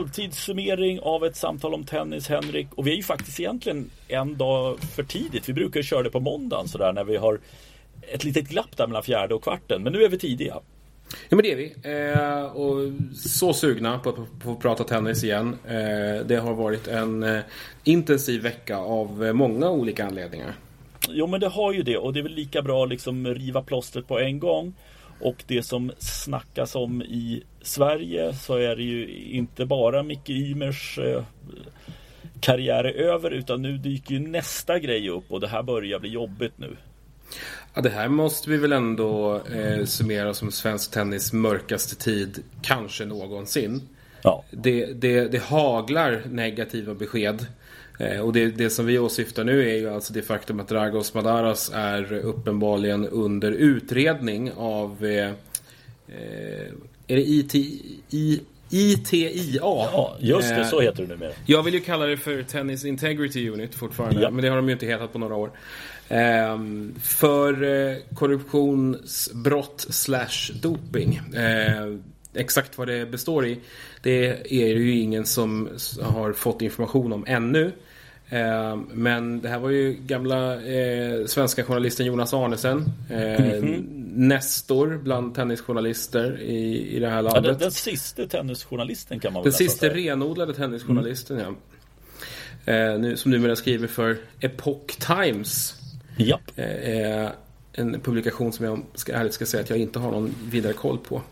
halvtidssummering 0.00 1.00
av 1.00 1.24
ett 1.24 1.36
samtal 1.36 1.74
om 1.74 1.84
tennis 1.84 2.28
Henrik. 2.28 2.66
Och 2.74 2.86
vi 2.86 2.92
är 2.92 2.96
ju 2.96 3.02
faktiskt 3.02 3.40
egentligen 3.40 3.90
en 4.08 4.36
dag 4.36 4.78
för 4.80 5.02
tidigt. 5.02 5.48
Vi 5.48 5.52
brukar 5.52 5.82
köra 5.82 6.02
det 6.02 6.10
på 6.10 6.20
måndagen 6.20 6.68
sådär 6.68 6.92
när 6.92 7.04
vi 7.04 7.16
har 7.16 7.40
ett 8.12 8.24
litet 8.24 8.48
glapp 8.48 8.76
där 8.76 8.86
mellan 8.86 9.02
fjärde 9.02 9.34
och 9.34 9.42
kvarten. 9.42 9.82
Men 9.82 9.92
nu 9.92 10.04
är 10.04 10.08
vi 10.08 10.18
tidiga. 10.18 10.56
Ja 11.28 11.36
men 11.36 11.42
det 11.42 11.52
är 11.52 11.56
vi. 11.56 11.74
Eh, 11.82 12.44
och 12.44 12.92
så 13.16 13.52
sugna 13.52 13.98
på 13.98 14.10
att 14.10 14.16
få 14.44 14.56
prata 14.56 14.84
tennis 14.84 15.24
igen. 15.24 15.56
Eh, 15.64 16.26
det 16.26 16.36
har 16.36 16.54
varit 16.54 16.88
en 16.88 17.22
eh, 17.22 17.40
intensiv 17.84 18.42
vecka 18.42 18.76
av 18.76 19.34
många 19.34 19.70
olika 19.70 20.06
anledningar. 20.06 20.54
Jo 21.08 21.26
men 21.26 21.40
det 21.40 21.48
har 21.48 21.72
ju 21.72 21.82
det 21.82 21.96
och 21.96 22.12
det 22.12 22.20
är 22.20 22.22
väl 22.22 22.34
lika 22.34 22.62
bra 22.62 22.84
att 22.84 22.90
liksom 22.90 23.26
riva 23.26 23.62
plåstret 23.62 24.08
på 24.08 24.18
en 24.18 24.38
gång. 24.38 24.74
Och 25.20 25.44
det 25.46 25.62
som 25.62 25.92
snackas 25.98 26.74
om 26.74 27.02
i 27.02 27.42
Sverige 27.62 28.34
så 28.34 28.56
är 28.56 28.76
det 28.76 28.82
ju 28.82 29.08
inte 29.30 29.66
bara 29.66 30.02
Micke 30.02 30.30
Ymers 30.30 30.98
eh, 30.98 31.24
karriär 32.40 32.84
är 32.84 32.92
över 32.92 33.30
utan 33.30 33.62
nu 33.62 33.78
dyker 33.78 34.14
ju 34.14 34.20
nästa 34.20 34.78
grej 34.78 35.08
upp 35.10 35.24
och 35.28 35.40
det 35.40 35.48
här 35.48 35.62
börjar 35.62 35.98
bli 35.98 36.10
jobbigt 36.10 36.52
nu. 36.56 36.76
Ja, 37.74 37.80
det 37.80 37.90
här 37.90 38.08
måste 38.08 38.50
vi 38.50 38.56
väl 38.56 38.72
ändå 38.72 39.40
eh, 39.54 39.84
summera 39.84 40.34
som 40.34 40.52
svensk 40.52 40.90
tennis 40.90 41.32
mörkaste 41.32 41.96
tid, 41.96 42.42
kanske 42.62 43.04
någonsin. 43.04 43.88
Ja. 44.22 44.44
Det, 44.50 44.86
det, 44.86 45.28
det 45.28 45.42
haglar 45.42 46.22
negativa 46.30 46.94
besked. 46.94 47.46
Eh, 47.98 48.20
och 48.20 48.32
det, 48.32 48.46
det 48.46 48.70
som 48.70 48.86
vi 48.86 48.98
åsyftar 48.98 49.44
nu 49.44 49.70
är 49.70 49.74
ju 49.74 49.90
alltså 49.90 50.12
det 50.12 50.22
faktum 50.22 50.60
att 50.60 50.68
Dragos 50.68 51.14
Madaras 51.14 51.70
är 51.74 52.12
uppenbarligen 52.12 53.08
under 53.08 53.52
utredning 53.52 54.52
av 54.52 55.04
eh, 55.04 55.30
eh 56.08 56.72
är 57.10 57.16
det 57.16 57.22
IT, 57.22 57.54
I, 58.10 58.40
ITIA. 58.70 59.60
Ja, 59.62 60.16
just 60.20 60.48
det. 60.48 60.64
Så 60.64 60.80
heter 60.80 61.02
det 61.02 61.08
numera. 61.08 61.32
Jag 61.46 61.62
vill 61.62 61.74
ju 61.74 61.80
kalla 61.80 62.06
det 62.06 62.16
för 62.16 62.42
Tennis 62.42 62.84
Integrity 62.84 63.48
Unit 63.48 63.74
fortfarande. 63.74 64.20
Ja. 64.20 64.30
Men 64.30 64.42
det 64.42 64.48
har 64.48 64.56
de 64.56 64.66
ju 64.66 64.72
inte 64.72 64.86
hetat 64.86 65.12
på 65.12 65.18
några 65.18 65.34
år. 65.34 65.50
Ehm, 66.08 66.94
för 67.02 67.62
eh, 67.62 67.96
korruptionsbrott 68.14 69.86
slash 69.90 70.52
doping. 70.62 71.20
Ehm, 71.36 72.02
exakt 72.34 72.78
vad 72.78 72.88
det 72.88 73.10
består 73.10 73.46
i. 73.46 73.58
Det 74.02 74.26
är 74.28 74.74
det 74.74 74.80
ju 74.80 75.00
ingen 75.00 75.26
som 75.26 75.68
har 76.02 76.32
fått 76.32 76.62
information 76.62 77.12
om 77.12 77.24
ännu. 77.26 77.72
Ehm, 78.30 78.86
men 78.92 79.40
det 79.40 79.48
här 79.48 79.58
var 79.58 79.70
ju 79.70 79.92
gamla 79.92 80.62
eh, 80.62 81.26
svenska 81.26 81.64
journalisten 81.64 82.06
Jonas 82.06 82.34
Arnesen. 82.34 82.84
Eh, 83.10 83.16
mm 83.16 83.64
-hmm. 83.64 83.84
Nestor 84.14 85.00
bland 85.02 85.34
tennisjournalister 85.34 86.40
i, 86.40 86.88
i 86.96 86.98
det 86.98 87.08
här 87.08 87.22
landet. 87.22 87.44
Ja, 87.44 87.50
den, 87.50 87.58
den 87.58 87.70
sista 87.70 88.26
tennisjournalisten 88.26 89.20
kan 89.20 89.32
man 89.32 89.42
väl 89.42 89.52
Den 89.52 89.58
sista 89.58 89.88
renodlade 89.88 90.54
tennisjournalisten 90.54 91.40
mm. 91.40 91.56
ja. 92.64 92.72
Eh, 92.72 92.98
nu, 92.98 93.16
som 93.16 93.30
numera 93.30 93.56
skriver 93.56 93.86
för 93.86 94.16
Epoch 94.40 94.98
Times. 94.98 95.74
Japp. 96.16 96.40
Eh, 96.56 97.28
en 97.72 98.00
publikation 98.00 98.52
som 98.52 98.64
jag 98.64 98.82
ska, 98.94 99.12
ärligt 99.12 99.32
ska 99.32 99.46
säga 99.46 99.62
att 99.62 99.70
jag 99.70 99.78
inte 99.78 99.98
har 99.98 100.10
någon 100.10 100.34
vidare 100.50 100.72
koll 100.72 100.98
på. 100.98 101.22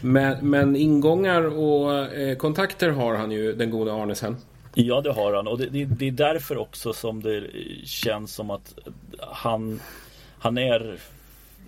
Men, 0.00 0.50
men 0.50 0.76
ingångar 0.76 1.42
och 1.42 1.94
eh, 1.94 2.36
kontakter 2.36 2.90
har 2.90 3.14
han 3.14 3.30
ju, 3.30 3.52
den 3.52 3.70
gode 3.70 3.92
Arnesen. 3.92 4.36
Ja, 4.78 5.00
det 5.00 5.12
har 5.12 5.32
han. 5.32 5.46
Och 5.46 5.58
det, 5.58 5.66
det, 5.66 5.84
det, 5.84 6.06
är 6.06 6.10
därför 6.12 6.56
också 6.56 6.92
som 6.92 7.22
det 7.22 7.44
känns 7.84 8.34
som 8.34 8.50
att 8.50 8.78
han, 9.18 9.80
han 10.38 10.58
är 10.58 10.98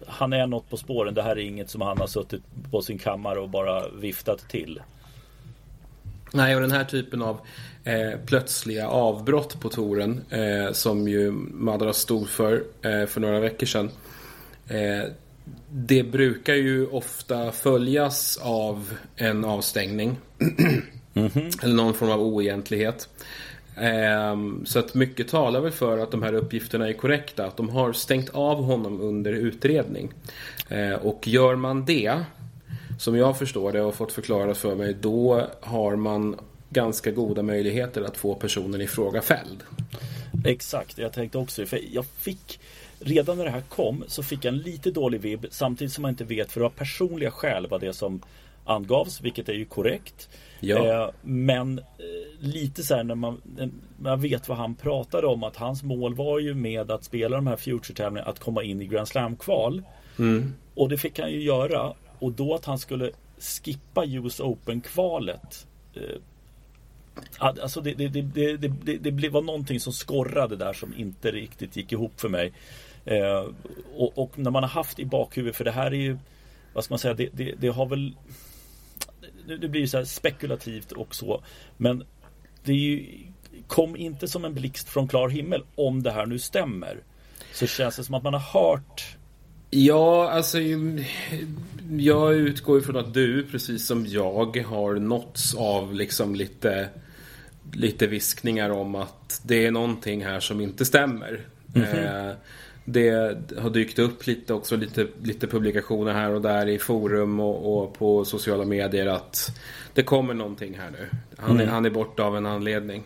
han 0.06 0.32
är 0.32 0.46
något 0.46 0.70
på 0.70 0.76
spåren. 0.76 1.14
Det 1.14 1.22
här 1.22 1.30
är 1.30 1.40
inget 1.40 1.70
som 1.70 1.80
han 1.80 1.98
har 1.98 2.06
suttit 2.06 2.42
på 2.70 2.82
sin 2.82 2.98
kammare 2.98 3.38
och 3.38 3.48
bara 3.48 3.88
viftat 3.88 4.48
till. 4.48 4.80
Nej, 6.32 6.54
och 6.54 6.60
den 6.60 6.72
här 6.72 6.84
typen 6.84 7.22
av 7.22 7.40
eh, 7.84 8.20
plötsliga 8.26 8.88
avbrott 8.88 9.60
på 9.60 9.68
touren 9.68 10.20
eh, 10.30 10.72
som 10.72 11.08
ju 11.08 11.30
Madara 11.52 11.92
stod 11.92 12.28
för 12.28 12.64
eh, 12.82 13.06
för 13.06 13.20
några 13.20 13.40
veckor 13.40 13.66
sedan. 13.66 13.90
Eh, 14.68 15.10
det 15.70 16.02
brukar 16.02 16.54
ju 16.54 16.86
ofta 16.86 17.52
följas 17.52 18.38
av 18.42 18.92
en 19.16 19.44
avstängning. 19.44 20.16
Mm 21.18 21.30
-hmm. 21.30 21.64
Eller 21.64 21.74
någon 21.74 21.94
form 21.94 22.10
av 22.10 22.22
oegentlighet. 22.22 23.08
Ehm, 23.76 24.66
så 24.66 24.78
att 24.78 24.94
mycket 24.94 25.28
talar 25.28 25.60
väl 25.60 25.72
för 25.72 25.98
att 25.98 26.10
de 26.10 26.22
här 26.22 26.32
uppgifterna 26.32 26.88
är 26.88 26.92
korrekta. 26.92 27.46
Att 27.46 27.56
de 27.56 27.68
har 27.68 27.92
stängt 27.92 28.30
av 28.30 28.64
honom 28.64 29.00
under 29.00 29.32
utredning. 29.32 30.12
Eh, 30.68 30.92
och 30.92 31.28
gör 31.28 31.56
man 31.56 31.84
det, 31.84 32.20
som 32.98 33.16
jag 33.16 33.38
förstår 33.38 33.72
det 33.72 33.82
och 33.82 33.94
fått 33.94 34.12
förklarat 34.12 34.58
för 34.58 34.74
mig, 34.74 34.96
då 35.00 35.46
har 35.60 35.96
man 35.96 36.36
ganska 36.70 37.10
goda 37.10 37.42
möjligheter 37.42 38.02
att 38.02 38.16
få 38.16 38.34
personen 38.34 38.80
i 38.80 38.86
fråga 38.86 39.22
fälld. 39.22 39.62
Exakt, 40.44 40.98
jag 40.98 41.12
tänkte 41.12 41.38
också 41.38 41.66
för 41.66 41.80
jag 41.92 42.04
fick 42.06 42.60
Redan 43.00 43.38
när 43.38 43.44
det 43.44 43.50
här 43.50 43.62
kom 43.68 44.04
så 44.06 44.22
fick 44.22 44.44
jag 44.44 44.54
en 44.54 44.60
lite 44.60 44.90
dålig 44.90 45.20
vibb 45.20 45.46
samtidigt 45.50 45.92
som 45.92 46.02
man 46.02 46.08
inte 46.08 46.24
vet 46.24 46.52
för 46.52 46.60
var 46.60 46.70
personliga 46.70 47.30
skäl 47.30 47.66
var 47.66 47.78
det 47.78 47.92
som 47.92 48.22
angavs, 48.64 49.20
vilket 49.20 49.48
är 49.48 49.52
ju 49.52 49.64
korrekt. 49.64 50.28
Ja. 50.60 51.04
Eh, 51.04 51.10
men 51.22 51.78
eh, 51.78 51.84
lite 52.40 52.82
så 52.82 52.94
här 52.94 53.04
när 53.04 53.14
man, 53.14 53.40
man 53.98 54.20
vet 54.20 54.48
vad 54.48 54.58
han 54.58 54.74
pratade 54.74 55.26
om 55.26 55.44
att 55.44 55.56
hans 55.56 55.82
mål 55.82 56.14
var 56.14 56.38
ju 56.38 56.54
med 56.54 56.90
att 56.90 57.04
spela 57.04 57.36
de 57.36 57.46
här 57.46 57.56
Future-tävlingarna 57.56 58.30
att 58.30 58.38
komma 58.38 58.62
in 58.62 58.82
i 58.82 58.86
Grand 58.86 59.08
Slam-kval. 59.08 59.82
Mm. 60.18 60.54
Och 60.74 60.88
det 60.88 60.96
fick 60.96 61.18
han 61.18 61.30
ju 61.30 61.42
göra. 61.42 61.92
Och 62.18 62.32
då 62.32 62.54
att 62.54 62.64
han 62.64 62.78
skulle 62.78 63.10
skippa 63.38 64.04
US 64.04 64.40
Open-kvalet 64.40 65.66
eh, 65.94 66.02
Alltså 67.38 67.80
det, 67.80 67.94
det, 67.94 68.08
det, 68.98 69.10
det, 69.10 69.28
var 69.28 69.42
någonting 69.42 69.80
som 69.80 69.92
skorrade 69.92 70.56
där 70.56 70.72
som 70.72 70.94
inte 70.96 71.30
riktigt 71.30 71.76
gick 71.76 71.92
ihop 71.92 72.20
för 72.20 72.28
mig. 72.28 72.52
Och, 74.14 74.38
när 74.38 74.50
man 74.50 74.62
har 74.62 74.70
haft 74.70 74.98
i 74.98 75.04
bakhuvudet, 75.04 75.56
för 75.56 75.64
det 75.64 75.70
här 75.70 75.86
är 75.86 75.96
ju 75.96 76.18
Vad 76.72 76.84
ska 76.84 76.92
man 76.92 76.98
säga, 76.98 77.28
det 77.58 77.68
har 77.68 77.86
väl 77.86 78.14
Det 79.46 79.68
blir 79.68 79.80
ju 79.80 79.88
så 79.88 80.04
spekulativt 80.04 80.92
och 80.92 81.14
så 81.14 81.42
Men 81.76 82.04
Det 82.64 82.72
ju, 82.72 83.06
kom 83.66 83.96
inte 83.96 84.28
som 84.28 84.44
en 84.44 84.54
blixt 84.54 84.88
från 84.88 85.08
klar 85.08 85.28
himmel 85.28 85.62
om 85.74 86.02
det 86.02 86.10
här 86.10 86.26
nu 86.26 86.38
stämmer. 86.38 87.02
Så 87.52 87.66
känns 87.66 87.96
det 87.96 88.04
som 88.04 88.14
att 88.14 88.22
man 88.22 88.34
har 88.34 88.60
hört 88.60 89.18
Ja, 89.70 90.30
alltså 90.30 90.58
jag 91.90 92.34
utgår 92.34 92.78
ifrån 92.78 92.96
att 92.96 93.14
du, 93.14 93.46
precis 93.46 93.86
som 93.86 94.06
jag, 94.06 94.56
har 94.56 94.94
nåtts 94.94 95.54
av 95.54 95.94
liksom 95.94 96.34
lite, 96.34 96.88
lite 97.72 98.06
viskningar 98.06 98.70
om 98.70 98.94
att 98.94 99.40
det 99.44 99.66
är 99.66 99.70
någonting 99.70 100.24
här 100.24 100.40
som 100.40 100.60
inte 100.60 100.84
stämmer. 100.84 101.40
Mm 101.74 101.88
-hmm. 101.88 102.30
eh, 102.30 102.36
det 102.92 103.38
har 103.58 103.70
dykt 103.70 103.98
upp 103.98 104.26
lite 104.26 104.54
också, 104.54 104.76
lite, 104.76 105.06
lite 105.22 105.46
publikationer 105.46 106.12
här 106.12 106.30
och 106.30 106.42
där 106.42 106.66
i 106.66 106.78
forum 106.78 107.40
och, 107.40 107.82
och 107.82 107.94
på 107.94 108.24
sociala 108.24 108.64
medier 108.64 109.06
att 109.06 109.60
det 109.94 110.02
kommer 110.02 110.34
någonting 110.34 110.78
här 110.78 110.90
nu. 110.90 111.08
Han, 111.36 111.50
mm. 111.50 111.68
är, 111.68 111.70
han 111.72 111.84
är 111.84 111.90
borta 111.90 112.22
av 112.22 112.36
en 112.36 112.46
anledning. 112.46 113.02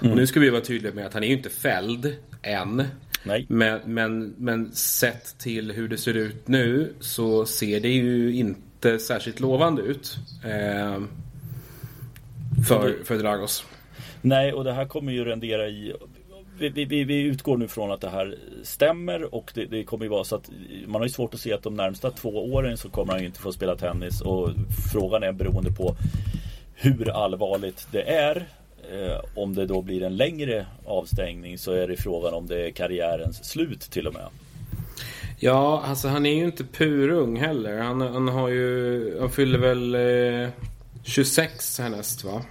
Mm. 0.00 0.12
Och 0.12 0.18
nu 0.18 0.26
ska 0.26 0.40
vi 0.40 0.50
vara 0.50 0.60
tydliga 0.60 0.94
med 0.94 1.06
att 1.06 1.14
han 1.14 1.24
är 1.24 1.28
ju 1.28 1.36
inte 1.36 1.50
fälld 1.50 2.16
än. 2.42 2.84
Nej. 3.24 3.46
Men, 3.48 3.80
men, 3.84 4.34
men 4.38 4.72
sett 4.72 5.38
till 5.38 5.72
hur 5.72 5.88
det 5.88 5.96
ser 5.96 6.14
ut 6.14 6.48
nu 6.48 6.92
så 7.00 7.46
ser 7.46 7.80
det 7.80 7.88
ju 7.88 8.34
inte 8.34 8.98
särskilt 8.98 9.40
lovande 9.40 9.82
ut. 9.82 10.16
Eh, 10.44 11.02
för, 12.68 13.04
för 13.04 13.18
Dragos. 13.18 13.64
Nej, 14.20 14.52
och 14.52 14.64
det 14.64 14.72
här 14.72 14.84
kommer 14.84 15.12
ju 15.12 15.24
rendera 15.24 15.68
i 15.68 15.94
vi, 16.58 16.84
vi, 16.84 17.04
vi, 17.04 17.22
utgår 17.22 17.56
nu 17.56 17.68
från 17.68 17.92
att 17.92 18.00
det 18.00 18.10
här 18.10 18.38
stämmer 18.62 19.34
och 19.34 19.52
det, 19.54 19.64
det, 19.64 19.84
kommer 19.84 20.04
ju 20.04 20.10
vara 20.10 20.24
så 20.24 20.36
att 20.36 20.50
man 20.86 21.00
har 21.00 21.06
ju 21.06 21.12
svårt 21.12 21.34
att 21.34 21.40
se 21.40 21.52
att 21.52 21.62
de 21.62 21.74
närmsta 21.74 22.10
två 22.10 22.52
åren 22.52 22.76
så 22.76 22.90
kommer 22.90 23.12
han 23.12 23.24
inte 23.24 23.40
få 23.40 23.52
spela 23.52 23.76
tennis 23.76 24.20
och 24.20 24.50
frågan 24.92 25.22
är 25.22 25.32
beroende 25.32 25.72
på 25.72 25.96
hur 26.74 27.10
allvarligt 27.24 27.88
det 27.92 28.02
är. 28.02 28.48
Eh, 28.92 29.20
om 29.34 29.54
det 29.54 29.66
då 29.66 29.82
blir 29.82 30.02
en 30.02 30.16
längre 30.16 30.66
avstängning 30.84 31.58
så 31.58 31.72
är 31.72 31.88
det 31.88 31.96
frågan 31.96 32.34
om 32.34 32.46
det 32.46 32.66
är 32.66 32.70
karriärens 32.70 33.44
slut 33.44 33.80
till 33.80 34.06
och 34.06 34.14
med. 34.14 34.26
Ja, 35.38 35.82
alltså 35.86 36.08
han 36.08 36.26
är 36.26 36.34
ju 36.34 36.44
inte 36.44 36.64
purung 36.64 37.36
heller. 37.36 37.78
Han, 37.78 38.00
han 38.00 38.28
har 38.28 38.48
ju, 38.48 39.20
han 39.20 39.30
fyller 39.30 39.58
väl 39.58 39.94
eh, 39.94 40.48
26 41.04 41.78
härnäst 41.78 42.24
va? 42.24 42.42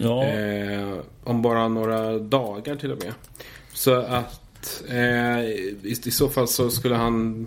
Ja. 0.00 0.24
Eh, 0.24 0.98
om 1.24 1.42
bara 1.42 1.68
några 1.68 2.18
dagar 2.18 2.76
till 2.76 2.92
och 2.92 3.04
med. 3.04 3.14
Så 3.72 3.94
att 3.94 4.82
eh, 4.88 5.40
i, 5.40 5.76
i, 5.82 6.10
så 6.10 6.28
fall 6.28 6.48
så 6.48 6.70
skulle 6.70 6.94
han 6.94 7.46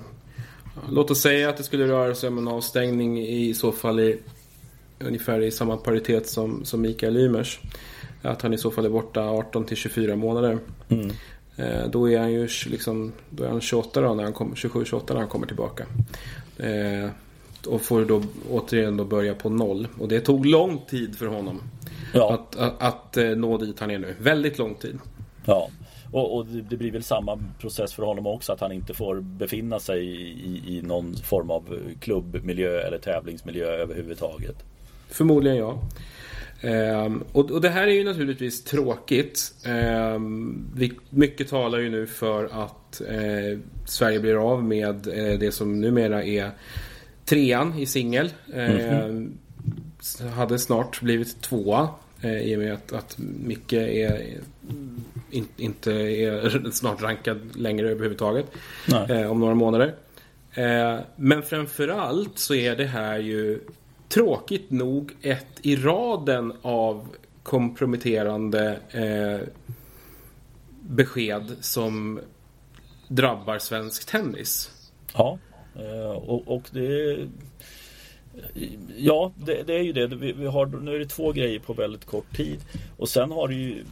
Låt 0.89 1.11
oss 1.11 1.21
säga 1.21 1.49
att 1.49 1.57
det 1.57 1.63
skulle 1.63 1.87
röra 1.87 2.15
sig 2.15 2.29
om 2.29 2.37
en 2.37 2.47
avstängning 2.47 3.19
i 3.19 3.53
så 3.53 3.71
fall 3.71 3.99
i 3.99 4.17
ungefär 4.99 5.41
i 5.41 5.51
samma 5.51 5.77
paritet 5.77 6.27
som, 6.27 6.65
som 6.65 6.81
Mikael 6.81 7.17
Ymers. 7.17 7.59
Att 8.21 8.41
han 8.41 8.53
i 8.53 8.57
så 8.57 8.71
fall 8.71 8.85
är 8.85 8.89
borta 8.89 9.21
18 9.21 9.65
till 9.65 9.77
24 9.77 10.15
månader. 10.15 10.57
Mm. 10.89 11.11
Eh, 11.55 11.89
då 11.89 12.09
är 12.09 12.19
han 12.19 12.31
ju 12.31 12.47
liksom, 12.67 13.11
då 13.29 13.43
är 13.43 13.49
han 13.49 13.61
28 13.61 14.01
då 14.01 14.13
när 14.13 14.23
han 14.23 14.33
27-28 14.33 15.03
när 15.09 15.19
han 15.19 15.27
kommer 15.27 15.47
tillbaka. 15.47 15.85
Eh, 16.57 17.09
och 17.67 17.81
får 17.81 18.05
då 18.05 18.23
återigen 18.49 18.97
då 18.97 19.05
börja 19.05 19.33
på 19.33 19.49
noll. 19.49 19.87
Och 19.99 20.07
det 20.07 20.19
tog 20.19 20.45
lång 20.45 20.81
tid 20.89 21.15
för 21.15 21.25
honom. 21.25 21.61
Ja. 22.13 22.33
Att, 22.33 22.55
att, 22.55 22.81
att, 22.81 23.17
eh, 23.17 23.29
nå 23.29 23.57
dit 23.57 23.79
han 23.79 23.91
är 23.91 23.99
nu. 23.99 24.15
Väldigt 24.19 24.57
lång 24.57 24.75
tid. 24.75 24.99
Ja. 25.45 25.69
Och, 26.11 26.37
och, 26.37 26.45
det 26.45 26.77
blir 26.77 26.91
väl 26.91 27.03
samma 27.03 27.39
process 27.59 27.93
för 27.93 28.03
honom 28.03 28.27
också 28.27 28.53
att 28.53 28.59
han 28.59 28.71
inte 28.71 28.93
får 28.93 29.21
befinna 29.21 29.79
sig 29.79 30.05
i, 30.05 30.77
i 30.77 30.81
någon 30.81 31.15
form 31.15 31.51
av 31.51 31.79
klubbmiljö 31.99 32.81
eller 32.81 32.97
tävlingsmiljö 32.97 33.65
överhuvudtaget. 33.65 34.55
Förmodligen 35.09 35.57
ja. 35.57 35.81
Um, 36.63 37.23
och, 37.31 37.51
och, 37.51 37.61
det 37.61 37.69
här 37.69 37.87
är 37.87 37.91
ju 37.91 38.03
naturligtvis 38.03 38.63
tråkigt. 38.63 39.53
Um, 40.15 40.71
vi, 40.75 40.91
mycket 41.09 41.47
talar 41.49 41.79
ju 41.79 41.89
nu 41.89 42.07
för 42.07 42.45
att 42.45 43.01
uh, 43.11 43.59
Sverige 43.85 44.19
blir 44.19 44.51
av 44.51 44.63
med 44.63 45.07
uh, 45.07 45.39
det 45.39 45.51
som 45.51 45.81
numera 45.81 46.23
är 46.23 46.51
trean 47.25 47.79
i 47.79 47.85
singel. 47.85 48.29
Mm 48.53 48.77
-hmm. 48.77 49.31
Hade 50.35 50.59
snart 50.59 51.01
blivit 51.01 51.41
tvåa 51.41 51.89
uh, 52.23 52.41
i 52.41 52.55
och 52.55 52.59
med 52.59 52.73
att, 52.73 52.93
att 52.93 53.17
Micke 53.17 53.73
är, 53.73 54.37
in, 55.29 55.47
inte 55.57 55.91
är 55.91 56.71
snart 56.71 57.01
rankad 57.01 57.55
längre 57.55 57.89
överhuvudtaget. 57.89 58.45
om 59.29 59.39
några 59.39 59.55
månader. 59.55 59.95
men 61.15 61.43
framförallt 61.43 62.39
så 62.39 62.55
är 62.55 62.75
det 62.75 62.85
här 62.85 63.19
ju 63.19 63.59
tråkigt 64.09 64.71
nog 64.71 65.11
ett 65.21 65.59
i 65.61 65.75
raden 65.75 66.53
av 66.61 67.07
komprometterande 67.43 68.79
eh, 68.91 69.47
besked 70.81 71.55
som 71.61 72.19
drabbar 73.07 73.59
svensk 73.59 74.05
tennis. 74.05 74.71
Ja, 75.13 75.39
eh, 75.75 76.11
och, 76.11 76.47
och 76.47 76.63
det 76.71 77.17
Ja, 78.97 79.31
det, 79.35 79.63
det, 79.63 79.73
är 79.73 79.81
ju 79.81 79.93
det. 79.93 80.07
Vi, 80.07 80.31
vi, 80.31 80.45
har, 80.45 80.65
nu 80.65 80.95
är 80.95 80.99
det 80.99 81.05
två 81.05 81.31
grejer 81.31 81.59
på 81.59 81.73
väldigt 81.73 82.05
kort 82.05 82.37
tid. 82.37 82.59
Och 82.97 83.09
sen 83.09 83.31
har 83.31 83.47
det 83.47 83.53
ju 83.53 83.83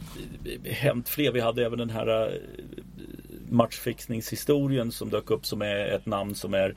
hänt 0.64 1.08
fler. 1.08 1.32
Vi 1.32 1.40
hade 1.40 1.64
även 1.64 1.78
den 1.78 1.90
här 1.90 2.26
eh, 2.26 2.32
matchfixningshistorien 3.48 4.92
som 4.92 5.10
dök 5.10 5.30
upp 5.30 5.46
som 5.46 5.62
är 5.62 5.86
ett 5.86 6.06
namn 6.06 6.34
som 6.34 6.54
är 6.54 6.74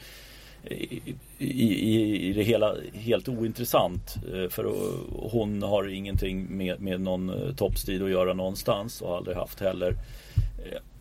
eh, 0.63 0.77
i, 0.77 1.15
i, 1.37 2.29
i 2.29 2.33
det 2.33 2.43
hela 2.43 2.75
helt 2.93 3.29
ointressant. 3.29 4.15
Eh, 4.33 4.49
för 4.49 4.73
hon 5.31 5.63
har 5.63 5.87
ingenting 5.87 6.57
med, 6.57 6.81
med 6.81 7.01
någon 7.01 7.55
toppstrid 7.55 8.03
att 8.03 8.11
göra 8.11 8.33
någonstans 8.33 9.01
och 9.01 9.09
har 9.09 9.17
aldrig 9.17 9.37
haft 9.37 9.59
heller. 9.59 9.95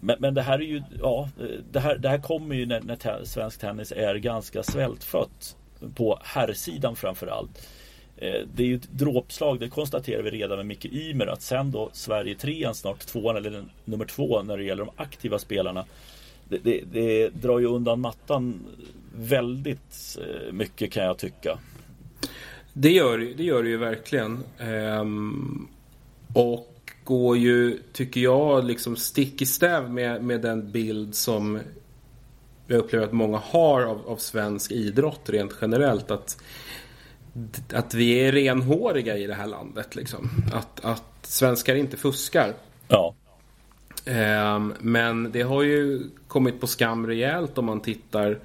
Men, 0.00 0.16
men 0.18 0.34
det 0.34 0.42
här 0.42 0.58
är 0.58 0.64
ju, 0.64 0.82
ja, 1.00 1.28
det 1.72 1.80
här, 1.80 1.98
det 1.98 2.08
här 2.08 2.18
kommer 2.18 2.54
ju 2.54 2.66
när, 2.66 2.80
när 2.80 3.24
svensk 3.24 3.60
tennis 3.60 3.92
är 3.92 4.14
ganska 4.14 4.62
svältfött. 4.62 5.56
På 5.94 6.18
herrsidan 6.22 6.96
framförallt. 6.96 7.68
Eh, 8.16 8.40
det 8.54 8.62
är 8.62 8.66
ju 8.66 8.76
ett 8.76 8.90
dråpslag, 8.90 9.60
det 9.60 9.68
konstaterar 9.68 10.22
vi 10.22 10.30
redan 10.30 10.56
med 10.56 10.66
Micke 10.66 10.84
Ymer 10.84 11.26
att 11.26 11.42
sen 11.42 11.70
då 11.70 11.90
Sverige 11.92 12.34
trean, 12.34 12.74
snart 12.74 13.00
tvåan 13.00 13.36
eller 13.36 13.64
nummer 13.84 14.04
två 14.04 14.42
när 14.42 14.56
det 14.56 14.64
gäller 14.64 14.84
de 14.84 14.92
aktiva 14.96 15.38
spelarna. 15.38 15.84
Det, 16.48 16.58
det, 16.58 16.84
det 16.92 17.28
drar 17.28 17.58
ju 17.58 17.66
undan 17.66 18.00
mattan 18.00 18.60
väldigt 19.16 20.18
eh, 20.20 20.52
mycket 20.52 20.92
kan 20.92 21.04
jag 21.04 21.18
tycka. 21.18 21.58
Det 22.72 22.90
gör 22.90 23.18
det 23.18 23.44
gör 23.44 23.62
det 23.62 23.68
ju 23.68 23.76
verkligen. 23.76 24.44
Ehm, 24.58 25.68
och 26.34 26.92
går 27.04 27.36
ju, 27.36 27.78
tycker 27.92 28.20
jag, 28.20 28.64
liksom 28.64 28.96
stick 28.96 29.42
i 29.42 29.46
stäv 29.46 29.90
med, 29.90 30.24
med 30.24 30.40
den 30.40 30.70
bild 30.70 31.14
som 31.14 31.58
jag 32.70 32.78
upplever 32.78 33.06
att 33.06 33.12
många 33.12 33.38
har 33.38 33.82
av, 33.82 34.08
av 34.08 34.16
svensk 34.16 34.72
idrott 34.72 35.20
rent 35.30 35.52
generellt. 35.60 36.10
Att, 36.10 36.42
att 37.72 37.94
vi 37.94 38.12
är 38.12 38.32
renhåriga 38.32 39.16
i 39.16 39.26
det 39.26 39.34
här 39.34 39.46
landet. 39.46 39.96
Liksom. 39.96 40.30
Att, 40.52 40.84
att 40.84 41.02
svenskar 41.22 41.74
inte 41.74 41.96
fuskar. 41.96 42.54
Ja. 42.88 43.14
Ehm, 44.04 44.74
men 44.78 45.32
det 45.32 45.42
har 45.42 45.62
ju 45.62 46.02
kommit 46.28 46.60
på 46.60 46.66
skam 46.66 47.06
rejält 47.06 47.58
om 47.58 47.64
man 47.64 47.80
tittar 47.80 48.38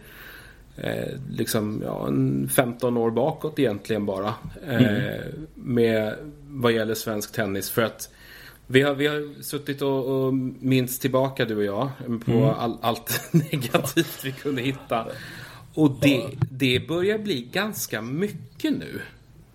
eh, 0.77 1.19
liksom, 1.29 1.81
ja, 1.85 2.09
15 2.55 2.97
år 2.97 3.11
bakåt 3.11 3.59
egentligen 3.59 4.05
bara. 4.05 4.33
Eh, 4.67 4.85
mm. 4.85 5.47
Med 5.55 6.15
vad 6.47 6.71
gäller 6.71 6.95
svensk 6.95 7.31
tennis. 7.31 7.69
För 7.69 7.81
att 7.81 8.09
vi 8.67 8.81
har, 8.81 8.93
vi 8.93 9.07
har 9.07 9.43
suttit 9.43 9.81
och, 9.81 10.25
och 10.25 10.33
minst 10.33 11.01
tillbaka 11.01 11.45
du 11.45 11.55
och 11.55 11.63
jag 11.63 11.89
på 12.25 12.31
mm. 12.31 12.43
all, 12.43 12.77
allt 12.81 13.33
negativt 13.51 14.25
vi 14.25 14.31
kunde 14.31 14.61
hitta. 14.61 15.07
Och 15.73 15.91
det, 16.01 16.23
det 16.51 16.87
börjar 16.87 17.17
bli 17.17 17.47
ganska 17.51 18.01
mycket 18.01 18.77
nu. 18.77 19.01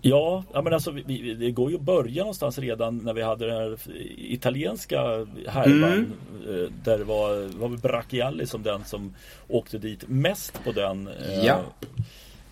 Ja, 0.01 0.43
men 0.53 0.73
alltså 0.73 0.91
vi, 0.91 1.33
det 1.33 1.51
går 1.51 1.69
ju 1.71 1.75
att 1.75 1.81
börja 1.81 2.21
någonstans 2.21 2.57
redan 2.57 2.97
när 2.97 3.13
vi 3.13 3.21
hade 3.21 3.47
den 3.47 3.55
här 3.55 3.77
italienska 4.17 5.01
härvan. 5.47 5.93
Mm. 5.93 6.13
Eh, 6.47 6.71
där 6.83 6.97
det 6.97 7.03
var, 7.03 7.59
var 7.59 7.69
Bracchiali 7.69 8.45
som 8.45 8.63
den 8.63 8.85
som 8.85 9.15
åkte 9.47 9.77
dit 9.77 10.07
mest 10.07 10.63
på 10.63 10.71
den. 10.71 11.07
Eh, 11.07 11.45
ja. 11.45 11.63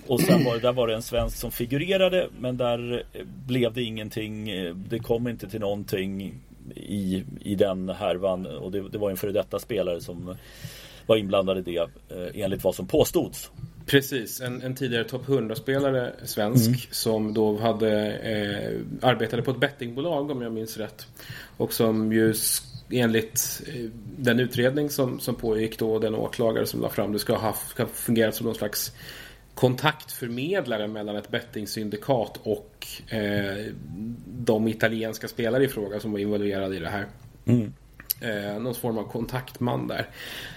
Och 0.07 0.21
sen 0.21 0.43
var 0.43 0.53
det, 0.53 0.59
där 0.59 0.73
var 0.73 0.87
det 0.87 0.95
en 0.95 1.01
svensk 1.01 1.37
som 1.37 1.51
figurerade 1.51 2.29
men 2.39 2.57
där 2.57 3.03
blev 3.47 3.73
det 3.73 3.83
ingenting. 3.83 4.45
Det 4.89 4.99
kom 4.99 5.27
inte 5.27 5.49
till 5.49 5.59
någonting 5.59 6.33
i, 6.89 7.23
i 7.41 7.55
den 7.55 7.89
härvan. 7.89 8.45
Och 8.45 8.71
det, 8.71 8.89
det 8.89 8.97
var 8.97 9.09
en 9.09 9.17
före 9.17 9.31
detta 9.31 9.59
spelare 9.59 10.01
som 10.01 10.35
var 11.05 11.17
inblandad 11.17 11.57
i 11.57 11.61
det 11.61 11.77
eh, 11.77 12.43
enligt 12.43 12.63
vad 12.63 12.75
som 12.75 12.87
påstods. 12.87 13.51
Precis, 13.85 14.41
en, 14.41 14.61
en 14.61 14.75
tidigare 14.75 15.03
topp 15.03 15.25
100-spelare, 15.25 16.11
svensk, 16.23 16.67
mm. 16.67 16.79
som 16.91 17.33
då 17.33 17.57
hade 17.57 18.11
eh, 18.11 19.07
arbetade 19.09 19.41
på 19.41 19.51
ett 19.51 19.59
bettingbolag 19.59 20.31
om 20.31 20.41
jag 20.41 20.51
minns 20.51 20.77
rätt. 20.77 21.07
Och 21.57 21.73
som 21.73 22.13
ju 22.13 22.33
enligt 22.91 23.61
eh, 23.67 23.89
den 24.17 24.39
utredning 24.39 24.89
som, 24.89 25.19
som 25.19 25.35
pågick 25.35 25.79
då, 25.79 25.99
den 25.99 26.15
åklagare 26.15 26.65
som 26.65 26.81
la 26.81 26.89
fram 26.89 27.13
det, 27.13 27.19
ska 27.19 27.35
ha, 27.35 27.53
ska 27.53 27.83
ha 27.83 27.89
fungerat 27.89 28.35
som 28.35 28.45
någon 28.45 28.55
slags 28.55 28.91
kontaktförmedlare 29.59 30.87
mellan 30.87 31.15
ett 31.15 31.29
bettingsyndikat 31.29 32.39
och 32.43 32.87
eh, 33.07 33.65
de 34.27 34.67
italienska 34.67 35.27
spelare 35.27 35.63
i 35.63 35.67
fråga 35.67 35.99
som 35.99 36.11
var 36.11 36.19
involverade 36.19 36.75
i 36.75 36.79
det 36.79 36.89
här. 36.89 37.05
Mm. 37.45 37.73
Eh, 38.21 38.61
någon 38.61 38.75
form 38.75 38.97
av 38.97 39.03
kontaktman 39.03 39.87
där. 39.87 40.07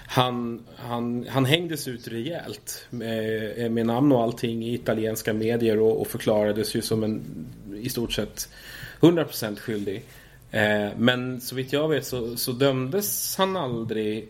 Han, 0.06 0.62
han, 0.76 1.26
han 1.28 1.44
hängdes 1.44 1.88
ut 1.88 2.08
rejält 2.08 2.86
med, 2.90 3.72
med 3.72 3.86
namn 3.86 4.12
och 4.12 4.22
allting 4.22 4.64
i 4.64 4.74
italienska 4.74 5.32
medier 5.32 5.78
och, 5.78 6.00
och 6.00 6.06
förklarades 6.06 6.76
ju 6.76 6.82
som 6.82 7.04
en 7.04 7.46
i 7.76 7.88
stort 7.88 8.12
sett 8.12 8.48
100% 9.00 9.56
skyldig. 9.56 10.02
Eh, 10.50 10.88
men 10.96 11.40
så 11.40 11.54
vitt 11.54 11.72
jag 11.72 11.88
vet 11.88 12.06
så, 12.06 12.36
så 12.36 12.52
dömdes 12.52 13.36
han 13.36 13.56
aldrig 13.56 14.28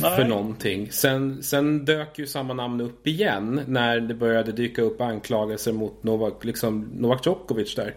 för 0.00 0.18
Nej. 0.18 0.28
någonting. 0.28 0.92
Sen, 0.92 1.42
sen 1.42 1.84
dök 1.84 2.18
ju 2.18 2.26
samma 2.26 2.54
namn 2.54 2.80
upp 2.80 3.06
igen 3.06 3.60
när 3.66 4.00
det 4.00 4.14
började 4.14 4.52
dyka 4.52 4.82
upp 4.82 5.00
anklagelser 5.00 5.72
mot 5.72 6.02
Novak, 6.02 6.44
liksom 6.44 6.88
Novak 6.94 7.26
Djokovic 7.26 7.74
där. 7.74 7.94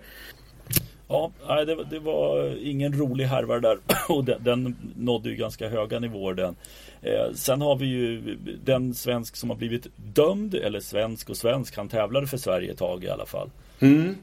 Ja, 1.07 1.31
det, 1.47 1.83
det 1.89 1.99
var 1.99 2.57
ingen 2.61 2.93
rolig 2.99 3.25
härva 3.25 3.59
där 3.59 3.77
och 4.09 4.23
den, 4.23 4.43
den 4.43 4.75
nådde 4.95 5.29
ju 5.29 5.35
ganska 5.35 5.69
höga 5.69 5.99
nivåer 5.99 6.33
den. 6.33 6.55
Eh, 7.01 7.33
sen 7.33 7.61
har 7.61 7.75
vi 7.75 7.85
ju 7.85 8.37
den 8.65 8.93
svensk 8.93 9.35
som 9.35 9.49
har 9.49 9.57
blivit 9.57 9.87
dömd, 9.95 10.55
eller 10.55 10.79
svensk 10.79 11.29
och 11.29 11.37
svensk, 11.37 11.77
han 11.77 11.89
tävlade 11.89 12.27
för 12.27 12.37
Sverige 12.37 12.71
ett 12.71 12.77
tag 12.77 13.03
i 13.03 13.09
alla 13.09 13.25
fall. 13.25 13.49
Mm. 13.79 14.15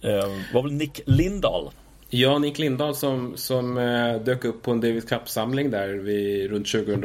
Eh, 0.00 0.28
var 0.54 0.62
väl 0.62 0.72
Nick 0.72 1.00
Lindahl. 1.06 1.70
Ja, 2.10 2.38
Nick 2.38 2.58
Lindahl 2.58 2.94
som, 2.94 3.36
som 3.36 3.78
eh, 3.78 4.14
dök 4.14 4.44
upp 4.44 4.62
på 4.62 4.70
en 4.70 4.80
David 4.80 5.08
Cup-samling 5.08 5.70
där 5.70 5.88
vid, 5.88 6.50
runt 6.50 6.72
2000, 6.72 7.00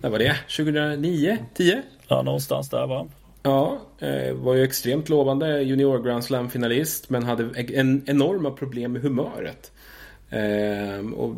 när 0.00 0.10
var 0.10 0.18
det? 0.18 0.36
2009? 0.56 1.38
10? 1.54 1.82
Ja, 2.08 2.22
någonstans 2.22 2.70
där 2.70 2.86
va? 2.86 3.06
Ja, 3.42 3.78
eh, 3.98 4.34
var 4.34 4.54
ju 4.54 4.62
extremt 4.62 5.08
lovande 5.08 5.62
junior 5.62 6.02
Grand 6.02 6.24
Slam-finalist 6.24 7.10
men 7.10 7.22
hade 7.22 7.62
en, 7.74 8.02
enorma 8.06 8.50
problem 8.50 8.92
med 8.92 9.02
humöret. 9.02 9.72
Eh, 10.30 11.12
och 11.14 11.34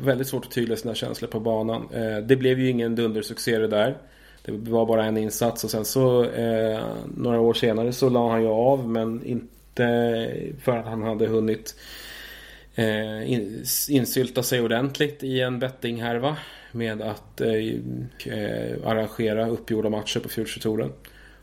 väldigt 0.00 0.26
svårt 0.28 0.44
att 0.44 0.50
tygla 0.50 0.76
sina 0.76 0.94
känslor 0.94 1.28
på 1.28 1.40
banan. 1.40 1.88
Eh, 1.92 2.16
det 2.16 2.36
blev 2.36 2.58
ju 2.58 2.70
ingen 2.70 2.94
dundersuccé 2.94 3.58
det 3.58 3.68
där. 3.68 3.96
Det 4.44 4.52
var 4.52 4.86
bara 4.86 5.04
en 5.04 5.16
insats 5.16 5.64
och 5.64 5.70
sen 5.70 5.84
så 5.84 6.24
eh, 6.24 6.80
några 7.16 7.40
år 7.40 7.54
senare 7.54 7.92
så 7.92 8.08
la 8.08 8.30
han 8.30 8.42
ju 8.42 8.48
av 8.48 8.88
men 8.88 9.24
inte 9.24 9.50
för 10.62 10.76
att 10.76 10.86
han 10.86 11.02
hade 11.02 11.26
hunnit 11.26 11.74
eh, 12.74 13.32
in, 13.32 13.64
insylta 13.88 14.42
sig 14.42 14.60
ordentligt 14.60 15.22
i 15.22 15.40
en 15.40 15.58
bettinghärva 15.58 16.36
med 16.72 17.02
att 17.02 17.40
eh, 17.40 17.54
eh 18.26 18.86
arrangera 18.86 19.48
uppgjorda 19.48 19.90
matcher 19.90 20.20
på 20.20 20.28
Future-touren. 20.28 20.92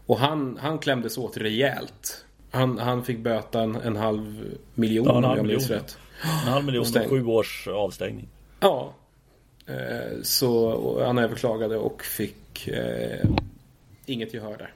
Och 0.06 0.20
han, 0.20 0.58
han 0.62 0.80
klämdes 0.80 1.18
åt 1.18 1.38
rejält. 1.38 2.26
Han, 2.52 2.78
han 2.78 3.04
fick 3.04 3.20
böta 3.20 3.62
en, 3.62 3.76
en 3.76 3.96
halv 3.96 4.56
miljon 4.74 5.06
ja, 5.06 5.18
en 5.18 5.24
halv 5.24 5.40
om 5.40 5.46
jag 5.50 5.54
minns 5.54 5.70
rätt. 5.70 5.98
En 6.24 6.52
halv 6.54 6.66
miljon 6.66 6.86
och 6.96 7.10
sju 7.10 7.26
års 7.26 7.68
avstängning. 7.68 8.28
Ja. 8.60 8.94
Eh, 9.68 10.22
så 10.22 11.04
han 11.06 11.18
överklagade 11.18 11.78
och 11.78 12.04
fick 12.04 12.68
eh, 12.68 13.30
inget 14.06 14.34
gehör 14.34 14.58
där. 14.58 14.74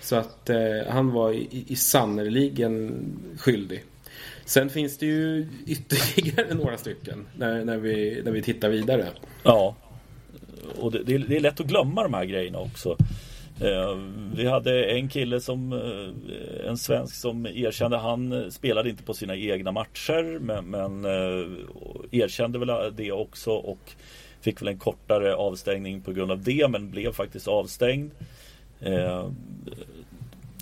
Så 0.00 0.16
att 0.16 0.50
eh, 0.50 0.58
han 0.88 1.12
var 1.12 1.32
i, 1.32 1.64
i 1.68 1.76
sannerligen 1.76 3.04
skyldig. 3.38 3.84
Sen 4.46 4.70
finns 4.70 4.98
det 4.98 5.06
ju 5.06 5.46
ytterligare 5.66 6.54
några 6.54 6.78
stycken 6.78 7.26
när, 7.36 7.64
när, 7.64 7.76
vi, 7.76 8.22
när 8.24 8.32
vi 8.32 8.42
tittar 8.42 8.68
vidare. 8.68 9.08
Ja, 9.42 9.76
och 10.78 10.92
det, 10.92 11.02
det, 11.02 11.14
är, 11.14 11.18
det 11.18 11.36
är 11.36 11.40
lätt 11.40 11.60
att 11.60 11.66
glömma 11.66 12.02
de 12.02 12.14
här 12.14 12.24
grejerna 12.24 12.58
också. 12.58 12.96
Eh, 13.60 13.98
vi 14.34 14.46
hade 14.46 14.84
en 14.84 15.08
kille 15.08 15.40
som 15.40 15.72
eh, 15.72 16.68
En 16.68 16.78
svensk 16.78 17.14
som 17.14 17.46
erkände 17.46 17.96
Han 17.96 18.32
eh, 18.32 18.48
spelade 18.48 18.90
inte 18.90 19.02
på 19.02 19.14
sina 19.14 19.36
egna 19.36 19.72
matcher 19.72 20.38
Men, 20.40 20.64
men 20.64 21.04
erkände 22.10 22.58
väl 22.58 22.94
det 22.96 23.12
också 23.12 23.50
och 23.50 23.92
Fick 24.40 24.62
väl 24.62 24.68
en 24.68 24.78
kortare 24.78 25.34
avstängning 25.34 26.00
på 26.00 26.12
grund 26.12 26.30
av 26.30 26.42
det 26.42 26.68
men 26.70 26.90
blev 26.90 27.12
faktiskt 27.12 27.48
avstängd 27.48 28.10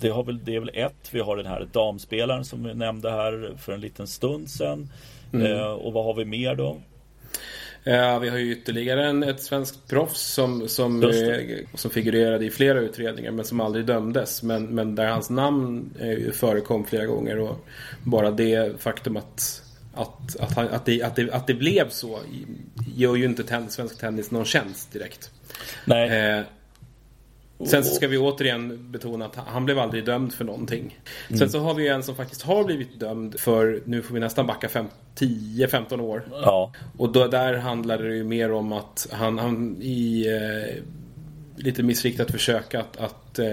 det, 0.01 0.09
har 0.09 0.23
väl, 0.23 0.45
det 0.45 0.55
är 0.55 0.59
väl 0.59 0.71
ett. 0.73 1.09
Vi 1.11 1.19
har 1.19 1.37
den 1.37 1.45
här 1.45 1.67
damspelaren 1.71 2.45
som 2.45 2.63
vi 2.63 2.73
nämnde 2.73 3.11
här 3.11 3.53
för 3.57 3.73
en 3.73 3.81
liten 3.81 4.07
stund 4.07 4.49
sedan. 4.49 4.89
Mm. 5.33 5.61
och 5.61 5.93
vad 5.93 6.05
har 6.05 6.13
vi 6.13 6.25
mer 6.25 6.55
då? 6.55 6.81
Ja, 7.83 8.19
vi 8.19 8.29
har 8.29 8.37
ju 8.37 8.51
ytterligare 8.51 9.07
en, 9.07 9.23
ett 9.23 9.41
svenskt 9.41 9.87
proffs 9.87 10.21
som, 10.21 10.67
som, 10.67 11.03
eh, 11.03 11.09
som 11.73 11.91
figurerade 11.91 12.45
i 12.45 12.49
flera 12.49 12.79
utredningar 12.79 13.31
men 13.31 13.45
som 13.45 13.59
aldrig 13.59 13.85
dömdes. 13.85 14.43
Men, 14.43 14.65
men 14.65 14.95
där 14.95 15.07
hans 15.07 15.29
namn 15.29 15.93
eh, 15.99 16.31
förekom 16.31 16.85
flera 16.85 17.05
gånger 17.05 17.39
och 17.39 17.65
bara 18.03 18.31
det 18.31 18.81
faktum 18.81 19.17
att 19.17 19.61
att, 19.95 20.35
att, 20.39 20.57
att, 20.57 20.85
det, 20.85 21.01
att, 21.01 21.15
det, 21.15 21.31
att 21.31 21.47
det 21.47 21.53
blev 21.53 21.89
så 21.89 22.19
gör 22.95 23.15
ju 23.15 23.25
inte 23.25 23.43
ten, 23.43 23.69
svensk 23.69 23.97
tennis 23.97 24.31
någon 24.31 24.45
tjänst 24.45 24.93
direkt. 24.93 25.31
Nej. 25.85 26.37
Eh, 26.37 26.43
Sen 27.63 27.83
så 27.83 27.95
ska 27.95 28.07
vi 28.07 28.17
återigen 28.17 28.91
betona 28.91 29.25
att 29.25 29.35
han 29.35 29.65
blev 29.65 29.79
aldrig 29.79 30.05
dömd 30.05 30.33
för 30.33 30.45
någonting. 30.45 30.99
Mm. 31.27 31.39
Sen 31.39 31.49
så 31.49 31.59
har 31.59 31.73
vi 31.73 31.87
en 31.87 32.03
som 32.03 32.15
faktiskt 32.15 32.41
har 32.41 32.63
blivit 32.63 32.99
dömd 32.99 33.39
för, 33.39 33.81
nu 33.85 34.01
får 34.01 34.13
vi 34.13 34.19
nästan 34.19 34.47
backa 34.47 34.69
10-15 35.17 36.01
år. 36.01 36.27
Ja. 36.31 36.73
Och 36.97 37.11
då, 37.11 37.27
där 37.27 37.53
handlade 37.53 38.07
det 38.07 38.15
ju 38.15 38.23
mer 38.23 38.51
om 38.51 38.73
att 38.73 39.07
han, 39.11 39.39
han 39.39 39.77
i 39.81 40.27
eh, 40.27 40.83
lite 41.55 41.83
missriktat 41.83 42.31
försök 42.31 42.75
att, 42.75 42.97
att 42.97 43.39
eh, 43.39 43.47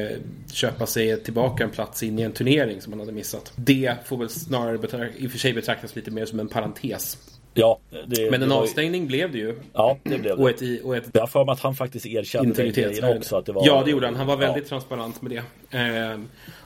köpa 0.52 0.87
sig 0.87 1.23
tillbaka 1.23 1.64
en 1.64 1.71
plats 1.71 2.02
in 2.02 2.18
i 2.18 2.23
en 2.23 2.32
turnering 2.32 2.80
som 2.80 2.92
han 2.92 3.00
hade 3.00 3.12
missat. 3.12 3.52
Det 3.56 3.94
får 4.04 4.16
väl 4.16 4.28
snarare 4.28 5.11
i 5.16 5.26
och 5.26 5.30
för 5.30 5.38
sig 5.38 5.52
betraktas 5.52 5.97
lite 5.97 6.11
mer 6.11 6.26
som 6.26 6.40
en 6.40 6.49
parentes. 6.49 7.18
Ja, 7.54 7.78
det, 8.06 8.30
Men 8.30 8.42
en 8.42 8.49
det 8.49 8.54
avstängning 8.54 9.02
ju... 9.02 9.09
blev 9.09 9.32
det 9.32 9.38
ju. 9.38 9.59
Ja, 9.73 9.99
det 10.02 10.18
blev 10.18 10.23
det. 10.23 10.42
Och 10.42 10.50
ett, 10.50 10.85
och 10.85 10.97
ett... 10.97 11.04
Jag 11.12 11.21
har 11.21 11.26
för 11.26 11.44
mig 11.44 11.52
att 11.52 11.61
han 11.61 11.75
faktiskt 11.75 12.06
erkände 12.06 12.71
grejen 12.71 13.16
också. 13.16 13.37
Att 13.37 13.47
det 13.47 13.52
var... 13.52 13.66
Ja, 13.66 13.82
det 13.85 13.90
gjorde 13.90 14.06
han. 14.06 14.16
Han 14.16 14.26
var 14.26 14.37
väldigt 14.37 14.64
ja. 14.64 14.68
transparent 14.68 15.23
med 15.23 15.30
det. 15.71 15.78
Eh, 15.78 16.21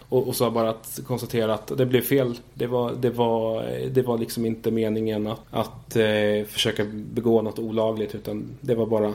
och, 0.08 0.28
och 0.28 0.36
sa 0.36 0.50
bara 0.50 0.70
att 0.70 1.00
konstatera 1.06 1.54
att 1.54 1.78
det 1.78 1.86
blev 1.86 2.00
fel. 2.00 2.34
Det 2.54 2.66
var, 2.66 2.92
det 2.92 3.10
var, 3.10 3.64
det 3.90 4.02
var 4.02 4.18
liksom 4.18 4.46
inte 4.46 4.70
meningen 4.70 5.26
att, 5.26 5.40
att 5.50 5.96
eh, 5.96 6.44
försöka 6.48 6.84
begå 6.92 7.42
något 7.42 7.58
olagligt 7.58 8.14
utan 8.14 8.56
det 8.60 8.74
var 8.74 8.86
bara, 8.86 9.14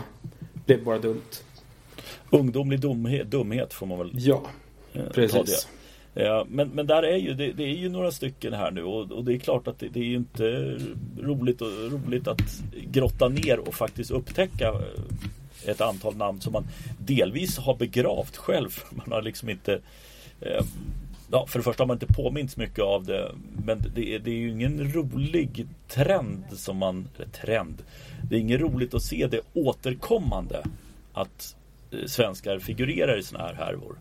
det 0.54 0.66
blev 0.66 0.84
bara 0.84 1.00
dumt. 1.00 1.22
Ungdomlig 2.30 2.80
dumhet, 2.80 3.32
dumhet 3.32 3.74
får 3.74 3.86
man 3.86 3.98
väl 3.98 4.12
Ja, 4.14 4.42
eh, 4.94 5.04
precis. 5.14 5.68
Eh, 6.16 6.44
men, 6.48 6.70
men 6.70 6.88
där 6.88 7.04
är 7.04 7.18
ju, 7.18 7.34
det, 7.34 7.52
det, 7.52 7.64
är 7.64 7.76
ju 7.76 7.90
några 7.90 8.12
stycken 8.12 8.54
här 8.54 8.72
nu 8.72 8.84
och, 8.84 9.12
och 9.12 9.26
det 9.26 9.34
är 9.34 9.38
klart 9.38 9.68
att 9.68 9.80
det, 9.80 9.90
det, 9.90 10.00
är 10.00 10.04
ju 10.04 10.16
inte 10.16 10.78
roligt, 11.22 11.62
och, 11.62 11.92
roligt 11.92 12.28
att 12.28 12.64
grotta 12.92 13.28
ner 13.28 13.60
och 13.60 13.74
faktiskt 13.74 14.12
upptäcka 14.12 14.68
eh, 14.68 15.70
ett 15.70 15.82
antal 15.82 16.16
namn 16.16 16.42
som 16.42 16.54
man 16.54 16.68
delvis 17.00 17.58
har 17.58 17.76
begravt 17.76 18.38
själv. 18.38 18.80
Man 18.92 19.12
har 19.12 19.22
liksom 19.22 19.50
inte 19.50 19.80
eh, 20.42 20.66
Ja, 21.34 21.46
för 21.48 21.60
det 21.60 21.64
första 21.64 21.84
har 21.84 21.88
man 21.88 21.96
inte 21.96 22.14
påminns 22.14 22.58
mycket 22.58 22.84
av 22.84 23.06
det 23.06 23.32
Men 23.66 23.84
det 23.96 24.16
är, 24.16 24.20
det 24.20 24.32
är 24.32 24.36
ju 24.36 24.52
ingen 24.52 24.94
rolig 24.94 25.68
trend 25.88 26.44
som 26.52 26.78
man... 26.78 27.08
Eller 27.16 27.28
trend 27.28 27.84
Det 28.30 28.36
är 28.36 28.40
inget 28.40 28.62
roligt 28.62 28.94
att 28.94 29.04
se 29.04 29.28
det 29.28 29.42
återkommande 29.54 30.64
Att 31.14 31.56
eh, 31.92 32.06
svenskar 32.06 32.60
figurerar 32.60 33.20
i 33.20 33.24
såna 33.24 33.44
här 33.44 33.54
härvor 33.54 33.96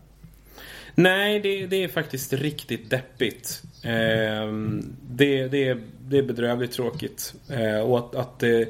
Nej, 0.95 1.39
det, 1.39 1.67
det 1.67 1.83
är 1.83 1.87
faktiskt 1.87 2.33
riktigt 2.33 2.89
deppigt. 2.89 3.63
Eh, 3.83 4.51
det, 5.09 5.47
det, 5.47 5.77
det 6.07 6.17
är 6.17 6.23
bedrövligt 6.23 6.71
tråkigt. 6.71 7.33
Eh, 7.49 7.79
och 7.79 7.97
att, 7.97 8.15
att 8.15 8.39
det 8.39 8.69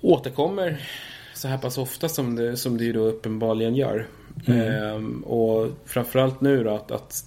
återkommer 0.00 0.88
så 1.34 1.48
här 1.48 1.58
pass 1.58 1.78
ofta 1.78 2.08
som 2.08 2.36
det, 2.36 2.56
som 2.56 2.78
det 2.78 2.84
ju 2.84 2.92
då 2.92 3.00
uppenbarligen 3.00 3.76
gör. 3.76 4.06
Mm. 4.46 4.60
Eh, 4.60 5.28
och 5.28 5.70
framförallt 5.84 6.40
nu 6.40 6.64
då 6.64 6.74
att, 6.74 6.90
att 6.90 7.24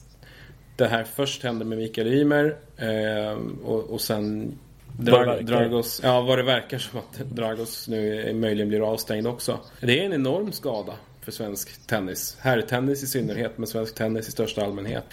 det 0.75 0.87
här 0.87 1.03
först 1.03 1.43
hände 1.43 1.65
med 1.65 1.77
Mikael 1.77 2.07
Ymer 2.07 2.55
ehm, 2.77 3.59
och, 3.63 3.89
och 3.89 4.01
sen 4.01 4.57
Drag, 4.99 5.45
Dragos, 5.45 6.01
ja 6.03 6.21
vad 6.21 6.37
det 6.37 6.43
verkar 6.43 6.77
som 6.77 6.99
att 6.99 7.19
Dragos 7.29 7.87
nu 7.87 8.33
möjligen 8.33 8.69
blir 8.69 8.91
avstängd 8.91 9.27
också. 9.27 9.59
Det 9.81 9.99
är 9.99 10.05
en 10.05 10.13
enorm 10.13 10.51
skada 10.51 10.93
för 11.21 11.31
svensk 11.31 11.87
tennis. 11.87 12.37
Herrtennis 12.39 13.03
i 13.03 13.07
synnerhet, 13.07 13.57
men 13.57 13.67
svensk 13.67 13.95
tennis 13.95 14.27
i 14.27 14.31
största 14.31 14.65
allmänhet. 14.65 15.03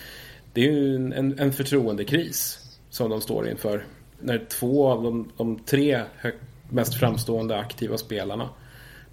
Det 0.53 0.69
är 0.69 0.73
ju 0.73 0.97
en, 0.97 1.13
en, 1.13 1.39
en 1.39 1.53
förtroendekris 1.53 2.59
som 2.91 3.11
de 3.11 3.21
står 3.21 3.49
inför. 3.49 3.87
När 4.21 4.47
två 4.49 4.89
av 4.89 5.03
de, 5.03 5.33
de 5.37 5.59
tre 5.59 6.03
mest 6.71 6.95
framstående 6.95 7.57
aktiva 7.57 7.99
spelarna 7.99 8.49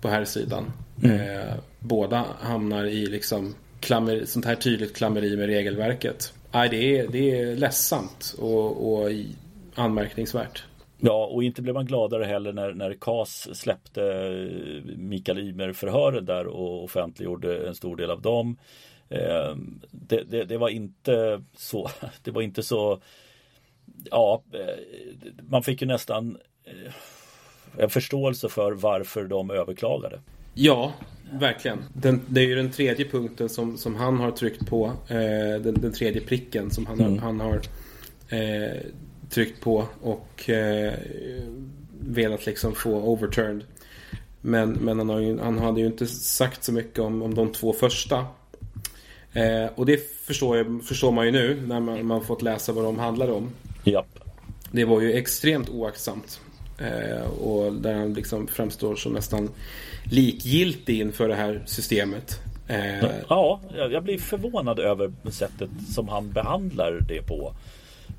på 0.01 0.07
här 0.09 0.25
sidan 0.25 0.71
mm. 1.03 1.19
eh, 1.19 1.53
båda 1.79 2.25
hamnar 2.39 2.85
i 2.85 3.05
liksom 3.05 3.55
klammer, 3.79 4.25
sånt 4.25 4.45
här 4.45 4.55
tydligt 4.55 4.95
klammeri 4.95 5.37
med 5.37 5.45
regelverket. 5.45 6.33
Nej, 6.51 6.69
det, 6.69 6.99
är, 6.99 7.07
det 7.07 7.39
är 7.39 7.55
ledsamt 7.55 8.35
och, 8.39 8.93
och 8.93 9.11
anmärkningsvärt. 9.75 10.63
Ja, 11.05 11.25
och 11.25 11.43
inte 11.43 11.61
blev 11.61 11.75
man 11.75 11.85
gladare 11.85 12.23
heller 12.23 12.53
när, 12.53 12.73
när 12.73 12.93
KAS 12.93 13.59
släppte 13.59 14.01
Mikael 14.97 15.39
Ymer-förhöret 15.39 16.25
där 16.25 16.47
och 16.47 16.83
offentliggjorde 16.83 17.67
en 17.67 17.75
stor 17.75 17.95
del 17.95 18.11
av 18.11 18.21
dem. 18.21 18.57
Eh, 19.09 19.55
det, 19.91 20.23
det, 20.23 20.43
det, 20.43 20.57
var 20.57 20.69
inte 20.69 21.43
så, 21.55 21.89
det 22.23 22.31
var 22.31 22.41
inte 22.41 22.63
så, 22.63 23.01
ja, 24.11 24.43
eh, 24.53 25.01
man 25.49 25.63
fick 25.63 25.81
ju 25.81 25.87
nästan 25.87 26.37
eh, 26.63 26.93
en 27.77 27.89
förståelse 27.89 28.49
för 28.49 28.71
varför 28.71 29.23
de 29.23 29.51
överklagade. 29.51 30.19
Ja, 30.53 30.93
verkligen. 31.31 31.83
Den, 31.93 32.21
det 32.27 32.41
är 32.41 32.45
ju 32.45 32.55
den 32.55 32.71
tredje 32.71 33.09
punkten 33.09 33.49
som, 33.49 33.77
som 33.77 33.95
han 33.95 34.19
har 34.19 34.31
tryckt 34.31 34.67
på. 34.67 34.85
Eh, 35.07 35.61
den, 35.61 35.73
den, 35.81 35.93
tredje 35.93 36.21
pricken 36.21 36.71
som 36.71 36.85
han, 36.85 36.99
mm. 36.99 37.19
han 37.19 37.39
har 37.39 37.61
eh, 38.29 38.81
tryckt 39.33 39.61
på 39.61 39.85
och 40.01 40.49
eh, 40.49 40.93
velat 41.99 42.45
liksom 42.45 42.75
få 42.75 42.91
overturned. 42.91 43.63
Men, 44.41 44.71
men 44.71 44.97
han, 44.97 45.09
har 45.09 45.19
ju, 45.19 45.39
han 45.39 45.59
hade 45.59 45.79
ju 45.81 45.87
inte 45.87 46.07
sagt 46.07 46.63
så 46.63 46.73
mycket 46.73 46.99
om, 46.99 47.21
om 47.21 47.35
de 47.35 47.51
två 47.51 47.73
första. 47.73 48.25
Eh, 49.33 49.65
och 49.75 49.85
det 49.85 50.25
förstår, 50.25 50.57
jag, 50.57 50.83
förstår 50.83 51.11
man 51.11 51.25
ju 51.25 51.31
nu 51.31 51.61
när 51.67 51.79
man, 51.79 52.05
man 52.05 52.23
fått 52.23 52.41
läsa 52.41 52.71
vad 52.71 52.83
de 52.83 52.99
handlar 52.99 53.31
om. 53.31 53.51
Japp. 53.83 54.19
Det 54.71 54.85
var 54.85 55.01
ju 55.01 55.13
extremt 55.13 55.69
oaktsamt. 55.69 56.41
Eh, 56.77 57.27
och 57.27 57.73
där 57.73 57.93
han 57.93 58.13
liksom 58.13 58.47
framstår 58.47 58.95
som 58.95 59.13
nästan 59.13 59.49
likgiltig 60.11 60.99
inför 60.99 61.27
det 61.27 61.35
här 61.35 61.63
systemet. 61.65 62.39
Eh, 62.67 63.09
ja, 63.29 63.61
jag 63.91 64.03
blir 64.03 64.17
förvånad 64.17 64.79
över 64.79 65.11
sättet 65.31 65.69
som 65.93 66.07
han 66.07 66.31
behandlar 66.31 66.99
det 67.07 67.21
på. 67.21 67.53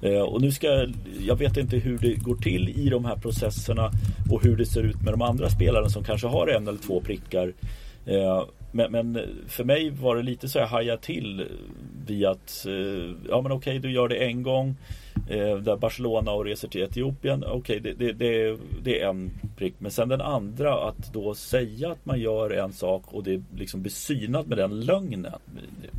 Eh, 0.04 0.20
och 0.20 0.40
nu 0.40 0.52
ska 0.52 0.87
jag 1.20 1.37
vet 1.37 1.56
inte 1.56 1.76
hur 1.76 1.99
det 1.99 2.14
går 2.14 2.37
till 2.37 2.68
i 2.68 2.88
de 2.88 3.04
här 3.04 3.16
processerna 3.16 3.90
och 4.30 4.42
hur 4.42 4.56
det 4.56 4.66
ser 4.66 4.82
ut 4.82 5.02
med 5.02 5.12
de 5.12 5.23
andra 5.23 5.50
spelarna 5.50 5.88
som 5.88 6.04
kanske 6.04 6.26
har 6.26 6.46
en 6.46 6.68
eller 6.68 6.78
två 6.78 7.00
prickar. 7.00 7.52
Eh, 8.06 8.44
men, 8.75 8.93
men 8.93 9.21
för 9.49 9.64
mig 9.64 9.90
var 9.90 10.16
det 10.16 10.23
lite 10.23 10.49
så 10.49 10.59
jag 10.59 10.66
hajade 10.66 11.02
till 11.02 11.47
via 12.07 12.31
att 12.31 12.66
eh, 12.66 13.14
ja 13.28 13.40
men 13.43 13.52
okej 13.52 13.78
du 13.78 13.93
gör 13.93 14.09
det 14.09 14.16
en 14.16 14.43
gång 14.43 14.76
eh, 15.28 15.57
där 15.57 15.76
Barcelona 15.76 16.33
och 16.33 16.45
reser 16.45 16.69
till 16.69 16.83
Etiopien. 16.83 17.45
Okej, 17.45 17.57
okay, 17.57 17.81
det, 17.81 17.93
det, 17.93 18.12
det, 18.12 18.59
det, 18.83 19.00
är 19.00 19.09
en 19.09 19.31
prick. 19.57 19.75
Men 19.78 19.90
sen 19.90 20.09
den 20.09 20.21
andra 20.21 20.88
att 20.88 21.12
då 21.12 21.35
säga 21.35 21.90
att 21.90 22.07
man 22.07 22.21
gör 22.21 22.50
en 22.50 22.73
sak 22.73 23.02
och 23.07 23.25
det 23.25 23.43
liksom 23.57 23.83
blir 23.83 23.93
synat 23.93 24.47
med 24.47 24.59
den 24.59 24.81
lögnen. 24.81 25.26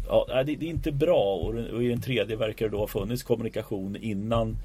Ja, 0.07 0.43
det, 0.45 0.55
det 0.55 0.65
är 0.65 0.69
inte 0.69 0.91
bra 0.91 1.35
och, 1.35 1.83
i 1.83 1.87
den 1.87 2.01
tredje 2.01 2.35
verkar 2.35 2.65
det 2.65 2.71
då 2.71 2.77
ha 2.77 2.87
funnits 2.87 3.23
kommunikation 3.23 3.95
innan 3.95 4.57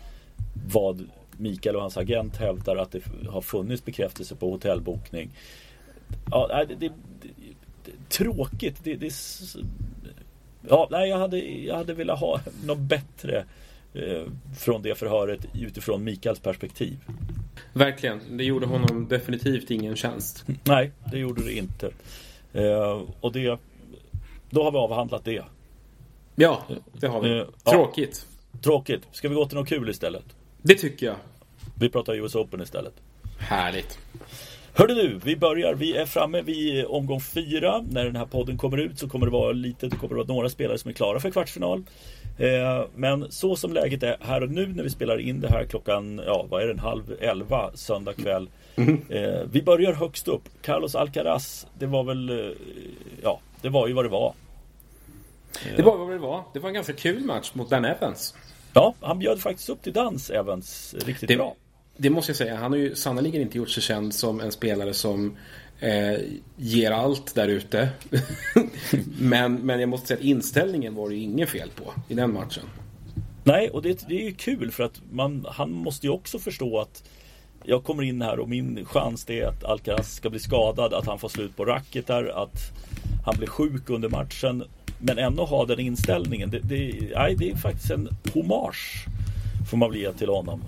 vad 0.73 1.05
Mikael 1.37 1.77
och 1.77 1.83
hans 1.83 1.97
agent 1.97 2.37
hävdar 2.37 2.77
att 2.77 2.93
det 2.93 3.03
har 3.29 3.41
funnits 3.41 3.85
bekräftelse 3.85 4.35
på 4.35 4.51
hotellbokning. 4.51 5.31
Ja, 6.31 6.65
det, 6.69 6.75
det, 6.75 6.93
tråkigt. 8.09 8.85
Det, 8.85 8.95
det, 8.95 9.13
ja, 10.69 10.89
nej, 10.91 11.09
jag 11.09 11.19
hade, 11.19 11.39
jag 11.39 11.77
hade 11.77 11.95
velat 11.95 12.21
ha 12.21 12.41
något 12.65 12.79
bättre 12.79 13.45
Eh, 13.95 14.27
från 14.59 14.83
det 14.83 14.95
förhöret 14.95 15.47
utifrån 15.55 16.05
Mikaels 16.05 16.41
perspektiv. 16.41 16.97
Verkligen. 17.73 18.37
Det 18.37 18.45
gjorde 18.45 18.67
honom 18.67 19.09
definitivt 19.09 19.71
ingen 19.71 19.97
tjänst. 19.97 20.45
Nej, 20.65 20.91
det 21.11 21.19
gjorde 21.19 21.45
det 21.45 21.53
inte. 21.53 21.91
Eh, 22.53 23.03
och 23.21 23.33
det, 23.33 23.59
då 24.51 24.63
har 24.63 24.73
vi 24.73 24.79
avhandlat 24.79 25.25
det. 25.25 25.45
Ja, 26.35 26.63
det 26.93 27.07
har 27.07 27.21
vi. 27.21 27.39
Eh, 27.39 27.45
Tråkigt. 27.73 28.27
Tråkigt. 28.63 29.03
Ska 29.13 29.29
vi 29.29 29.35
gå 29.35 29.47
till 29.47 29.59
något 29.59 29.69
kul 29.69 29.89
istället? 29.89 30.25
Det 30.63 30.75
tycker 30.75 31.07
jag. 31.07 31.17
Vi 31.79 31.89
pratar 31.89 32.15
US 32.15 32.35
Open 32.35 32.61
istället. 32.61 32.95
Härligt. 33.39 33.99
Hörde 34.75 34.95
du, 34.95 35.21
vi 35.25 35.37
börjar. 35.37 35.75
Vi 35.75 35.97
är 35.97 36.07
framme 36.07 36.43
vid 36.43 36.85
omgång 36.87 37.21
fyra. 37.21 37.85
När 37.91 38.05
den 38.05 38.17
här 38.17 38.27
podden 38.27 38.59
kommer 38.59 38.77
ut 38.77 38.99
så 38.99 39.09
kommer 39.09 39.27
det 39.27 39.33
vara 39.33 39.53
lite, 39.53 39.87
det 39.87 39.97
kommer 39.97 40.21
att 40.21 40.29
vara 40.29 40.37
några 40.37 40.49
spelare 40.49 40.79
som 40.79 40.89
är 40.89 40.93
klara 40.93 41.21
för 41.21 41.31
kvartsfinal. 41.31 41.85
Eh, 42.39 42.85
men 42.95 43.33
så 43.33 43.57
som 43.57 43.73
läget 43.73 44.03
är 44.03 44.17
här 44.21 44.43
och 44.43 44.51
nu 44.51 44.67
när 44.67 44.83
vi 44.83 44.91
spelar 44.91 45.19
in 45.19 45.41
det 45.41 45.49
här 45.49 45.65
klockan, 45.65 46.23
ja 46.27 46.47
vad 46.51 46.63
är 46.63 46.67
det, 46.67 46.81
halv 46.81 47.17
elva 47.21 47.71
söndag 47.75 48.13
kväll. 48.13 48.49
Mm. 48.77 49.01
Vi 49.53 49.63
börjar 49.63 49.93
högst 49.93 50.29
upp. 50.29 50.43
Carlos 50.63 50.95
Alcaraz, 50.95 51.67
det 51.79 51.87
var 51.87 52.05
väl, 52.05 52.31
eh, 52.31 52.57
ja, 53.23 53.41
det 53.61 53.69
var 53.69 53.89
ju 53.89 53.93
vad 53.93 54.05
det 54.05 54.09
var. 54.09 54.35
Det 55.77 55.83
var 55.83 55.97
vad 55.97 56.11
det 56.11 56.19
var. 56.19 56.45
Det 56.53 56.59
var 56.59 56.69
en 56.69 56.75
ganska 56.75 56.93
kul 56.93 57.25
match 57.25 57.51
mot 57.55 57.71
Dan 57.71 57.85
Evans. 57.85 58.35
Ja, 58.73 58.95
han 59.01 59.19
bjöd 59.19 59.41
faktiskt 59.41 59.69
upp 59.69 59.83
till 59.83 59.93
dans, 59.93 60.31
Evans, 60.31 60.95
riktigt 61.07 61.29
det, 61.29 61.37
bra. 61.37 61.55
Det 62.03 62.11
måste 62.11 62.31
jag 62.31 62.37
säga. 62.37 62.57
Han 62.57 62.73
har 62.73 62.79
ju 62.79 62.95
sannerligen 62.95 63.43
inte 63.43 63.59
gjort 63.59 63.71
sig 63.71 63.83
känd 63.83 64.15
som 64.15 64.41
en 64.41 64.53
spelare 64.53 64.95
som 64.95 65.37
eh, 65.81 66.21
ger 66.57 66.91
allt 66.91 67.35
där 67.35 67.49
ute. 67.49 67.89
men, 69.19 69.55
men 69.55 69.81
jag 69.81 69.89
måste 69.89 70.07
säga 70.07 70.19
att 70.19 70.25
inställningen 70.25 70.95
var 70.95 71.09
det 71.09 71.15
ju 71.15 71.23
inget 71.23 71.49
fel 71.49 71.71
på 71.77 71.93
i 72.09 72.15
den 72.15 72.33
matchen. 72.33 72.63
Nej, 73.45 73.71
och 73.71 73.83
det, 73.83 74.09
det 74.09 74.21
är 74.21 74.25
ju 74.25 74.35
kul 74.35 74.71
för 74.71 74.85
att 74.85 75.01
man, 75.11 75.47
han 75.49 75.73
måste 75.73 76.07
ju 76.07 76.13
också 76.13 76.39
förstå 76.39 76.79
att 76.79 77.05
jag 77.65 77.85
kommer 77.85 78.03
in 78.03 78.23
här 78.23 78.39
och 78.39 78.49
min 78.49 78.85
chans 78.85 79.31
är 79.31 79.47
att 79.47 79.65
Alcaraz 79.65 80.15
ska 80.15 80.31
bli 80.31 80.41
skadad, 80.41 80.95
att 80.95 81.07
han 81.07 81.19
får 81.19 81.29
slut 81.29 81.57
på 81.57 81.65
racketar, 81.65 82.25
att 82.25 82.73
han 83.25 83.35
blir 83.37 83.49
sjuk 83.49 83.91
under 83.91 84.09
matchen. 84.09 84.65
Men 84.99 85.19
ändå 85.19 85.45
ha 85.45 85.65
den 85.65 85.81
inställningen. 85.81 86.51
Det, 86.51 86.59
det, 86.59 87.11
nej, 87.15 87.37
det 87.39 87.51
är 87.51 87.57
faktiskt 87.57 87.91
en 87.91 88.09
hommage 88.35 89.07
får 89.71 89.77
man 89.77 89.91
väl 89.91 90.01
ge 90.01 90.13
till 90.13 90.29
honom. 90.29 90.63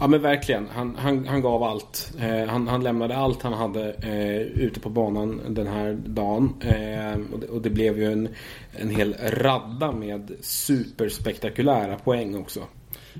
Ja 0.00 0.06
men 0.06 0.22
verkligen. 0.22 0.68
Han, 0.68 0.96
han, 0.96 1.26
han 1.26 1.40
gav 1.40 1.62
allt. 1.62 2.12
Eh, 2.20 2.46
han, 2.46 2.68
han 2.68 2.82
lämnade 2.82 3.16
allt 3.16 3.42
han 3.42 3.52
hade 3.52 3.92
eh, 3.92 4.40
ute 4.40 4.80
på 4.80 4.88
banan 4.88 5.40
den 5.48 5.66
här 5.66 5.92
dagen. 5.92 6.54
Eh, 6.60 7.32
och, 7.32 7.38
det, 7.40 7.46
och, 7.46 7.62
det, 7.62 7.70
blev 7.70 7.98
ju 7.98 8.12
en, 8.12 8.28
en 8.72 8.90
hel 8.90 9.14
radda 9.22 9.92
med 9.92 10.32
superspektakulära 10.40 11.96
poäng 11.96 12.36
också. 12.36 12.60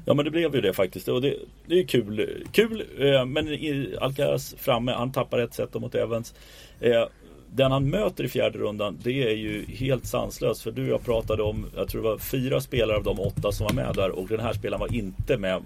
Ja 0.05 0.15
men 0.15 0.25
det 0.25 0.31
blev 0.31 0.55
ju 0.55 0.61
det 0.61 0.73
faktiskt. 0.73 1.09
Och 1.09 1.23
det, 1.23 1.37
det 1.67 1.79
är 1.79 1.85
kul. 1.85 2.45
Kul 2.53 2.85
eh, 2.99 3.25
men 3.25 3.59
Alcaraz 4.01 4.55
framme. 4.59 4.93
Han 4.93 5.13
tappar 5.13 5.39
ett 5.39 5.55
set 5.55 5.75
mot 5.75 5.95
Evans. 5.95 6.35
Eh, 6.81 7.05
den 7.53 7.73
han 7.73 7.91
möter 7.91 8.25
i 8.25 8.29
fjärde 8.29 8.59
rundan 8.59 8.99
det 9.03 9.31
är 9.31 9.37
ju 9.37 9.65
helt 9.65 10.07
sanslöst. 10.07 10.63
För 10.63 10.71
du 10.71 10.83
och 10.83 10.89
jag 10.89 11.05
pratade 11.05 11.43
om, 11.43 11.67
jag 11.77 11.89
tror 11.89 12.03
det 12.03 12.09
var 12.09 12.19
fyra 12.19 12.61
spelare 12.61 12.97
av 12.97 13.05
de 13.05 13.21
åtta 13.21 13.53
som 13.53 13.67
var 13.67 13.73
med 13.73 13.95
där 13.95 14.11
och 14.11 14.29
den 14.29 14.41
här 14.41 14.53
spelaren 14.53 14.81
var 14.81 14.95
inte 14.95 15.37
med 15.37 15.63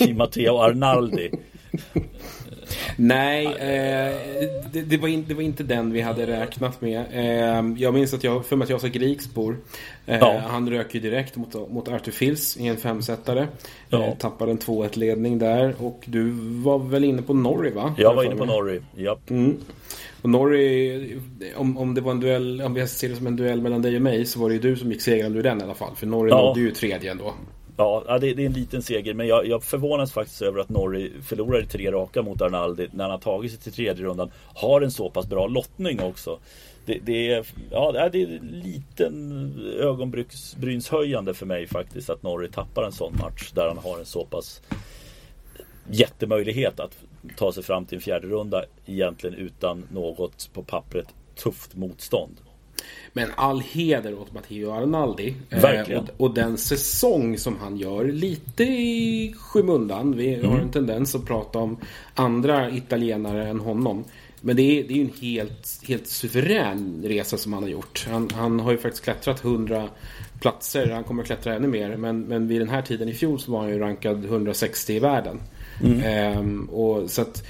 i 0.00 0.14
Matteo 0.14 0.58
Arnaldi. 0.58 1.30
Nej, 2.96 3.46
eh, 3.46 4.14
det, 4.72 4.82
det, 4.82 4.96
var 4.96 5.08
in, 5.08 5.24
det 5.28 5.34
var 5.34 5.42
inte 5.42 5.62
den 5.62 5.92
vi 5.92 6.00
hade 6.00 6.26
räknat 6.26 6.80
med. 6.80 7.04
Eh, 7.12 7.82
jag 7.82 7.94
minns 7.94 8.14
att 8.14 8.24
jag, 8.24 8.46
för 8.46 8.56
mig 8.56 8.64
att 8.64 8.70
jag 8.70 8.80
sa 8.80 8.86
Griksbor. 8.86 9.56
Eh, 10.06 10.18
ja. 10.18 10.40
Han 10.46 10.70
rök 10.70 10.94
ju 10.94 11.00
direkt 11.00 11.36
mot, 11.36 11.70
mot 11.70 11.88
Arthur 11.88 12.12
Fils 12.12 12.56
i 12.56 12.66
en 12.66 12.76
femsetare. 12.76 13.48
Ja. 13.88 14.04
Eh, 14.04 14.14
tappade 14.14 14.50
en 14.50 14.58
2-1 14.58 14.98
ledning 14.98 15.38
där. 15.38 15.74
Och 15.78 16.04
du 16.06 16.30
var 16.62 16.78
väl 16.78 17.04
inne 17.04 17.22
på 17.22 17.34
Norrie 17.34 17.72
va? 17.72 17.94
Jag 17.98 18.14
var 18.14 18.24
inne 18.24 18.36
på 18.36 18.44
Norrie, 18.44 18.82
ja. 18.96 19.18
Mm. 19.30 19.56
Och 20.22 20.30
Norrie, 20.30 21.20
om, 21.56 21.78
om 21.78 21.94
det 21.94 22.00
var 22.00 22.10
en 22.10 22.20
duell, 22.20 22.62
om 22.62 22.74
vi 22.74 22.88
ser 22.88 23.08
det 23.08 23.16
som 23.16 23.26
en 23.26 23.36
duell 23.36 23.62
mellan 23.62 23.82
dig 23.82 23.96
och 23.96 24.02
mig 24.02 24.26
så 24.26 24.40
var 24.40 24.48
det 24.48 24.54
ju 24.54 24.60
du 24.60 24.76
som 24.76 24.92
gick 24.92 25.02
segrande 25.02 25.38
ur 25.38 25.42
den 25.42 25.60
i 25.60 25.64
alla 25.64 25.74
fall. 25.74 25.96
För 25.96 26.06
Norrie 26.06 26.34
ja. 26.34 26.42
nådde 26.42 26.60
ju 26.60 26.70
tredje 26.70 27.10
ändå. 27.10 27.34
Ja, 27.80 28.18
det, 28.20 28.34
det, 28.34 28.42
är 28.42 28.46
en 28.46 28.52
liten 28.52 28.82
seger 28.82 29.14
men 29.14 29.26
jag, 29.26 29.46
jag 29.46 29.62
förvånas 29.62 30.12
faktiskt 30.12 30.42
över 30.42 30.60
att 30.60 30.68
Norrie 30.68 31.10
förlorade 31.22 31.66
tre 31.66 31.92
raka 31.92 32.22
mot 32.22 32.42
Arnaldi 32.42 32.88
när 32.92 33.04
han 33.04 33.10
har 33.10 33.18
tagit 33.18 33.50
sig 33.50 33.60
till 33.60 33.72
tredje 33.72 34.04
rundan. 34.04 34.30
Har 34.54 34.80
en 34.80 34.90
så 34.90 35.10
pass 35.10 35.26
bra 35.26 35.46
lottning 35.46 36.02
också. 36.02 36.38
Det, 36.86 36.98
det 37.04 37.32
är, 37.32 37.46
ja, 37.70 38.08
det 38.12 38.22
är 38.22 38.26
en 38.26 38.60
liten 38.64 39.52
ögonbrynshöjande 39.80 41.34
för 41.34 41.46
mig 41.46 41.66
faktiskt 41.66 42.10
att 42.10 42.22
Norrie 42.22 42.50
tappar 42.50 42.82
en 42.82 42.92
sån 42.92 43.16
match 43.16 43.50
där 43.54 43.68
han 43.68 43.78
har 43.78 43.98
en 43.98 44.06
så 44.06 44.24
pass 44.24 44.62
jättemöjlighet 45.90 46.80
att 46.80 46.98
ta 47.36 47.52
sig 47.52 47.62
fram 47.62 47.86
till 47.86 47.96
en 47.96 48.02
fjärde 48.02 48.26
runda 48.26 48.64
egentligen 48.86 49.36
utan 49.36 49.84
något 49.92 50.50
på 50.52 50.62
pappret 50.62 51.06
tufft 51.34 51.74
motstånd. 51.74 52.36
Men 53.12 53.28
all 53.36 53.60
heder 53.60 54.20
åt 54.20 54.32
Matteo 54.32 54.72
Arnaldi. 54.72 55.34
Eh, 55.50 55.98
och, 55.98 56.04
och, 56.16 56.34
den 56.34 56.58
säsong 56.58 57.38
som 57.38 57.56
han 57.56 57.76
gör. 57.76 58.04
Lite 58.04 58.64
i 58.64 59.34
skymundan. 59.38 60.16
Vi 60.16 60.34
mm. 60.34 60.50
har 60.50 60.58
en 60.58 60.70
tendens 60.70 61.14
att 61.14 61.26
prata 61.26 61.58
om 61.58 61.76
andra 62.14 62.70
italienare 62.70 63.48
än 63.48 63.60
honom. 63.60 64.04
Men 64.40 64.56
det 64.56 64.62
är, 64.62 64.84
det 64.88 64.94
är 64.94 65.00
en 65.00 65.12
helt, 65.20 65.80
helt 65.88 66.06
suverän 66.06 67.02
resa 67.04 67.36
som 67.36 67.52
han 67.52 67.62
har 67.62 67.70
gjort. 67.70 68.06
Han, 68.10 68.30
han 68.34 68.60
har 68.60 68.72
ju 68.72 68.78
faktiskt 68.78 69.04
klättrat 69.04 69.44
100 69.44 69.88
platser. 70.40 70.90
Han 70.90 71.04
kommer 71.04 71.22
att 71.22 71.26
klättra 71.26 71.54
ännu 71.54 71.68
mer. 71.68 71.96
Men, 71.96 72.20
men 72.20 72.48
vid 72.48 72.60
den 72.60 72.68
här 72.68 72.82
tiden 72.82 73.08
i 73.08 73.14
fjol 73.14 73.40
så 73.40 73.52
var 73.52 73.60
han 73.60 73.68
ju 73.68 73.78
rankad 73.78 74.24
160 74.24 74.92
i 74.94 74.98
världen. 74.98 75.40
Mm. 75.84 76.02
Ehm, 76.02 76.64
och 76.64 77.10
så 77.10 77.22
att 77.22 77.42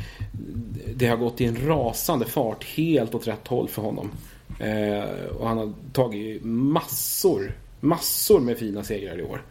det 0.94 1.06
har 1.06 1.16
gått 1.16 1.40
i 1.40 1.44
en 1.44 1.66
rasande 1.66 2.24
fart 2.24 2.64
helt 2.64 3.14
åt 3.14 3.26
rätt 3.26 3.48
håll 3.48 3.68
för 3.68 3.82
honom. 3.82 4.10
Eh, 4.58 5.26
och 5.38 5.48
han 5.48 5.58
har 5.58 5.72
tagit 5.92 6.44
massor, 6.44 7.52
massor 7.80 8.40
med 8.40 8.58
fina 8.58 8.84
segrar 8.84 9.18
i 9.18 9.22
år. 9.22 9.42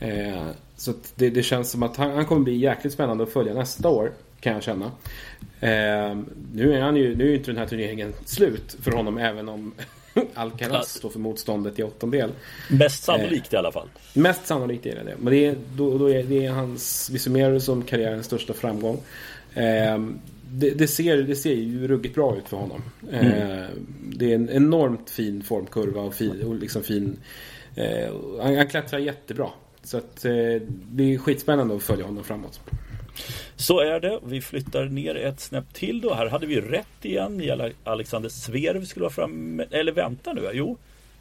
Eh, 0.00 0.46
så 0.76 0.92
det, 1.14 1.30
det, 1.30 1.42
känns 1.42 1.70
som 1.70 1.82
att 1.82 1.96
han, 1.96 2.10
han, 2.10 2.26
kommer 2.26 2.44
bli 2.44 2.56
jäkligt 2.56 2.92
spännande 2.92 3.24
att 3.24 3.32
följa 3.32 3.54
nästa 3.54 3.88
år. 3.88 4.12
Kan 4.40 4.52
jag 4.52 4.62
känna. 4.62 4.84
Eh, 5.60 6.16
nu 6.52 6.74
är 6.74 6.80
han 6.80 6.96
ju, 6.96 7.16
nu 7.16 7.30
är 7.30 7.34
inte 7.34 7.50
den 7.50 7.58
här 7.58 7.66
turneringen 7.66 8.14
slut 8.24 8.76
för 8.82 8.90
honom 8.90 9.18
även 9.18 9.48
om 9.48 9.72
Alcaraz 10.34 10.88
står 10.88 11.10
för 11.10 11.18
motståndet 11.18 11.78
i 11.78 11.82
åttondel. 11.82 12.30
Mest 12.70 13.04
sannolikt 13.04 13.52
i 13.52 13.56
alla 13.56 13.72
fall. 13.72 13.88
Mest 14.14 14.46
sannolikt 14.46 14.86
är 14.86 14.94
det 14.94 15.02
det. 15.02 15.14
Men 15.18 15.32
det 15.32 15.46
är, 15.46 15.56
då, 15.74 15.98
då 15.98 16.10
är, 16.10 16.22
det 16.22 16.46
är 16.46 16.50
hans, 16.50 17.10
vi 17.12 17.18
summerar 17.18 17.52
det 17.52 17.60
som 17.60 17.82
karriärens 17.82 18.26
största 18.26 18.52
framgång. 18.52 19.00
Eh, 19.56 19.98
det, 20.50 20.70
det, 20.70 20.88
ser, 20.88 21.16
det 21.16 21.36
ser 21.36 21.54
ju 21.54 21.88
ruggigt 21.88 22.14
bra 22.14 22.36
ut 22.36 22.48
för 22.48 22.56
honom. 22.56 22.82
Mm. 23.12 23.26
Eh, 23.26 23.66
det 24.12 24.30
är 24.30 24.34
en 24.34 24.50
enormt 24.50 25.10
fin 25.10 25.42
formkurva 25.42 26.00
och, 26.00 26.14
fin, 26.14 26.42
och 26.42 26.54
liksom 26.54 26.82
fin... 26.82 27.18
Eh, 27.74 28.14
han, 28.42 28.56
han 28.56 28.68
klättrar 28.68 28.98
jättebra. 28.98 29.48
Så 29.82 29.96
att, 29.96 30.24
eh, 30.24 30.32
det 30.90 31.14
är 31.14 31.18
skitspännande 31.18 31.76
att 31.76 31.82
följa 31.82 32.04
honom 32.04 32.24
framåt. 32.24 32.60
Så 33.56 33.80
är 33.80 34.00
det. 34.00 34.20
Vi 34.24 34.40
flyttar 34.40 34.84
ner 34.84 35.14
ett 35.14 35.40
snäpp 35.40 35.74
till 35.74 36.00
då. 36.00 36.14
Här 36.14 36.26
hade 36.26 36.46
vi 36.46 36.60
rätt 36.60 37.04
igen. 37.04 37.62
Alexander 37.84 38.28
Zverev 38.28 38.84
skulle 38.84 39.02
vara 39.02 39.12
framme. 39.12 39.64
Eller 39.70 39.92
vänta 39.92 40.32
nu. 40.32 40.50
Jo, 40.52 40.76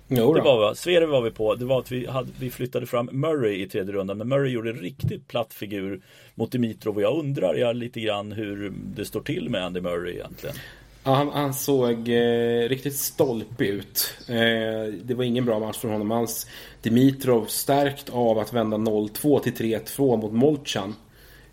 Jo 0.08 0.34
det 0.34 0.42
var 0.42 0.70
vi. 0.70 0.76
Sverige 0.76 1.06
var 1.06 1.22
vi 1.22 1.32
på. 1.32 1.56
Det 1.56 1.66
var 1.66 1.80
att 1.80 1.92
vi, 1.92 2.08
hade, 2.08 2.30
vi 2.40 2.50
flyttade 2.50 2.86
fram 2.86 3.10
Murray 3.12 3.64
i 3.64 3.68
tredje 3.68 3.94
rundan. 3.94 4.18
Men 4.18 4.28
Murray 4.28 4.52
gjorde 4.52 4.70
en 4.70 4.80
riktigt 4.80 5.28
platt 5.28 5.54
figur 5.54 6.02
mot 6.36 6.52
Dimitrov. 6.52 6.96
Och 6.96 7.02
jag 7.02 7.20
undrar 7.20 7.56
jag 7.56 7.76
lite 7.76 8.00
grann 8.00 8.32
hur 8.32 8.74
det 8.96 9.06
står 9.06 9.22
till 9.22 9.50
med 9.50 9.66
Andy 9.66 9.82
Murray 9.82 10.14
egentligen. 10.14 10.56
Ja, 11.04 11.14
han, 11.14 11.30
han 11.30 11.54
såg 11.54 12.10
eh, 12.10 12.70
riktigt 12.70 12.96
stolpig 12.96 13.68
ut. 13.68 14.18
Eh, 14.30 14.94
det 15.04 15.14
var 15.14 15.24
ingen 15.24 15.46
bra 15.46 15.60
match 15.60 15.78
för 15.78 15.88
honom 15.88 16.12
alls. 16.12 16.48
Dimitrov 16.82 17.46
stärkt 17.46 18.10
av 18.10 18.40
att 18.40 18.54
vända 18.54 18.78
0-2 18.78 19.40
till 19.40 19.54
3-2 19.54 20.22
mot 20.22 20.34
Molchan 20.34 20.96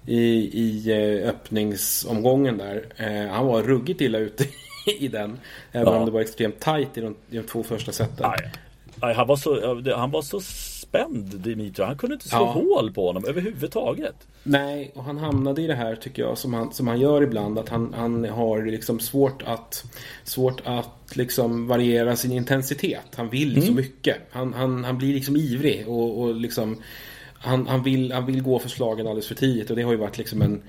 i, 0.06 0.24
i 0.62 0.90
eh, 0.90 1.28
öppningsomgången 1.28 2.58
där. 2.58 2.86
Eh, 2.96 3.32
han 3.32 3.46
var 3.46 3.62
ruggigt 3.62 4.00
illa 4.00 4.18
ute 4.18 4.44
i 4.98 5.08
den. 5.08 5.38
Även 5.72 5.92
ja. 5.92 5.98
om 5.98 6.06
det 6.06 6.12
var 6.12 6.20
extremt 6.20 6.60
tight 6.60 6.98
i 6.98 7.00
de, 7.00 7.16
i 7.30 7.36
de 7.36 7.42
två 7.42 7.62
första 7.62 7.92
seten. 7.92 8.26
Han, 9.00 9.26
var 9.26 9.36
så, 9.36 9.76
han 9.96 10.10
var 10.10 10.22
så 10.22 10.40
spänd 10.40 11.40
Dimitri. 11.40 11.84
Han 11.84 11.98
kunde 11.98 12.14
inte 12.14 12.28
slå 12.28 12.38
ja. 12.38 12.52
hål 12.52 12.92
på 12.92 13.06
honom 13.06 13.24
överhuvudtaget. 13.28 14.14
Nej, 14.42 14.92
och 14.94 15.04
han 15.04 15.18
hamnade 15.18 15.62
i 15.62 15.66
det 15.66 15.74
här 15.74 15.96
tycker 15.96 16.22
jag 16.22 16.38
som 16.38 16.54
han, 16.54 16.72
som 16.72 16.88
han 16.88 17.00
gör 17.00 17.22
ibland. 17.22 17.58
Att 17.58 17.68
han, 17.68 17.94
han 17.96 18.24
har 18.24 18.62
liksom 18.62 19.00
svårt 19.00 19.42
att, 19.42 19.84
svårt 20.24 20.60
att 20.64 21.16
liksom 21.16 21.66
variera 21.66 22.16
sin 22.16 22.32
intensitet. 22.32 23.14
Han 23.14 23.28
vill 23.28 23.56
mm. 23.56 23.66
så 23.66 23.72
mycket. 23.72 24.16
Han, 24.30 24.54
han, 24.54 24.84
han 24.84 24.98
blir 24.98 25.14
liksom 25.14 25.36
ivrig 25.36 25.88
och, 25.88 26.20
och 26.20 26.34
liksom 26.34 26.82
han, 27.34 27.66
han, 27.66 27.82
vill, 27.82 28.12
han 28.12 28.26
vill 28.26 28.42
gå 28.42 28.58
för 28.58 28.68
slagen 28.68 29.06
alldeles 29.06 29.28
för 29.28 29.34
tidigt 29.34 29.70
och 29.70 29.76
det 29.76 29.82
har 29.82 29.92
ju 29.92 29.98
varit 29.98 30.18
liksom 30.18 30.42
en 30.42 30.62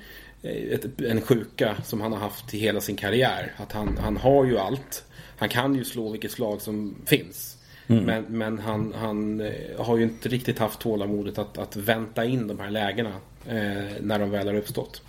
ett, 0.43 1.01
en 1.01 1.21
sjuka 1.21 1.75
som 1.83 2.01
han 2.01 2.11
har 2.11 2.19
haft 2.19 2.53
i 2.53 2.57
hela 2.57 2.81
sin 2.81 2.95
karriär. 2.95 3.53
Att 3.57 3.71
han, 3.71 3.97
han 3.97 4.17
har 4.17 4.45
ju 4.45 4.57
allt. 4.57 5.03
Han 5.37 5.49
kan 5.49 5.75
ju 5.75 5.83
slå 5.83 6.09
vilket 6.09 6.31
slag 6.31 6.61
som 6.61 6.95
finns. 7.05 7.57
Mm. 7.87 8.03
Men, 8.03 8.25
men 8.27 8.59
han, 8.59 8.93
han 8.97 9.41
eh, 9.41 9.51
har 9.77 9.97
ju 9.97 10.03
inte 10.03 10.29
riktigt 10.29 10.59
haft 10.59 10.79
tålamodet 10.79 11.37
att, 11.37 11.57
att 11.57 11.75
vänta 11.75 12.25
in 12.25 12.47
de 12.47 12.59
här 12.59 12.69
lägena 12.69 13.11
eh, 13.47 14.01
när 14.01 14.19
de 14.19 14.31
väl 14.31 14.47
har 14.47 14.55
uppstått. 14.55 15.01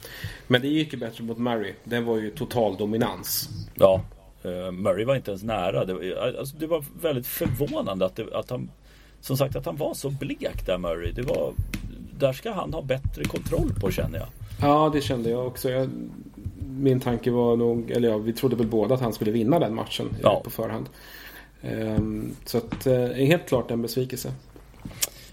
Men 0.46 0.62
det 0.62 0.68
gick 0.68 0.92
ju 0.92 0.98
bättre 0.98 1.24
mot 1.24 1.38
Murray. 1.38 1.72
Det 1.84 2.00
var 2.00 2.18
ju 2.18 2.30
total 2.30 2.76
dominans. 2.76 3.48
Ja, 3.74 4.04
uh, 4.44 4.70
Murray 4.70 5.04
var 5.04 5.16
inte 5.16 5.30
ens 5.30 5.42
nära. 5.42 5.84
Det, 5.84 6.18
alltså, 6.38 6.56
det 6.56 6.66
var 6.66 6.84
väldigt 7.02 7.26
förvånande 7.26 8.06
att, 8.06 8.16
det, 8.16 8.36
att 8.36 8.50
han 8.50 8.70
som 9.20 9.36
sagt 9.36 9.56
att 9.56 9.66
han 9.66 9.76
var 9.76 9.94
så 9.94 10.10
blek 10.10 10.66
där 10.66 10.78
Murray. 10.78 11.12
Det 11.12 11.22
var, 11.22 11.52
där 12.18 12.32
ska 12.32 12.52
han 12.52 12.74
ha 12.74 12.82
bättre 12.82 13.24
kontroll 13.24 13.72
på 13.80 13.90
känner 13.90 14.18
jag. 14.18 14.28
Ja, 14.60 14.90
det 14.92 15.00
kände 15.00 15.30
jag 15.30 15.46
också. 15.46 15.70
Jag, 15.70 15.90
min 16.68 17.00
tanke 17.00 17.30
var 17.30 17.56
nog, 17.56 17.90
eller 17.90 18.08
ja, 18.08 18.18
vi 18.18 18.32
trodde 18.32 18.56
väl 18.56 18.66
båda 18.66 18.94
att 18.94 19.00
han 19.00 19.12
skulle 19.12 19.30
vinna 19.30 19.58
den 19.58 19.74
matchen 19.74 20.08
ja. 20.22 20.40
på 20.44 20.50
förhand. 20.50 20.88
Um, 21.62 22.36
så 22.44 22.58
att, 22.58 22.86
uh, 22.86 23.06
helt 23.06 23.48
klart 23.48 23.70
en 23.70 23.82
besvikelse. 23.82 24.32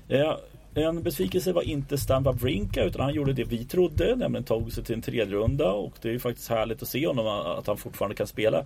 Ja, 0.08 0.40
en 0.74 1.04
besvikelse 1.04 1.54
var 1.54 1.62
inte 1.62 1.98
Stan 1.98 2.24
Wawrinka 2.24 2.84
utan 2.84 3.02
han 3.02 3.14
gjorde 3.14 3.34
det 3.34 3.44
vi 3.44 3.66
trodde, 3.66 4.16
nämligen 4.16 4.44
tog 4.44 4.72
sig 4.72 4.84
till 4.84 4.96
en 4.96 5.02
tredje 5.02 5.26
runda 5.26 5.72
och 5.72 5.94
det 6.02 6.08
är 6.08 6.14
ju 6.14 6.20
faktiskt 6.20 6.50
härligt 6.50 6.82
att 6.82 6.88
se 6.88 7.08
honom 7.08 7.28
att 7.28 7.68
han 7.68 7.78
fortfarande 7.78 8.16
kan 8.16 8.28
spela 8.28 8.66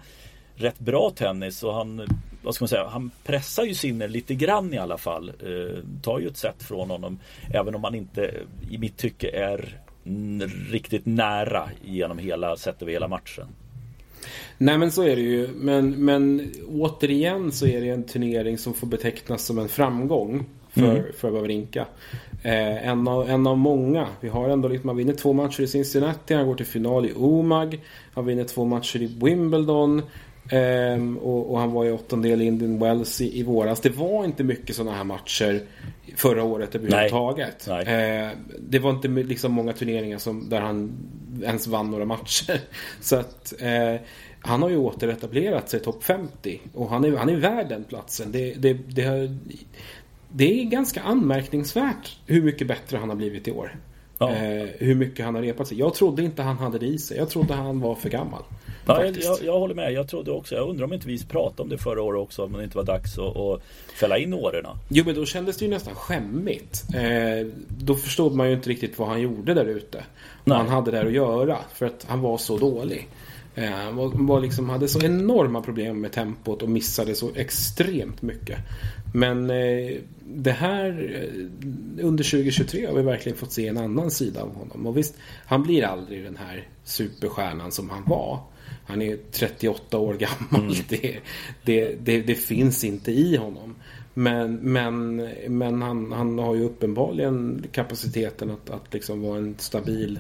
rätt 0.56 0.80
bra 0.80 1.12
tennis 1.16 1.64
och 1.64 1.74
han, 1.74 2.08
vad 2.44 2.56
ska 2.56 2.64
man 2.64 2.70
säga, 2.70 2.88
han 2.88 3.12
pressar 3.24 3.64
ju 3.64 3.74
Sinner 3.74 4.08
lite 4.08 4.36
grann 4.36 4.74
i 4.74 4.78
alla 4.78 4.98
fall. 4.98 5.30
Eh, 5.30 6.02
tar 6.02 6.20
ju 6.20 6.28
ett 6.28 6.38
set 6.38 6.64
från 6.64 6.90
honom 6.90 7.20
även 7.54 7.76
om 7.76 7.84
han 7.84 7.96
inte 7.96 8.34
i 8.70 8.78
mitt 8.78 8.98
tycke 8.98 9.30
är 9.30 9.82
riktigt 10.72 11.06
nära 11.06 11.70
genom 11.84 12.18
hela, 12.18 12.58
sett 12.58 12.82
över 12.82 12.92
hela 12.92 13.08
matchen. 13.08 13.48
Nej 14.58 14.78
men 14.78 14.92
så 14.92 15.04
är 15.04 15.16
det 15.16 15.22
ju. 15.22 15.50
Men, 15.56 16.06
men 16.06 16.52
återigen 16.68 17.52
så 17.52 17.68
är 17.68 17.82
det 17.82 17.90
en 17.90 18.04
turnering 18.04 18.58
som 18.58 18.74
får 18.74 18.88
betecknas 18.88 19.46
som 19.46 19.60
en 19.60 19.70
framgång 19.70 20.46
för, 20.70 20.96
mm. 20.96 21.04
för 21.18 21.30
Wawrinka. 21.30 21.86
Eh, 22.44 22.88
en, 22.88 23.08
av, 23.08 23.30
en 23.30 23.48
av 23.48 23.58
många. 23.58 24.08
Vi 24.22 24.30
har 24.30 24.50
ändå 24.50 24.68
liksom, 24.68 24.88
man 24.88 24.98
vinner 24.98 25.14
två 25.14 25.34
matcher 25.34 25.62
i 25.62 25.68
Cincinnati, 25.68 26.34
han 26.34 26.48
går 26.48 26.56
till 26.56 26.66
final 26.66 27.06
i 27.06 27.14
Omag. 27.14 27.80
Han 28.14 28.26
vinner 28.26 28.44
två 28.44 28.66
matcher 28.66 29.02
i 29.02 29.06
Wimbledon. 29.06 30.02
Um, 30.52 31.18
och, 31.18 31.52
och, 31.52 31.60
han 31.60 31.72
var 31.72 31.86
i 31.86 31.92
åttondel 31.92 32.42
i 32.42 32.46
Indian 32.46 32.80
Wells 32.80 33.22
i, 33.22 33.40
i, 33.40 33.44
våras. 33.44 33.82
Det 33.82 33.90
var 33.90 34.26
inte 34.26 34.44
mycket 34.44 34.76
sådana 34.76 34.98
här 34.98 35.04
matcher 35.04 35.62
förra 36.16 36.44
året 36.44 36.76
överhuvudtaget. 36.76 37.66
Nej. 37.68 37.86
Nej. 37.86 38.28
Uh, 38.28 38.38
det 38.60 38.80
var 38.80 38.90
inte 38.90 39.08
liksom 39.08 39.52
många 39.52 39.74
turneringar 39.74 40.18
som, 40.18 40.50
där 40.50 40.62
han 40.62 40.92
ens 41.44 41.68
vann 41.68 41.92
några 41.92 42.06
matcher. 42.06 42.60
Så 43.02 43.16
att 43.16 43.54
uh, 43.62 44.02
han 44.40 44.62
har 44.62 44.70
ju 44.70 44.78
återetablerat 44.78 45.70
sig 45.70 45.80
topp 45.80 46.04
50 46.04 46.62
och 46.74 46.90
han 46.90 47.06
är, 47.06 47.18
han 47.18 47.30
är 47.30 47.36
värd 47.36 47.70
den 47.70 47.84
platsen. 47.84 48.32
Det, 48.32 48.54
det, 48.54 48.74
det, 48.74 49.04
har, 49.04 49.38
det 50.30 50.62
är 50.62 50.64
ganska 50.64 51.02
anmärkningsvärt 51.02 52.18
hur 52.26 52.42
mycket 52.42 52.68
bättre 52.68 52.98
han 52.98 53.10
har 53.10 53.16
blivit 53.16 53.48
i 53.48 53.52
år. 53.52 53.80
Ja. 54.18 54.30
Uh, 54.30 54.68
hur 54.78 54.96
mycket 54.96 55.26
han 55.26 55.36
har 55.36 55.42
repat 55.42 55.68
sig. 55.68 55.80
Jag 55.80 55.94
trodde 55.94 56.24
inte 56.24 56.42
han 56.42 56.58
hade 56.58 56.80
det 56.80 56.86
i 56.86 56.98
sig. 56.98 57.18
Jag 57.18 57.30
trodde 57.30 57.54
han 57.54 57.80
var 57.80 57.96
för 57.96 58.10
gammal. 58.10 58.44
Ja, 58.86 59.06
jag, 59.06 59.38
jag, 59.44 59.60
håller 59.60 59.76
med. 59.76 59.94
Jag 59.94 60.08
trodde 60.08 60.32
också. 60.32 60.56
Jag 60.56 60.70
undrar 60.70 60.86
om 60.86 60.94
inte 60.94 61.08
vi 61.08 61.26
pratade 61.26 61.62
om 61.62 61.70
det 61.70 61.78
förra 61.78 62.02
året 62.02 62.22
också. 62.22 62.44
Om 62.44 62.54
det 62.54 62.64
inte 62.64 62.78
var 62.78 62.84
dags 62.84 63.18
att, 63.18 63.38
att 63.38 63.62
fälla 64.00 64.18
in 64.18 64.34
åren. 64.34 64.66
Jo, 64.90 65.04
men 65.06 65.16
då 65.16 65.26
kändes 65.26 65.58
det 65.58 65.66
ju 65.66 65.72
nästan 65.72 65.96
skämmigt. 65.96 66.84
Eh, 66.96 67.48
då 67.68 67.96
förstod 67.96 68.36
man 68.36 68.48
ju 68.48 68.54
inte 68.54 68.70
riktigt 68.70 69.00
vad 69.00 69.08
han 69.08 69.22
gjorde 69.22 69.54
där 69.54 69.66
ute. 69.66 70.04
Vad 70.44 70.58
han 70.58 70.68
hade 70.68 70.92
där 70.92 71.06
att 71.06 71.12
göra. 71.12 71.58
För 71.74 71.86
att 71.86 72.06
han 72.08 72.22
var 72.22 72.38
så 72.38 72.58
dålig. 72.58 73.10
Eh, 73.56 73.72
han 73.72 73.96
var, 73.96 74.12
var 74.14 74.40
liksom, 74.40 74.70
hade 74.70 74.88
så 74.88 75.02
enorma 75.02 75.62
problem 75.62 76.02
med 76.02 76.12
tempot 76.12 76.62
och 76.62 76.70
missade 76.70 77.16
så 77.16 77.30
extremt 77.36 78.22
mycket. 78.22 78.60
Men 79.14 79.50
eh, 79.50 79.96
det 80.26 80.52
här 80.52 80.88
eh, 81.16 82.06
under 82.06 82.24
2023 82.24 82.86
har 82.86 82.94
vi 82.96 83.02
verkligen 83.02 83.38
fått 83.38 83.52
se 83.52 83.68
en 83.68 83.78
annan 83.78 84.12
sida 84.12 84.42
av 84.42 84.56
honom. 84.56 84.88
Och 84.88 84.98
visst, 84.98 85.16
han 85.46 85.64
blir 85.64 85.84
aldrig 85.84 86.24
den 86.24 86.38
här 86.38 86.68
superstjärnan 86.84 87.72
som 87.72 87.90
han 87.90 88.04
var. 88.06 88.40
Han 88.86 89.02
är 89.02 89.18
38 89.32 89.98
år 89.98 90.14
gammal. 90.14 90.72
Mm. 90.72 90.76
Det, 90.90 91.20
det, 91.64 91.96
det, 92.04 92.22
det, 92.22 92.36
finns 92.36 92.84
inte 92.84 93.12
i 93.12 93.36
honom. 93.38 93.76
Men, 94.14 94.56
men, 94.56 95.16
men 95.48 95.82
han, 95.82 96.12
han 96.12 96.40
har 96.40 96.56
ju 96.56 96.64
uppenbarligen 96.64 97.66
kapaciteten 97.72 98.52
att, 98.52 98.70
att 98.70 98.94
liksom 98.94 99.22
vara 99.22 99.38
en 99.38 99.56
stabil 99.58 100.20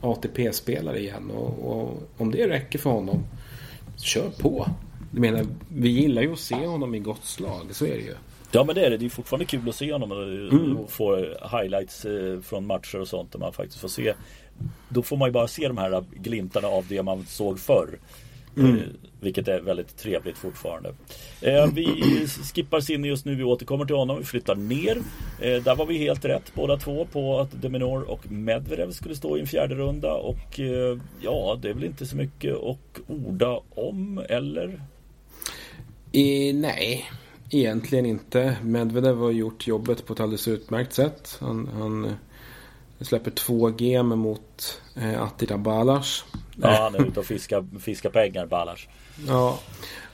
ATP-spelare 0.00 0.98
igen. 0.98 1.30
Och, 1.30 1.70
och, 1.70 2.02
om 2.16 2.30
det 2.30 2.48
räcker 2.48 2.78
för 2.78 2.90
honom, 2.90 3.22
kör 3.96 4.30
på. 4.30 4.66
Jag 5.10 5.20
menar, 5.20 5.46
vi 5.68 5.88
gillar 5.88 6.22
ju 6.22 6.32
att 6.32 6.38
se 6.38 6.66
honom 6.66 6.94
i 6.94 6.98
gott 6.98 7.24
slag, 7.24 7.66
så 7.70 7.84
är 7.84 7.94
det 7.94 8.02
ju. 8.02 8.14
Ja 8.52 8.64
men 8.64 8.74
det 8.74 8.86
är 8.86 8.90
det. 8.90 8.96
Det 8.96 9.04
är 9.04 9.10
fortfarande 9.10 9.44
kul 9.44 9.68
att 9.68 9.74
se 9.74 9.92
honom 9.92 10.12
och, 10.12 10.22
mm. 10.22 10.86
få 10.88 11.16
highlights 11.52 12.04
eh, 12.04 12.40
från 12.40 12.66
matcher 12.66 13.00
och 13.00 13.08
sånt. 13.08 13.32
Där 13.32 13.38
man 13.38 13.52
faktiskt 13.52 13.80
får 13.80 13.88
se 13.88 14.14
då 14.88 15.02
får 15.02 15.16
man 15.16 15.28
ju 15.28 15.32
bara 15.32 15.48
se 15.48 15.68
de 15.68 15.78
här 15.78 16.04
glimtarna 16.10 16.68
av 16.68 16.84
det 16.88 17.02
man 17.02 17.26
såg 17.26 17.58
förr. 17.58 17.98
Mm. 18.56 18.76
Eh, 18.76 18.82
vilket 19.20 19.48
är 19.48 19.60
väldigt 19.60 19.96
trevligt 19.96 20.38
fortfarande. 20.38 20.94
Eh, 21.40 21.66
vi 21.74 21.86
skippar 22.54 22.80
Sinne 22.80 23.08
just 23.08 23.24
nu, 23.24 23.34
vi 23.34 23.44
återkommer 23.44 23.84
till 23.84 23.96
honom, 23.96 24.18
vi 24.18 24.24
flyttar 24.24 24.54
ner. 24.54 24.96
Eh, 25.40 25.62
där 25.62 25.76
var 25.76 25.86
vi 25.86 25.98
helt 25.98 26.24
rätt 26.24 26.54
båda 26.54 26.76
två 26.76 27.06
på 27.12 27.38
att 27.40 27.62
Deminor 27.62 28.10
och 28.10 28.30
Medvedev 28.30 28.90
skulle 28.90 29.14
stå 29.14 29.36
i 29.36 29.40
en 29.40 29.46
fjärde 29.46 29.74
runda 29.74 30.12
och 30.12 30.60
eh, 30.60 30.98
ja, 31.20 31.58
det 31.62 31.68
är 31.68 31.74
väl 31.74 31.84
inte 31.84 32.06
så 32.06 32.16
mycket 32.16 32.54
att 32.54 33.00
orda 33.06 33.60
om, 33.70 34.24
eller? 34.28 34.80
I, 36.12 36.52
nej, 36.52 37.04
egentligen 37.50 38.06
inte. 38.06 38.56
Medvedev 38.62 39.16
har 39.16 39.30
gjort 39.30 39.66
jobbet 39.66 40.06
på 40.06 40.12
ett 40.12 40.20
alldeles 40.20 40.48
utmärkt 40.48 40.92
sätt. 40.92 41.36
Han, 41.40 41.68
han 41.74 42.12
släpper 43.04 43.30
två 43.30 43.68
game 43.68 44.16
mot 44.16 44.82
eh, 44.96 45.22
Attila 45.22 45.58
Balas. 45.58 46.24
Ja, 46.62 46.68
han 46.68 46.94
är 46.94 47.06
ute 47.06 47.20
och 47.20 47.26
fiskar, 47.26 47.80
fiskar 47.80 48.10
pengar, 48.10 48.46
Balas. 48.46 48.88
Ja, 49.28 49.58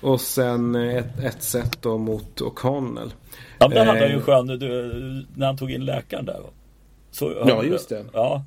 och 0.00 0.20
sen 0.20 0.74
ett, 0.74 1.18
ett 1.24 1.42
set 1.42 1.82
då 1.82 1.98
mot 1.98 2.40
O'Connell. 2.40 3.10
Ja, 3.58 3.68
men 3.68 3.86
hade 3.86 4.00
han 4.00 4.08
ju 4.08 4.16
eh, 4.16 4.22
skön, 4.22 4.46
du, 4.46 5.26
när 5.36 5.46
han 5.46 5.56
tog 5.56 5.70
in 5.70 5.84
läkaren 5.84 6.24
där. 6.24 6.40
Så, 7.10 7.32
ja, 7.46 7.62
just 7.62 7.88
det. 7.88 8.04
Ja, 8.12 8.44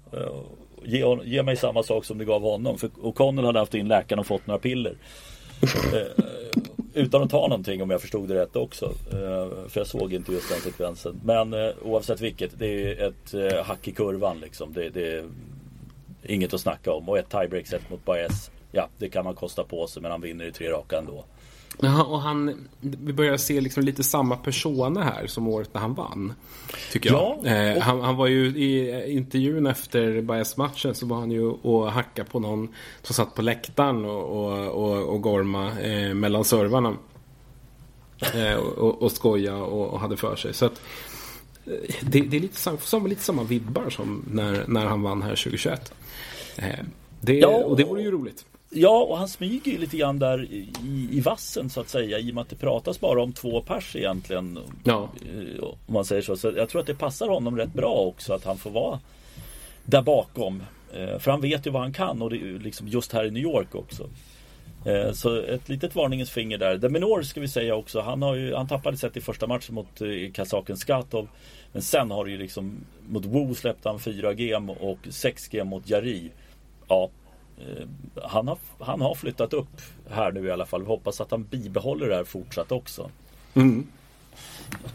ge, 0.84 1.18
ge 1.24 1.44
mig 1.44 1.56
samma 1.58 1.84
sak 1.84 2.06
som 2.06 2.18
du 2.18 2.26
gav 2.26 2.42
honom. 2.42 2.78
För 2.78 2.88
O'Connell 2.88 3.46
hade 3.46 3.60
haft 3.60 3.74
in 3.74 3.88
läkaren 3.88 4.20
och 4.20 4.28
fått 4.28 4.48
några 4.48 4.60
piller. 4.60 4.96
Utan 6.94 7.24
att 7.24 7.30
ta 7.30 7.48
någonting 7.48 7.82
om 7.82 7.90
jag 7.90 8.02
förstod 8.02 8.28
det 8.28 8.36
rätt 8.36 8.56
också. 8.56 8.86
Eh, 8.86 9.68
för 9.68 9.80
jag 9.80 9.88
såg 9.88 10.14
inte 10.14 10.32
just 10.32 10.50
den 10.50 10.62
sekvensen. 10.62 11.22
Men 11.24 11.54
eh, 11.54 11.70
oavsett 11.84 12.22
vilket, 12.22 12.60
det 12.60 12.68
är 12.68 13.08
ett 13.08 13.34
eh, 13.34 13.66
hack 13.66 13.88
i 13.88 13.92
kurvan 13.92 14.40
liksom. 14.40 14.74
Det, 14.74 14.90
det 14.90 15.14
är 15.14 15.26
inget 16.24 16.54
att 16.54 16.62
snacka 16.62 16.92
om. 16.94 17.10
Och 17.10 17.18
ett 17.18 17.30
tiebreak-set 17.30 17.90
mot 17.90 18.06
Baez. 18.06 18.52
Ja, 18.72 18.88
det 18.98 19.10
kan 19.10 19.26
man 19.26 19.36
kosta 19.36 19.64
på 19.64 19.88
sig 19.88 20.02
men 20.02 20.12
han 20.12 20.22
vinner 20.22 20.46
i 20.46 20.52
tre 20.52 20.72
raka 20.72 20.98
ändå. 20.98 21.26
Ja, 21.82 22.04
och 22.04 22.22
han, 22.22 22.68
vi 22.80 23.14
börjar 23.14 23.38
se 23.38 23.62
liksom 23.62 23.84
lite 23.84 24.04
samma 24.04 24.38
persona 24.38 25.04
här 25.04 25.28
som 25.28 25.48
året 25.48 25.74
när 25.74 25.82
han 25.82 25.94
vann. 25.94 26.34
Tycker 26.92 27.12
jag. 27.12 27.38
Ja, 27.44 27.50
eh, 27.50 27.82
han, 27.82 28.02
han, 28.02 28.16
var 28.16 28.28
ju 28.28 28.46
i 28.46 29.04
intervjun 29.12 29.68
efter 29.68 30.22
Baez-matchen 30.22 30.96
så 30.96 31.06
var 31.06 31.20
han 31.20 31.32
ju 31.32 31.46
och 31.46 31.92
hacka 31.92 32.24
på 32.24 32.40
någon 32.40 32.68
som 33.02 33.16
satt 33.16 33.36
på 33.36 33.42
läktaren 33.42 34.06
och, 34.06 34.24
och, 34.24 34.68
och, 34.68 35.04
och 35.04 35.22
gorma 35.22 35.80
eh, 35.82 36.14
mellan 36.14 36.44
servarna. 36.44 36.98
Eh, 38.34 38.56
och, 38.56 39.02
och 39.02 39.12
skoja 39.12 39.56
och, 39.56 39.94
och, 39.94 40.00
hade 40.00 40.18
för 40.18 40.36
sig. 40.36 40.54
Så 40.54 40.66
att, 40.66 40.82
eh, 41.66 41.96
det, 42.02 42.22
det, 42.22 42.38
är 42.38 42.42
lite 42.42 42.58
samma, 42.80 43.08
lite 43.08 43.22
samma 43.22 43.44
vibbar 43.44 43.90
som 43.90 44.26
när, 44.32 44.66
när 44.68 44.86
han 44.86 45.02
vann 45.02 45.22
här 45.22 45.30
2021. 45.30 45.94
Eh, 46.56 46.70
det, 47.22 47.34
ja, 47.34 47.48
och 47.48 47.78
det 47.78 47.84
vore 47.84 48.02
ju 48.02 48.12
roligt. 48.12 48.46
Ja, 48.76 49.04
och 49.04 49.18
han 49.18 49.28
smyger 49.28 49.72
ju 49.72 49.78
lite 49.78 49.98
grann 49.98 50.20
där 50.20 50.44
i, 50.44 50.70
i 51.12 51.20
vassen 51.20 51.70
så 51.70 51.82
att 51.82 51.90
säga 51.90 52.20
i 52.20 52.32
och 52.32 52.36
med 52.36 52.42
att 52.42 52.50
det 52.50 52.56
pratas 52.56 53.00
bara 53.00 53.24
om 53.24 53.34
två 53.34 53.62
pers 53.62 53.96
egentligen. 53.96 54.60
Ja. 54.84 55.10
Eh, 55.26 55.64
om 55.64 55.94
man 55.94 56.06
säger 56.06 56.22
så. 56.22 56.38
Så 56.38 56.54
jag 56.56 56.70
tror 56.70 56.82
att 56.82 56.88
det 56.88 56.96
passar 56.96 57.28
honom 57.28 57.58
rätt 57.58 57.74
bra 57.74 57.94
också 57.94 58.34
att 58.34 58.44
han 58.44 58.58
får 58.58 58.70
vara 58.70 59.00
där 59.84 60.02
bakom. 60.02 60.64
Eh, 60.94 61.20
för 61.20 61.32
han 61.32 61.42
vet 61.42 61.68
ju 61.68 61.72
vad 61.72 61.82
han 61.82 61.94
kan 61.94 62.22
och 62.22 62.30
det 62.30 62.36
är 62.36 62.60
liksom 62.60 62.88
just 62.88 63.14
här 63.14 63.26
i 63.26 63.32
New 63.32 63.44
York 63.44 63.76
också. 63.76 64.10
Eh, 64.86 65.12
så 65.12 65.42
ett 65.42 65.70
litet 65.70 65.96
varningens 65.96 66.32
finger 66.32 66.58
där. 66.58 66.78
Deminor 66.78 67.22
ska 67.22 67.42
vi 67.42 67.48
säga 67.48 67.76
också. 67.76 68.02
Han, 68.02 68.22
har 68.22 68.36
ju, 68.36 68.56
han 68.56 68.68
tappade 68.68 68.98
sett 68.98 69.18
i 69.18 69.22
första 69.22 69.48
matchen 69.48 69.76
mot 69.76 70.02
kazaken 70.34 70.78
Skatov. 70.78 71.28
Men 71.72 71.82
sen 71.82 72.12
har 72.12 72.26
det 72.26 72.32
ju 72.32 72.38
liksom 72.38 72.78
mot 73.08 73.26
Wu 73.26 73.56
släppte 73.56 73.90
han 73.90 74.00
4 74.00 74.34
gem 74.34 74.70
och 74.70 75.00
6 75.10 75.54
gem 75.54 75.68
mot 75.68 75.90
Jari. 75.90 76.32
Ja, 76.88 77.10
han 78.24 78.48
har, 78.48 78.58
han 78.80 79.02
har 79.02 79.16
flyttat 79.16 79.54
upp 79.54 79.82
här 80.10 80.32
nu 80.32 80.46
i 80.46 80.52
alla 80.52 80.66
fall. 80.66 80.82
Vi 80.82 80.88
hoppas 80.88 81.22
att 81.22 81.32
han 81.32 81.44
bibehåller 81.44 82.10
det 82.10 82.16
här 82.16 82.24
fortsatt 82.24 82.72
också. 82.72 83.10
Mm. 83.54 83.88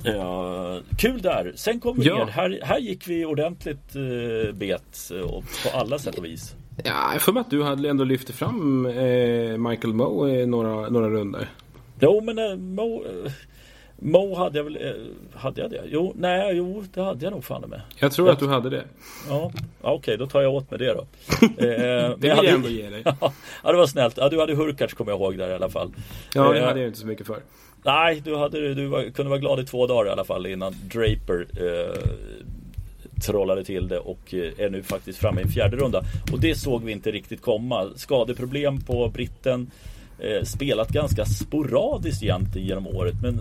Ja, 0.03 0.81
kul 0.99 1.23
där. 1.23 1.53
Sen 1.57 1.81
kom 1.81 1.99
vi 1.99 2.07
ja. 2.07 2.25
ner. 2.25 2.33
Här, 2.33 2.61
här 2.63 2.79
gick 2.79 3.09
vi 3.09 3.25
ordentligt 3.25 3.97
eh, 3.97 4.55
bet 4.55 5.11
eh, 5.15 5.29
på 5.65 5.79
alla 5.79 5.99
sätt 5.99 6.19
och 6.19 6.25
vis. 6.25 6.55
Ja, 6.85 7.13
jag 7.13 7.23
får 7.23 7.33
med 7.33 7.41
att 7.41 7.51
du 7.51 7.63
hade 7.63 7.89
ändå 7.89 8.05
lyft 8.05 8.31
fram 8.31 8.87
eh, 8.87 9.57
Michael 9.57 9.95
Moe 9.95 10.31
i 10.31 10.47
några, 10.47 10.89
några 10.89 11.11
runder. 11.11 11.49
Jo, 12.01 12.21
men 12.21 12.39
eh, 12.39 12.57
Moe... 12.57 13.03
Eh, 14.03 14.07
Mo 14.07 14.35
hade 14.35 14.59
jag 14.59 14.65
väl, 14.65 14.77
eh, 14.77 15.41
hade 15.41 15.61
jag 15.61 15.71
det? 15.71 15.83
Jo, 15.87 16.13
nej, 16.17 16.57
jo, 16.57 16.85
det 16.95 17.03
hade 17.03 17.25
jag 17.25 17.33
nog 17.33 17.45
fan 17.45 17.65
med. 17.69 17.81
Jag 17.99 18.13
tror 18.13 18.31
att 18.31 18.39
du 18.39 18.49
hade 18.49 18.71
det. 18.71 18.85
Ja, 19.29 19.53
okej, 19.81 19.97
okay, 19.97 20.17
då 20.17 20.27
tar 20.27 20.43
jag 20.43 20.55
åt 20.55 20.71
mig 20.71 20.79
det 20.79 20.95
då. 20.95 21.07
det 21.57 22.17
vill 22.19 22.31
jag 22.31 22.45
ändå 22.45 22.69
ge 22.69 22.91
dig. 22.91 23.03
ja, 23.63 23.73
det 23.73 23.77
var 23.77 23.87
snällt. 23.87 24.17
Ja, 24.17 24.29
du 24.29 24.41
hade 24.41 24.55
Hurkacz 24.55 24.95
kommer 24.95 25.13
jag 25.13 25.21
ihåg 25.21 25.39
där 25.39 25.51
i 25.51 25.55
alla 25.55 25.69
fall. 25.69 25.93
Ja, 26.35 26.53
det 26.53 26.65
hade 26.65 26.81
jag 26.81 26.89
inte 26.89 26.99
så 26.99 27.07
mycket 27.07 27.27
för. 27.27 27.39
Nej, 27.83 28.23
du, 28.25 28.37
hade, 28.37 28.75
du 28.75 28.87
var, 28.87 29.03
kunde 29.03 29.31
vara 29.31 29.41
glad 29.41 29.61
i 29.61 29.65
två 29.65 29.87
dagar 29.87 30.07
i 30.07 30.13
alla 30.13 30.25
fall 30.25 30.47
innan 30.47 30.75
Draper 30.93 31.47
eh, 31.61 32.01
trollade 33.27 33.65
till 33.65 33.89
det 33.89 33.99
och 33.99 34.35
eh, 34.35 34.53
är 34.59 34.71
nu 34.71 34.83
faktiskt 34.83 35.19
framme 35.19 35.41
i 35.41 35.45
en 35.45 35.51
fjärde 35.51 35.77
runda. 35.77 36.03
Och 36.33 36.41
det 36.41 36.55
såg 36.55 36.85
vi 36.85 36.93
inte 36.93 37.11
riktigt 37.11 37.43
komma. 37.43 37.89
Skadeproblem 37.97 38.81
på 38.81 39.09
britten. 39.09 39.71
Eh, 40.19 40.45
spelat 40.45 40.89
ganska 40.89 41.25
sporadiskt 41.25 42.23
egentligen 42.23 42.69
genom 42.69 42.87
året. 42.87 43.15
Men, 43.23 43.41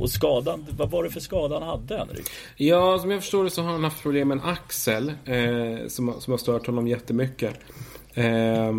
och 0.00 0.10
skadan, 0.10 0.66
vad 0.76 0.90
var 0.90 1.04
det 1.04 1.10
för 1.10 1.20
skada 1.20 1.58
han 1.58 1.68
hade 1.68 1.96
Henrik? 1.96 2.26
Ja, 2.56 2.98
som 2.98 3.10
jag 3.10 3.20
förstår 3.20 3.44
det 3.44 3.50
så 3.50 3.62
har 3.62 3.72
han 3.72 3.84
haft 3.84 4.02
problem 4.02 4.28
med 4.28 4.38
en 4.38 4.44
axel 4.44 5.12
eh, 5.24 5.88
som, 5.88 6.14
som 6.18 6.30
har 6.30 6.38
stört 6.38 6.66
honom 6.66 6.88
jättemycket. 6.88 7.54
Eh, 8.14 8.72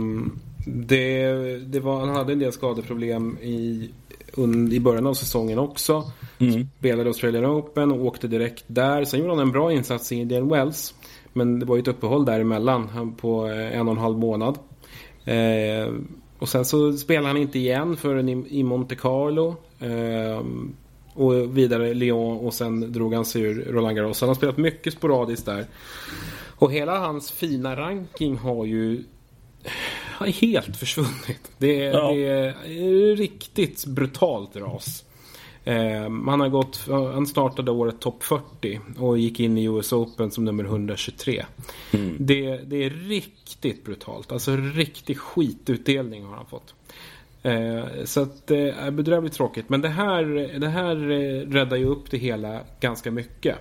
det, 0.65 1.32
det 1.58 1.80
var, 1.80 1.99
han 1.99 2.10
hade 2.10 2.34
en 2.34 2.39
del 2.39 2.52
skadeproblem 2.52 3.38
i 3.41 3.89
i 4.71 4.80
början 4.80 5.08
av 5.08 5.13
säsongen 5.13 5.60
också. 5.60 6.12
Mm. 6.39 6.67
Spelade 6.80 7.10
Australian 7.10 7.45
Open 7.45 7.91
och 7.91 8.06
åkte 8.06 8.28
direkt 8.28 8.63
där. 8.67 9.06
Sen 9.06 9.19
gjorde 9.19 9.32
han 9.32 9.39
en 9.39 9.52
bra 9.52 9.73
insats 9.73 10.12
i 10.12 10.15
Indian 10.15 10.49
Wells. 10.49 10.93
Men 11.34 11.60
det 11.60 11.65
var 11.65 11.75
ju 11.75 11.82
ett 11.82 11.88
uppehåll 11.88 12.25
däremellan 12.25 13.15
på 13.15 13.41
en 13.45 13.88
och 13.88 13.93
en 13.93 13.97
halv 13.99 14.17
månad. 14.17 14.58
Eh, 15.25 15.93
och 16.39 16.49
sen 16.49 16.65
så 16.65 16.93
spelade 16.93 17.28
han 17.28 17.38
inte 17.38 17.60
igen 17.60 17.97
förrän 17.97 18.30
i, 18.30 18.63
Monte 18.63 18.95
Carlo. 18.95 19.56
Eh, 19.80 20.43
och 21.13 21.58
vidare 21.58 21.93
Lyon 21.93 22.38
och 22.38 22.54
sen 22.54 22.91
drog 22.93 23.13
han 23.13 23.25
sig 23.25 23.41
ur 23.41 23.65
Roland 23.71 23.95
Garros. 23.95 24.21
Han 24.21 24.30
har 24.30 24.36
spelat 24.36 24.58
mycket 24.58 24.93
sporadiskt 24.93 25.45
där. 25.45 25.65
Och 26.56 26.73
hela 26.73 26.99
hans 26.99 27.32
fina 27.32 27.75
ranking 27.75 28.38
har 28.38 28.65
ju 28.65 29.04
har 30.19 30.28
helt 30.28 30.78
försvunnit. 30.78 31.52
Det 31.58 31.75
ja. 31.75 32.12
det 32.12 32.28
är 32.28 33.15
riktigt 33.15 33.86
brutalt 33.86 34.56
ras. 34.56 35.06
Eh, 35.63 36.10
han, 36.28 36.39
har 36.39 36.50
gått, 36.50 36.88
han 36.88 37.28
startade 37.28 37.72
året 37.72 38.00
topp 38.00 38.24
40 38.24 38.80
och 38.98 39.17
gick 39.17 39.39
in 39.39 39.58
i 39.58 39.63
US 39.63 39.93
Open 39.93 40.32
som 40.32 40.45
nummer 40.45 40.63
123. 40.63 41.45
Mm. 41.91 42.15
Det, 42.19 42.58
det, 42.58 42.84
är 42.84 42.89
riktigt 42.89 43.86
brutalt. 43.86 44.32
Alltså 44.32 44.56
riktig 44.56 45.17
skitutdelning 45.17 46.26
har 46.26 46.36
han 46.36 46.45
fått. 46.45 46.74
Eh, 47.43 48.04
så 48.06 48.22
att 48.22 48.48
det 48.48 48.72
är 48.72 48.91
bedrövligt 48.91 49.34
tråkigt. 49.34 49.69
Men 49.69 49.82
det 49.82 49.89
här, 49.89 50.24
det 50.60 50.69
här 50.69 51.12
eh, 51.12 51.52
räddar 51.52 51.78
ju 51.78 51.86
upp 51.86 52.12
det 52.12 52.17
hela 52.17 52.62
ganska 52.80 53.12
mycket. 53.12 53.56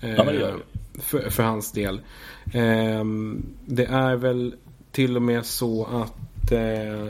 Ja, 0.00 0.24
det 0.24 0.38
det. 0.38 0.54
För, 1.02 1.30
för 1.30 1.42
hans 1.42 1.72
del. 1.72 2.00
Eh, 2.52 3.04
det 3.66 3.84
är 3.84 4.16
väl 4.16 4.54
till 4.92 5.16
och 5.16 5.22
med 5.22 5.46
så 5.46 5.84
att 5.84 6.52
eh, 6.52 7.08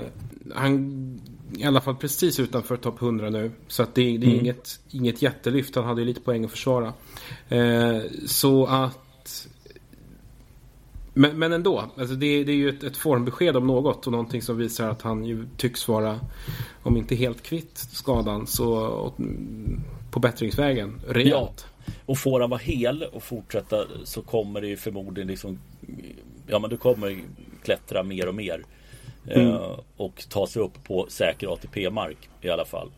han 0.54 1.20
i 1.56 1.64
alla 1.64 1.80
fall 1.80 1.96
precis 1.96 2.40
utanför 2.40 2.76
topp 2.76 3.02
100 3.02 3.30
nu. 3.30 3.50
Så 3.68 3.82
att 3.82 3.94
det, 3.94 4.02
det 4.02 4.26
är 4.26 4.30
mm. 4.30 4.40
inget, 4.40 4.80
inget 4.90 5.22
jättelyft. 5.22 5.74
Han 5.74 5.84
hade 5.84 6.00
ju 6.00 6.06
lite 6.06 6.20
poäng 6.20 6.44
att 6.44 6.50
försvara. 6.50 6.92
Eh, 7.48 7.98
så 8.26 8.66
att... 8.66 9.48
Men, 11.14 11.38
men 11.38 11.52
ändå. 11.52 11.84
Alltså 11.96 12.14
det, 12.14 12.44
det 12.44 12.52
är 12.52 12.56
ju 12.56 12.68
ett, 12.68 12.82
ett, 12.82 12.96
formbesked 12.96 13.56
om 13.56 13.66
något. 13.66 14.06
Och 14.06 14.12
någonting 14.12 14.42
som 14.42 14.56
visar 14.56 14.88
att 14.88 15.02
han 15.02 15.24
ju 15.24 15.46
tycks 15.56 15.88
vara, 15.88 16.20
om 16.82 16.96
inte 16.96 17.14
helt 17.14 17.42
kvitt 17.42 17.78
skadan, 17.92 18.46
så 18.46 19.12
på 20.10 20.20
bättringsvägen. 20.20 21.00
Rejält. 21.08 21.66
Ja. 21.84 21.92
Och 22.06 22.18
får 22.18 22.40
han 22.40 22.50
vara 22.50 22.60
hel 22.60 23.04
och 23.12 23.22
fortsätta 23.22 23.84
så 24.04 24.22
kommer 24.22 24.60
det 24.60 24.66
ju 24.66 24.76
förmodligen 24.76 25.28
liksom 25.28 25.58
Ja 26.46 26.58
men 26.58 26.70
du 26.70 26.76
kommer 26.76 27.18
klättra 27.62 28.02
mer 28.02 28.28
och 28.28 28.34
mer. 28.34 28.64
Mm. 29.28 29.48
Eh, 29.48 29.78
och 29.96 30.24
ta 30.28 30.46
sig 30.46 30.62
upp 30.62 30.84
på 30.84 31.06
säker 31.08 31.52
ATP-mark 31.52 32.28
i 32.40 32.50
alla 32.50 32.64
fall. 32.64 32.90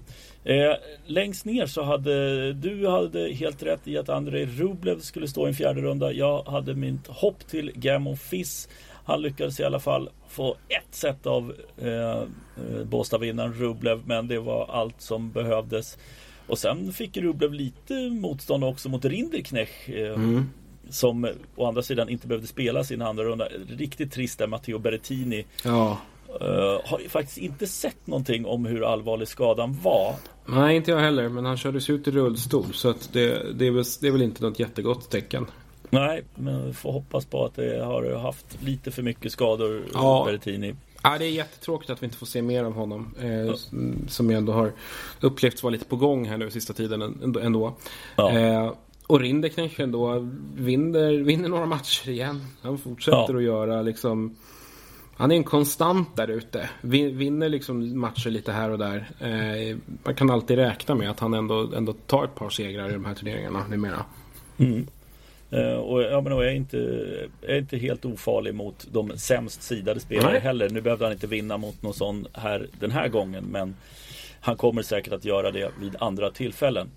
Eh, 0.45 0.73
längst 1.07 1.45
ner 1.45 1.67
så 1.67 1.83
hade 1.83 2.53
du 2.53 2.89
hade 2.89 3.33
helt 3.33 3.63
rätt 3.63 3.89
i 3.89 3.99
att 3.99 4.09
Andrei 4.09 4.47
Rublev 4.47 5.01
skulle 5.01 5.29
stå 5.29 5.47
i 5.47 5.49
en 5.49 5.55
fjärde 5.55 5.81
runda. 5.81 6.13
Jag 6.13 6.43
hade 6.43 6.75
mitt 6.75 7.07
hopp 7.07 7.47
till 7.47 7.73
Gamon 7.75 8.17
Fiss. 8.17 8.69
Han 9.05 9.23
lyckades 9.23 9.61
i 9.61 9.65
alla 9.65 9.81
fall 9.81 10.11
få 10.29 10.57
ett 10.69 10.95
set 10.95 11.27
av 11.27 11.55
eh, 11.79 11.89
eh 11.89 12.85
Båstadvinnaren 12.85 13.53
Rublev 13.53 14.01
men 14.07 14.29
det 14.29 14.39
var 14.39 14.67
allt 14.71 15.01
som 15.01 15.31
behövdes. 15.31 15.99
Och 16.47 16.59
sen 16.59 16.93
fick 16.93 17.17
Rublev 17.17 17.53
lite 17.53 17.95
motstånd 18.11 18.65
också 18.65 18.89
mot 18.89 19.05
Rinderknech. 19.05 19.91
Eh, 19.91 20.15
mm. 20.15 20.51
Som 20.89 21.29
å 21.57 21.67
andra 21.67 21.83
sidan 21.83 22.09
inte 22.09 22.27
behövde 22.27 22.47
spela 22.47 22.85
sin 22.85 23.03
andra 23.03 23.25
runda. 23.25 23.49
Riktigt 23.69 24.13
trist 24.13 24.39
där 24.39 24.47
Matteo 24.47 24.79
Berrettini. 24.79 25.45
Ja. 25.65 25.99
Uh, 26.43 26.81
har 26.85 27.09
faktiskt 27.09 27.39
inte 27.39 27.67
sett 27.67 28.07
någonting 28.07 28.47
om 28.47 28.67
hur 28.67 28.93
allvarlig 28.93 29.29
skadan 29.29 29.79
var. 29.83 30.15
Nej, 30.47 30.77
inte 30.77 30.91
jag 30.91 30.99
heller. 30.99 31.29
Men 31.29 31.45
han 31.45 31.57
kördes 31.57 31.91
ut 31.91 32.09
i 32.09 32.11
rullstol. 32.11 32.67
Så 32.73 32.89
att 32.89 33.13
det, 33.13 33.53
det, 33.59 33.67
är 33.67 33.71
väl, 33.71 33.85
det 34.01 34.07
är 34.07 34.13
väl 34.13 34.23
inte 34.23 34.43
något 34.43 34.59
jättegott 34.59 35.11
tecken. 35.11 35.47
Nej, 35.91 36.25
men 36.35 36.67
vi 36.67 36.73
får 36.73 36.93
hoppas 36.93 37.25
på 37.25 37.45
att 37.45 37.55
det 37.55 37.85
har 37.85 38.19
haft 38.19 38.63
lite 38.63 38.91
för 38.91 39.03
mycket 39.03 39.33
skador, 39.33 39.83
ja. 39.95 40.23
Berrettini. 40.27 40.75
Ja, 41.03 41.19
det 41.19 41.25
är 41.25 41.31
jättetråkigt 41.31 41.91
att 41.91 42.03
vi 42.03 42.05
inte 42.05 42.19
får 42.19 42.27
se 42.27 42.43
mer 42.43 42.65
av 42.65 42.73
honom. 42.73 43.15
Eh, 43.21 43.31
ja. 43.31 43.55
Som 44.09 44.31
jag 44.31 44.39
ändå 44.39 44.53
har 44.53 44.73
upplevt 45.21 45.63
vara 45.63 45.71
lite 45.71 45.85
på 45.85 45.97
gång 45.97 46.29
här 46.29 46.39
nu 46.39 46.51
sista 46.51 46.73
tiden 46.73 47.37
ändå. 47.43 47.75
Ja. 48.17 48.31
Eh, 48.31 48.73
och 49.07 49.21
Rinder 49.21 49.49
kanske 49.49 49.83
ändå 49.83 50.29
vinner, 50.55 51.13
vinner 51.13 51.49
några 51.49 51.67
matcher 51.67 52.09
igen. 52.09 52.47
Han 52.63 52.79
fortsätter 52.79 53.33
ja. 53.33 53.37
att 53.37 53.43
göra 53.43 53.83
liksom 53.83 54.37
han 55.17 55.33
är 55.33 55.37
en 55.37 55.45
konstant 55.45 56.17
där 56.17 56.29
ute. 56.29 56.71
Vinner 56.81 57.49
liksom 57.49 58.01
matcher 58.01 58.31
lite 58.31 58.53
här 58.53 58.71
och 58.71 58.79
där. 58.79 59.07
Eh, 59.21 59.77
man 60.05 60.15
kan 60.15 60.31
alltid 60.31 60.57
räkna 60.57 60.95
med 60.95 61.11
att 61.11 61.21
han 61.21 61.35
ändå, 61.35 61.73
ändå 61.77 61.93
tar 61.93 62.25
ett 62.25 62.35
par 62.35 62.51
segrar 62.51 62.91
i 62.91 62.93
de 62.93 63.05
här 63.05 63.15
turneringarna 63.15 63.65
numera. 63.69 64.05
Mm. 64.59 64.87
Uh, 65.53 65.75
och 65.75 66.03
ja, 66.03 66.21
men 66.21 66.33
jag 66.33 66.47
är 66.47 66.51
inte, 66.51 66.79
är 67.43 67.59
inte 67.59 67.77
helt 67.77 68.05
ofarlig 68.05 68.55
mot 68.55 68.87
de 68.93 69.19
sämst 69.19 69.63
sidade 69.63 70.01
spelare 70.01 70.33
Nej. 70.33 70.41
heller. 70.41 70.71
Nu 70.71 70.81
behövde 70.81 71.05
han 71.05 71.13
inte 71.13 71.27
vinna 71.27 71.57
mot 71.57 71.83
någon 71.83 71.95
sån 71.95 72.27
här 72.33 72.67
den 72.81 72.91
här 72.91 73.09
gången. 73.09 73.45
Men 73.45 73.77
han 74.41 74.57
kommer 74.57 74.83
säkert 74.83 75.13
att 75.13 75.25
göra 75.25 75.51
det 75.51 75.71
vid 75.81 75.97
andra 75.99 76.31
tillfällen. 76.31 76.91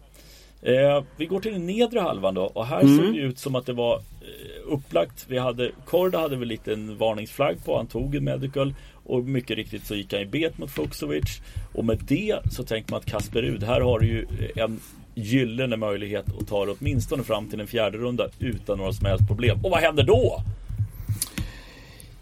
Eh, 0.62 1.04
vi 1.18 1.26
går 1.26 1.40
till 1.40 1.54
den 1.54 1.66
nedre 1.66 2.00
halvan 2.00 2.34
då 2.34 2.42
och 2.42 2.66
här 2.66 2.82
mm. 2.82 2.98
såg 2.98 3.14
det 3.14 3.20
ut 3.20 3.40
som 3.40 3.56
att 3.56 3.66
det 3.66 3.74
var 3.74 3.96
eh, 3.96 4.74
upplagt. 4.74 5.26
Vi 5.28 5.38
hade, 5.38 5.72
Korda 5.86 6.20
hade 6.20 6.36
väl 6.36 6.48
lite 6.48 6.74
en 6.74 6.98
varningsflagg 6.98 7.66
på, 7.66 7.78
han 7.78 7.88
tog 7.88 8.16
en 8.16 8.24
medical 8.24 8.74
och 9.04 9.24
mycket 9.24 9.58
riktigt 9.58 9.86
så 9.86 9.96
gick 9.96 10.14
han 10.14 10.22
i 10.22 10.26
bet 10.26 10.58
mot 10.58 10.72
Fuxovic. 10.72 11.42
Och 11.74 11.86
med 11.86 12.00
det 12.08 12.40
så 12.52 12.64
tänker 12.64 12.92
man 12.92 13.00
att 13.00 13.06
Kasper 13.06 13.42
Rud, 13.42 13.64
här 13.64 13.82
har 13.82 14.00
du 14.00 14.08
ju 14.08 14.26
en 14.56 14.80
gyllene 15.16 15.78
möjlighet 15.78 16.26
att 16.40 16.48
ta 16.48 16.66
det 16.66 16.76
åtminstone 16.80 17.24
fram 17.24 17.50
till 17.50 17.60
en 17.60 17.68
fjärde 17.68 17.98
runda 17.98 18.30
utan 18.40 18.78
några 18.78 18.94
som 18.94 19.06
helst 19.06 19.28
problem. 19.28 19.60
Och 19.64 19.72
vad 19.72 19.80
händer 19.80 20.04
då? 20.04 20.42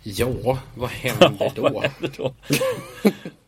Ja, 0.03 0.59
vad 0.75 0.89
händer 0.89 1.51
då? 1.55 1.61
vad 1.61 1.83
händer 1.83 2.11
då? 2.17 2.33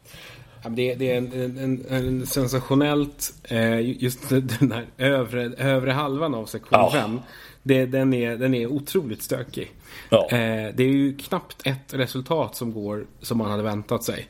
Det, 0.70 0.96
det 0.96 1.12
är 1.12 1.18
en, 1.18 1.58
en, 1.58 1.86
en 1.90 2.28
sensationellt, 2.28 3.34
eh, 3.44 4.04
just 4.04 4.30
den 4.30 4.72
här 4.72 4.86
övre, 4.98 5.44
övre 5.58 5.92
halvan 5.92 6.36
av 6.36 6.46
sektion 6.46 6.92
5. 6.92 7.20
Ja. 7.64 7.86
den, 7.86 8.14
är, 8.14 8.38
den 8.38 8.54
är 8.54 8.68
otroligt 8.68 9.22
stökig. 9.22 9.72
Ja. 10.10 10.28
Eh, 10.32 10.74
det 10.76 10.84
är 10.84 10.88
ju 10.88 11.18
knappt 11.18 11.68
ett 11.68 11.94
resultat 11.94 12.56
som 12.56 12.74
går 12.74 13.06
som 13.22 13.38
man 13.38 13.52
hade 13.52 13.64
väntat 13.64 14.04
sig. 14.04 14.28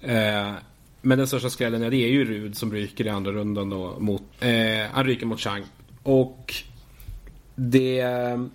Eh, 0.00 0.52
men 1.02 1.18
den 1.18 1.26
största 1.26 1.50
skrällen, 1.50 1.82
ja, 1.82 1.90
det 1.90 2.04
är 2.04 2.08
ju 2.08 2.24
Rud 2.24 2.56
som 2.56 2.72
ryker 2.72 3.06
i 3.06 3.08
andra 3.08 3.32
rundan 3.32 3.70
då 3.70 3.96
mot, 3.98 4.22
han 4.90 5.04
ryker 5.04 5.26
mot 5.26 5.40
Chang. 5.40 5.64
Och 6.02 6.54
det... 7.54 7.96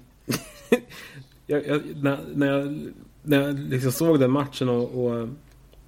jag, 1.48 1.68
jag, 1.68 1.82
när, 1.96 2.20
när, 2.36 2.48
jag, 2.48 2.92
när 3.22 3.42
jag 3.42 3.60
liksom 3.60 3.92
såg 3.92 4.20
den 4.20 4.32
matchen 4.32 4.70
och, 4.70 5.06
och 5.06 5.30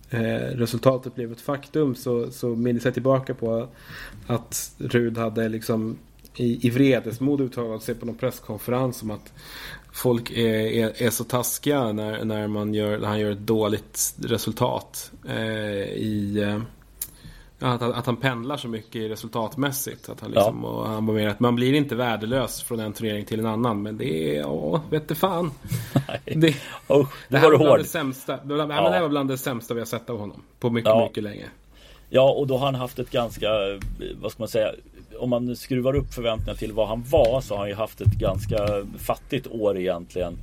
eh, 0.10 0.58
resultatet 0.58 1.16
blev 1.16 1.32
ett 1.32 1.42
faktum 1.42 1.96
så, 1.96 2.32
så 2.32 2.48
minns 2.48 2.86
jag 2.86 2.94
tillbaka 2.94 3.34
på 3.34 3.68
att 4.28 4.76
Rud 4.78 5.18
hade 5.18 5.50
liksom 5.50 5.98
i, 6.36 6.68
i 6.68 6.70
vredesmod 6.70 7.42
uttalat 7.42 7.84
sig 7.84 7.96
på 7.96 8.06
någon 8.06 8.16
presskonferens 8.16 9.02
om 9.02 9.12
att 9.12 9.34
folk 9.94 10.32
är, 10.32 10.50
är, 10.50 11.04
är 11.04 11.10
så 11.10 11.24
taskiga 11.24 11.92
när, 11.92 12.26
när, 12.26 12.48
man 12.48 12.74
gör, 12.74 13.00
när 13.00 13.08
han 13.08 13.20
gör 13.20 13.32
ett 13.32 13.48
dåligt 13.48 14.16
resultat. 14.18 15.12
Eh, 15.28 15.84
i 15.84 16.42
eh, 16.42 16.62
att, 17.60 17.82
att, 17.82 18.06
han 18.06 18.18
pendlar 18.18 18.58
så 18.58 18.68
mycket 18.68 19.12
resultatmässigt. 19.12 20.10
Att 20.10 20.20
han 20.20 20.32
liksom, 20.32 20.60
ja. 20.64 20.70
och 20.70 20.88
han 20.88 21.06
var 21.06 21.20
att 21.20 21.40
man 21.40 21.56
blir 21.56 21.74
inte 21.74 21.96
värdelös 21.96 22.64
från 22.64 22.80
en 22.80 22.94
turnering 22.94 23.26
till 23.26 23.40
en 23.40 23.46
annan. 23.46 23.82
Men 23.82 23.98
det 23.98 24.38
är, 24.38 24.40
ja, 24.40 24.82
vet 24.90 25.18
fan. 25.18 25.52
Det, 26.26 26.56
oh, 26.88 27.08
det, 27.30 27.38
här 27.38 27.52
var 27.52 27.58
bland 27.58 27.80
det 27.80 27.84
sämsta, 27.84 28.40
bland, 28.44 28.72
ja. 28.72 28.90
det 28.90 29.02
var 29.02 29.10
bland 29.10 29.30
det 29.30 29.38
sämsta 29.38 29.74
vi 29.74 29.80
har 29.80 29.86
sett 29.86 30.10
av 30.10 30.20
honom. 30.20 30.42
På 30.60 30.70
mycket, 30.70 30.90
ja. 30.90 31.06
mycket 31.08 31.24
länge. 31.24 31.46
Ja, 32.10 32.32
och 32.32 32.48
då 32.48 32.58
har 32.58 32.66
han 32.66 32.76
haft 32.76 33.00
ett 33.00 33.12
ganska, 33.12 33.50
vad 34.22 34.32
ska 34.32 34.42
man 34.42 34.48
säga, 34.48 34.72
om 35.20 35.30
man 35.30 35.56
skruvar 35.56 35.96
upp 35.96 36.14
förväntningarna 36.14 36.58
till 36.58 36.72
vad 36.72 36.88
han 36.88 37.04
var 37.04 37.42
så 37.42 37.54
har 37.54 37.60
han 37.60 37.70
ju 37.70 37.76
haft 37.76 38.02
ett 38.02 38.14
ganska 38.14 38.58
fattigt 38.98 39.48
år 39.48 39.78
egentligen. 39.78 40.38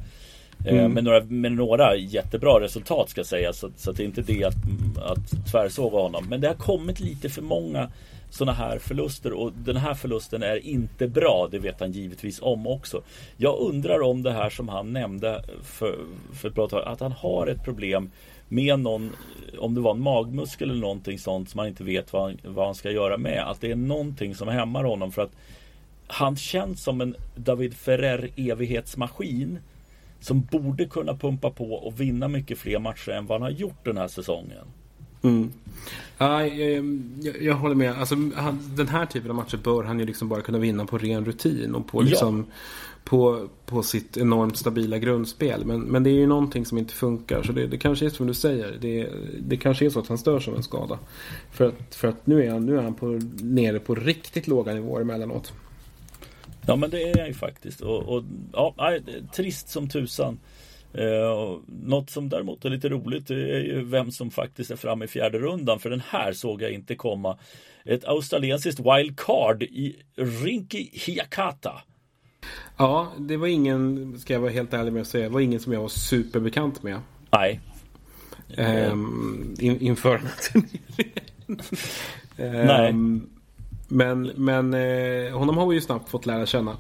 Eh, 0.66 0.78
mm. 0.78 0.92
Med, 0.92 1.04
några, 1.04 1.24
med 1.24 1.52
några 1.52 1.96
jättebra 1.96 2.60
resultat 2.60 3.10
ska 3.10 3.24
sägas. 3.24 3.58
Så, 3.58 3.70
så 3.76 3.92
det 3.92 4.02
är 4.02 4.04
inte 4.04 4.22
det 4.22 4.44
att, 4.44 4.54
att 5.02 5.52
tvärsåga 5.52 5.98
honom. 5.98 6.26
Men 6.28 6.40
det 6.40 6.48
har 6.48 6.54
kommit 6.54 7.00
lite 7.00 7.28
för 7.28 7.42
många 7.42 7.88
sådana 8.30 8.52
här 8.52 8.78
förluster 8.78 9.32
och 9.32 9.52
den 9.52 9.76
här 9.76 9.94
förlusten 9.94 10.42
är 10.42 10.66
inte 10.66 11.08
bra. 11.08 11.48
Det 11.50 11.58
vet 11.58 11.80
han 11.80 11.92
givetvis 11.92 12.42
om 12.42 12.66
också. 12.66 13.02
Jag 13.36 13.60
undrar 13.60 14.02
om 14.02 14.22
det 14.22 14.32
här 14.32 14.50
som 14.50 14.68
han 14.68 14.92
nämnde 14.92 15.44
för, 15.62 15.98
för 16.32 16.48
ett 16.48 16.54
bra 16.54 16.68
tag. 16.68 16.82
Att 16.86 17.00
han 17.00 17.12
har 17.12 17.46
ett 17.46 17.64
problem 17.64 18.10
med 18.48 18.80
någon, 18.80 19.12
om 19.58 19.74
det 19.74 19.80
var 19.80 19.90
en 19.90 20.02
magmuskel 20.02 20.70
eller 20.70 20.80
någonting 20.80 21.18
sånt 21.18 21.50
som 21.50 21.58
man 21.58 21.66
inte 21.66 21.84
vet 21.84 22.12
vad 22.12 22.22
han, 22.22 22.38
vad 22.44 22.66
han 22.66 22.74
ska 22.74 22.90
göra 22.90 23.18
med. 23.18 23.50
Att 23.50 23.60
det 23.60 23.70
är 23.70 23.76
någonting 23.76 24.34
som 24.34 24.48
hämmar 24.48 24.84
honom 24.84 25.12
för 25.12 25.22
att 25.22 25.32
han 26.06 26.36
känns 26.36 26.82
som 26.82 27.00
en 27.00 27.16
David 27.36 27.74
Ferrer 27.74 28.30
evighetsmaskin 28.36 29.58
som 30.22 30.40
borde 30.40 30.84
kunna 30.84 31.16
pumpa 31.16 31.50
på 31.50 31.72
och 31.72 32.00
vinna 32.00 32.28
mycket 32.28 32.58
fler 32.58 32.78
matcher 32.78 33.10
än 33.10 33.26
vad 33.26 33.40
han 33.40 33.52
har 33.52 33.58
gjort 33.58 33.84
den 33.84 33.96
här 33.96 34.08
säsongen. 34.08 34.66
Mm. 35.22 35.52
Ja, 36.18 36.46
jag, 36.46 37.00
jag, 37.20 37.42
jag, 37.42 37.54
håller 37.54 37.74
med. 37.74 37.98
Alltså, 37.98 38.14
han, 38.34 38.58
den 38.76 38.88
här 38.88 39.06
typen 39.06 39.30
av 39.30 39.36
matcher 39.36 39.56
bör 39.56 39.84
han 39.84 39.98
ju 39.98 40.06
liksom 40.06 40.28
bara 40.28 40.40
kunna 40.40 40.58
vinna 40.58 40.86
på 40.86 40.98
ren 40.98 41.24
rutin 41.24 41.74
och 41.74 41.86
på, 41.86 42.00
liksom, 42.00 42.46
ja. 42.48 42.54
på, 43.04 43.48
på 43.66 43.82
sitt 43.82 44.16
enormt 44.16 44.56
stabila 44.56 44.98
grundspel. 44.98 45.66
Men, 45.66 45.80
men 45.80 46.02
det 46.02 46.10
är 46.10 46.14
ju 46.14 46.26
någonting 46.26 46.66
som 46.66 46.78
inte 46.78 46.94
funkar. 46.94 47.42
Så 47.42 47.52
det, 47.52 47.66
det 47.66 47.78
kanske 47.78 48.06
är 48.06 48.10
som 48.10 48.26
du 48.26 48.34
säger. 48.34 48.78
Det, 48.80 49.08
det 49.40 49.56
kanske 49.56 49.86
är 49.86 49.90
så 49.90 49.98
att 50.00 50.08
han 50.08 50.18
störs 50.18 50.48
av 50.48 50.56
en 50.56 50.62
skada. 50.62 50.98
För 51.50 51.64
att, 51.64 51.94
för 51.94 52.08
att 52.08 52.26
nu 52.26 52.44
är 52.44 52.50
han, 52.50 52.66
nu 52.66 52.78
är 52.78 52.82
han 52.82 52.94
på, 52.94 53.20
nere 53.40 53.78
på 53.78 53.94
riktigt 53.94 54.46
låga 54.46 54.74
nivåer 54.74 55.00
emellanåt. 55.00 55.52
Ja 56.66 56.76
men 56.76 56.90
det 56.90 57.02
är 57.02 57.18
jag 57.18 57.28
ju 57.28 57.34
faktiskt. 57.34 57.80
Och, 57.80 58.02
och 58.02 58.24
ja, 58.52 58.98
trist 59.34 59.68
som 59.68 59.88
tusan. 59.88 60.38
Eh, 60.94 61.58
något 61.66 62.10
som 62.10 62.28
däremot 62.28 62.64
är 62.64 62.70
lite 62.70 62.88
roligt 62.88 63.30
är 63.30 63.60
ju 63.60 63.84
vem 63.84 64.10
som 64.10 64.30
faktiskt 64.30 64.70
är 64.70 64.76
framme 64.76 65.04
i 65.04 65.08
fjärde 65.08 65.38
rundan. 65.38 65.78
För 65.78 65.90
den 65.90 66.02
här 66.08 66.32
såg 66.32 66.62
jag 66.62 66.70
inte 66.70 66.94
komma. 66.94 67.38
Ett 67.84 68.04
australiensiskt 68.04 68.80
wildcard 68.80 69.62
i 69.62 69.96
Rinki 70.16 70.90
Hiakata. 70.92 71.82
Ja, 72.76 73.12
det 73.18 73.36
var 73.36 73.46
ingen, 73.46 74.14
ska 74.18 74.32
jag 74.32 74.40
vara 74.40 74.50
helt 74.50 74.74
ärlig 74.74 74.92
med 74.92 75.02
att 75.02 75.08
säga, 75.08 75.24
det 75.24 75.34
var 75.34 75.40
ingen 75.40 75.60
som 75.60 75.72
jag 75.72 75.80
var 75.80 75.88
superbekant 75.88 76.82
med. 76.82 77.00
Nej. 77.30 77.60
Um, 78.56 79.56
in, 79.58 79.80
inför 79.80 80.18
den 80.18 80.26
här 80.26 80.36
turneringen. 80.52 81.62
Nej. 82.66 82.94
Men, 83.92 84.22
men 84.22 84.74
eh, 84.74 85.38
honom 85.38 85.56
har 85.56 85.66
vi 85.66 85.74
ju 85.74 85.80
snabbt 85.80 86.08
fått 86.08 86.26
lära 86.26 86.46
känna. 86.46 86.76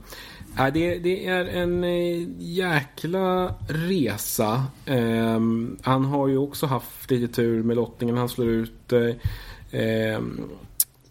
Äh, 0.58 0.66
det, 0.72 0.98
det 0.98 1.26
är 1.26 1.44
en 1.44 1.84
eh, 1.84 2.28
jäkla 2.38 3.54
resa. 3.68 4.64
Eh, 4.86 5.40
han 5.82 6.04
har 6.04 6.28
ju 6.28 6.38
också 6.38 6.66
haft 6.66 7.10
lite 7.10 7.34
tur 7.34 7.62
med 7.62 7.76
lottningen. 7.76 8.16
Han 8.16 8.28
slår 8.28 8.48
ut 8.48 8.92
eh, 8.92 9.14
ehm, 9.70 10.40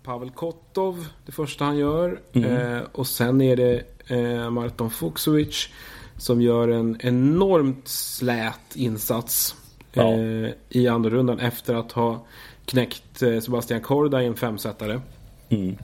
Pavel 0.04 0.30
Kotov, 0.30 1.08
det 1.26 1.32
första 1.32 1.66
han 1.66 1.78
gör. 1.78 2.20
Mm. 2.34 2.58
Eh, 2.58 2.82
och 2.92 3.08
sen 3.08 3.42
är 3.42 3.56
det 3.56 3.84
eh, 4.08 4.50
Marton 4.50 4.90
Fuksovic 4.90 5.70
som 6.18 6.42
gör 6.42 6.68
en 6.68 6.98
enormt 7.00 7.88
slät 7.88 8.76
insats 8.76 9.56
ja. 9.94 10.14
I 10.70 10.88
andra 10.88 11.10
rundan 11.10 11.40
efter 11.40 11.76
att 11.76 11.92
ha 11.92 12.26
knäckt 12.66 13.18
Sebastian 13.18 13.82
Korda 13.82 14.22
i 14.22 14.26
en 14.26 14.36
femsetare. 14.36 15.02
Mm. 15.50 15.78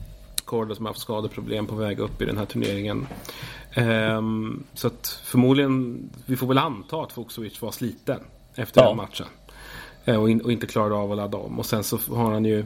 Korda 0.48 0.74
som 0.74 0.84
har 0.84 0.90
haft 0.90 1.00
skadeproblem 1.00 1.66
på 1.66 1.74
väg 1.74 1.98
upp 1.98 2.22
i 2.22 2.24
den 2.24 2.38
här 2.38 2.44
turneringen. 2.44 3.06
Um, 3.76 4.64
så 4.74 4.86
att 4.86 5.20
förmodligen, 5.24 6.08
vi 6.26 6.36
får 6.36 6.46
väl 6.46 6.58
anta 6.58 7.02
att 7.02 7.18
Vuksovic 7.18 7.62
var 7.62 7.70
sliten 7.70 8.20
efter 8.54 8.82
ja. 8.82 8.88
den 8.88 8.96
matchen. 8.96 9.26
Uh, 10.08 10.16
och, 10.16 10.30
in, 10.30 10.40
och, 10.40 10.52
inte 10.52 10.66
klarade 10.66 10.94
av 10.94 11.10
att 11.10 11.16
ladda 11.16 11.38
om. 11.38 11.58
Och 11.58 11.66
sen 11.66 11.84
så 11.84 11.98
har 12.14 12.32
han 12.32 12.44
ju 12.44 12.64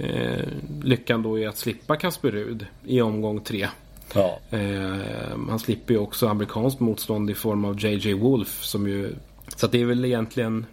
uh, 0.00 0.46
lyckan 0.82 1.22
då 1.22 1.38
i 1.38 1.46
att 1.46 1.56
slippa 1.56 1.96
Kasper 1.96 2.30
Rud 2.30 2.66
i 2.84 3.00
omgång 3.00 3.40
tre. 3.40 3.68
Ja. 4.14 4.38
Uh, 4.52 5.48
han 5.48 5.58
slipper 5.58 5.94
ju 5.94 6.00
också 6.00 6.28
amerikanskt 6.28 6.80
motstånd 6.80 7.30
i 7.30 7.34
form 7.34 7.64
av 7.64 7.84
JJ 7.84 8.12
Wolf 8.12 8.62
som 8.62 8.88
ju 8.88 9.14
så 9.56 9.66
det 9.66 9.80
är 9.80 9.84
väl 9.84 10.04
egentligen, 10.04 10.66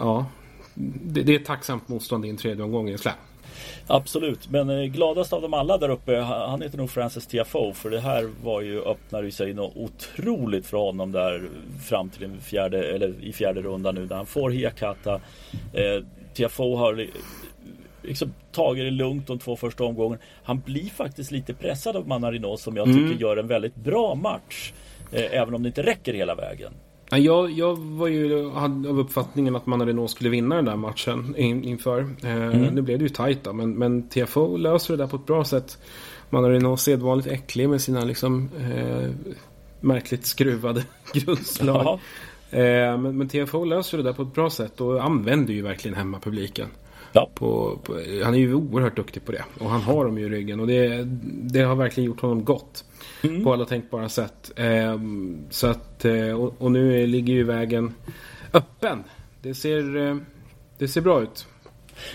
ja, 0.00 0.26
det, 0.74 1.22
det 1.22 1.34
är 1.34 1.40
ett 1.40 1.46
tacksamt 1.46 1.88
motstånd 1.88 2.26
i 2.26 2.28
en 2.28 2.36
tredje 2.36 2.64
omgång 2.64 2.88
i 2.88 2.92
en 2.92 2.98
slam. 2.98 3.14
Absolut, 3.86 4.50
men 4.50 4.70
eh, 4.70 4.84
gladast 4.84 5.32
av 5.32 5.42
dem 5.42 5.54
alla 5.54 5.78
där 5.78 5.88
uppe 5.88 6.16
Han 6.16 6.62
heter 6.62 6.78
nog 6.78 6.90
Francis 6.90 7.26
TFO 7.26 7.72
För 7.72 7.90
det 7.90 8.00
här 8.00 8.30
var 8.42 8.60
ju 8.60 8.82
öppnade 8.82 9.32
sig 9.32 9.54
något 9.54 9.76
otroligt 9.76 10.66
för 10.66 10.76
honom 10.76 11.12
där 11.12 11.48
Fram 11.88 12.10
till 12.10 12.20
den 12.20 12.40
fjärde, 12.40 12.94
eller 12.94 13.14
i 13.20 13.32
fjärde 13.32 13.62
rundan 13.62 13.94
nu 13.94 14.06
När 14.06 14.16
han 14.16 14.26
får 14.26 14.50
Hiakata 14.50 15.20
eh, 15.72 16.04
TFO 16.34 16.76
har 16.76 17.06
liksom 18.02 18.34
tagit 18.52 18.84
det 18.84 18.90
lugnt 18.90 19.26
de 19.26 19.38
två 19.38 19.56
första 19.56 19.84
omgångarna. 19.84 20.22
Han 20.42 20.60
blir 20.60 20.90
faktiskt 20.90 21.30
lite 21.30 21.54
pressad 21.54 21.96
av 21.96 22.08
Manarino 22.08 22.56
Som 22.56 22.76
jag 22.76 22.86
tycker 22.86 23.00
mm. 23.00 23.18
gör 23.18 23.36
en 23.36 23.46
väldigt 23.46 23.76
bra 23.76 24.14
match 24.14 24.72
eh, 25.12 25.34
Även 25.40 25.54
om 25.54 25.62
det 25.62 25.66
inte 25.66 25.82
räcker 25.82 26.14
hela 26.14 26.34
vägen 26.34 26.72
jag, 27.10 27.50
jag 27.50 27.76
var 27.76 28.08
ju 28.08 28.50
hade 28.50 28.88
av 28.88 28.98
uppfattningen 28.98 29.56
att 29.56 29.66
Manarino 29.66 30.08
skulle 30.08 30.30
vinna 30.30 30.56
den 30.56 30.64
där 30.64 30.76
matchen 30.76 31.34
in, 31.36 31.64
inför. 31.64 32.00
Eh, 32.22 32.32
mm. 32.32 32.74
Nu 32.74 32.82
blev 32.82 32.98
det 32.98 33.02
ju 33.02 33.08
tajt 33.08 33.44
då, 33.44 33.52
men, 33.52 33.70
men 33.74 34.08
TFO 34.08 34.56
löser 34.56 34.96
det 34.96 35.02
där 35.02 35.10
på 35.10 35.16
ett 35.16 35.26
bra 35.26 35.44
sätt. 35.44 35.78
Manarino 36.30 36.76
sedvanligt 36.76 37.28
äcklig 37.28 37.68
med 37.68 37.80
sina 37.80 38.04
liksom 38.04 38.48
eh, 38.58 39.10
märkligt 39.80 40.26
skruvade 40.26 40.84
grundslag. 41.12 42.00
Eh, 42.50 42.98
men, 42.98 43.18
men 43.18 43.28
TFO 43.28 43.64
löser 43.64 43.98
det 43.98 44.04
där 44.04 44.12
på 44.12 44.22
ett 44.22 44.34
bra 44.34 44.50
sätt 44.50 44.80
och 44.80 45.04
använder 45.04 45.54
ju 45.54 45.62
verkligen 45.62 45.96
hemmapubliken. 45.96 46.68
Ja. 47.12 47.30
På, 47.34 47.78
på, 47.82 47.92
han 48.24 48.34
är 48.34 48.38
ju 48.38 48.54
oerhört 48.54 48.96
duktig 48.96 49.24
på 49.24 49.32
det. 49.32 49.44
Och 49.58 49.70
han 49.70 49.80
har 49.80 50.04
dem 50.04 50.18
ju 50.18 50.26
i 50.26 50.28
ryggen. 50.28 50.60
Och 50.60 50.66
det, 50.66 51.04
det 51.24 51.62
har 51.62 51.74
verkligen 51.74 52.06
gjort 52.06 52.20
honom 52.20 52.44
gott. 52.44 52.84
Mm. 53.22 53.44
På 53.44 53.52
alla 53.52 53.64
tänkbara 53.64 54.08
sätt. 54.08 54.52
Eh, 54.56 55.00
så 55.50 55.66
att, 55.66 56.04
eh, 56.04 56.30
och, 56.30 56.54
och, 56.58 56.72
nu 56.72 57.06
ligger 57.06 57.34
ju 57.34 57.44
vägen 57.44 57.94
öppen. 58.52 59.04
Det 59.42 59.54
ser, 59.54 59.96
eh, 59.96 60.16
det 60.78 60.88
ser 60.88 61.00
bra 61.00 61.22
ut. 61.22 61.46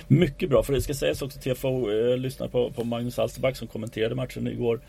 Mycket 0.07 0.49
bra, 0.49 0.63
för 0.63 0.73
det 0.73 0.81
ska 0.81 0.93
sägas 0.93 1.21
också 1.21 1.39
TFO 1.39 1.91
eh, 1.91 2.17
lyssnade 2.17 2.51
på, 2.51 2.71
på 2.71 2.83
Magnus 2.83 3.19
Alsterback 3.19 3.55
som 3.55 3.67
kommenterade 3.67 4.15
matchen 4.15 4.47
igår. 4.47 4.81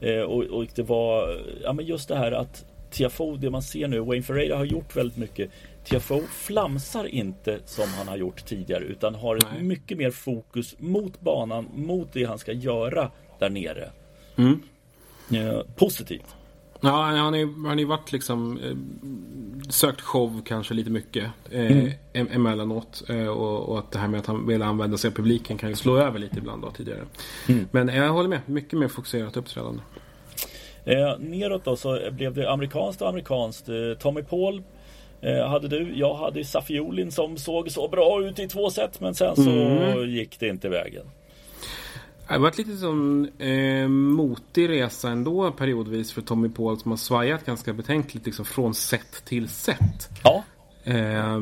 Eh, 0.00 0.20
och, 0.20 0.42
och, 0.44 0.66
det 0.74 0.82
var 0.82 1.40
ja, 1.62 1.72
men 1.72 1.86
just 1.86 2.08
det 2.08 2.16
här 2.16 2.32
att 2.32 2.64
TFO, 2.90 3.36
det 3.36 3.50
man 3.50 3.62
ser 3.62 3.88
nu, 3.88 4.00
Wayne 4.00 4.22
Ferreira 4.22 4.56
har 4.56 4.64
gjort 4.64 4.96
väldigt 4.96 5.16
mycket. 5.16 5.50
TFO 5.84 6.20
flamsar 6.20 7.04
inte 7.04 7.58
som 7.64 7.88
han 7.88 8.08
har 8.08 8.16
gjort 8.16 8.46
tidigare 8.46 8.84
utan 8.84 9.14
har 9.14 9.38
Nej. 9.52 9.62
mycket 9.62 9.98
mer 9.98 10.10
fokus 10.10 10.74
mot 10.78 11.20
banan, 11.20 11.68
mot 11.74 12.12
det 12.12 12.24
han 12.24 12.38
ska 12.38 12.52
göra 12.52 13.10
där 13.38 13.50
nere. 13.50 13.90
Mm. 14.36 14.60
Eh, 15.34 15.60
positivt. 15.76 16.34
Ja, 16.80 17.02
han 17.02 17.64
har 17.64 17.76
ju 17.76 17.84
varit 17.84 18.12
liksom 18.12 18.58
eh, 18.58 18.76
sökt 19.70 20.00
show 20.00 20.42
kanske 20.44 20.74
lite 20.74 20.90
mycket 20.90 21.24
eh, 21.50 21.70
mm. 22.12 22.28
emellanåt. 22.32 23.02
Eh, 23.08 23.26
och, 23.26 23.68
och 23.68 23.78
att 23.78 23.92
det 23.92 23.98
här 23.98 24.08
med 24.08 24.20
att 24.20 24.26
han 24.26 24.46
vill 24.46 24.62
använda 24.62 24.98
sig 24.98 25.08
av 25.08 25.12
publiken 25.12 25.58
kan 25.58 25.68
ju 25.68 25.76
slå 25.76 25.96
över 25.96 26.18
lite 26.18 26.38
ibland 26.38 26.62
då 26.62 26.70
tidigare. 26.70 27.00
Mm. 27.48 27.68
Men 27.70 27.88
jag 27.88 28.12
håller 28.12 28.28
med, 28.28 28.40
mycket 28.46 28.78
mer 28.78 28.88
fokuserat 28.88 29.36
uppträdande. 29.36 29.82
Eh, 30.84 31.18
neråt 31.18 31.64
då 31.64 31.76
så 31.76 32.00
blev 32.10 32.34
det 32.34 32.50
amerikanskt 32.50 33.02
och 33.02 33.08
amerikanskt. 33.08 33.68
Eh, 33.68 33.74
Tommy 33.98 34.22
Paul 34.22 34.62
eh, 35.20 35.48
hade 35.48 35.68
du. 35.68 35.92
Jag 35.98 36.14
hade 36.14 36.44
Safiolin 36.44 37.12
som 37.12 37.36
såg 37.36 37.70
så 37.70 37.88
bra 37.88 38.22
ut 38.22 38.38
i 38.38 38.48
två 38.48 38.70
set 38.70 39.00
men 39.00 39.14
sen 39.14 39.36
så 39.36 39.50
mm. 39.50 40.10
gick 40.10 40.40
det 40.40 40.48
inte 40.48 40.68
vägen. 40.68 41.06
Det 42.30 42.34
har 42.34 42.40
varit 42.40 42.58
lite 42.58 42.76
som 42.76 43.28
eh, 43.38 43.88
motig 43.88 44.68
resa 44.68 45.10
ändå 45.10 45.52
periodvis 45.52 46.12
för 46.12 46.22
Tommy 46.22 46.48
Paul 46.48 46.78
som 46.78 46.90
har 46.90 46.96
svajat 46.96 47.46
ganska 47.46 47.72
betänkligt 47.72 48.26
liksom, 48.26 48.44
från 48.44 48.74
set 48.74 49.24
till 49.24 49.48
set. 49.48 50.08
Ja. 50.24 50.44
Eh, 50.84 51.38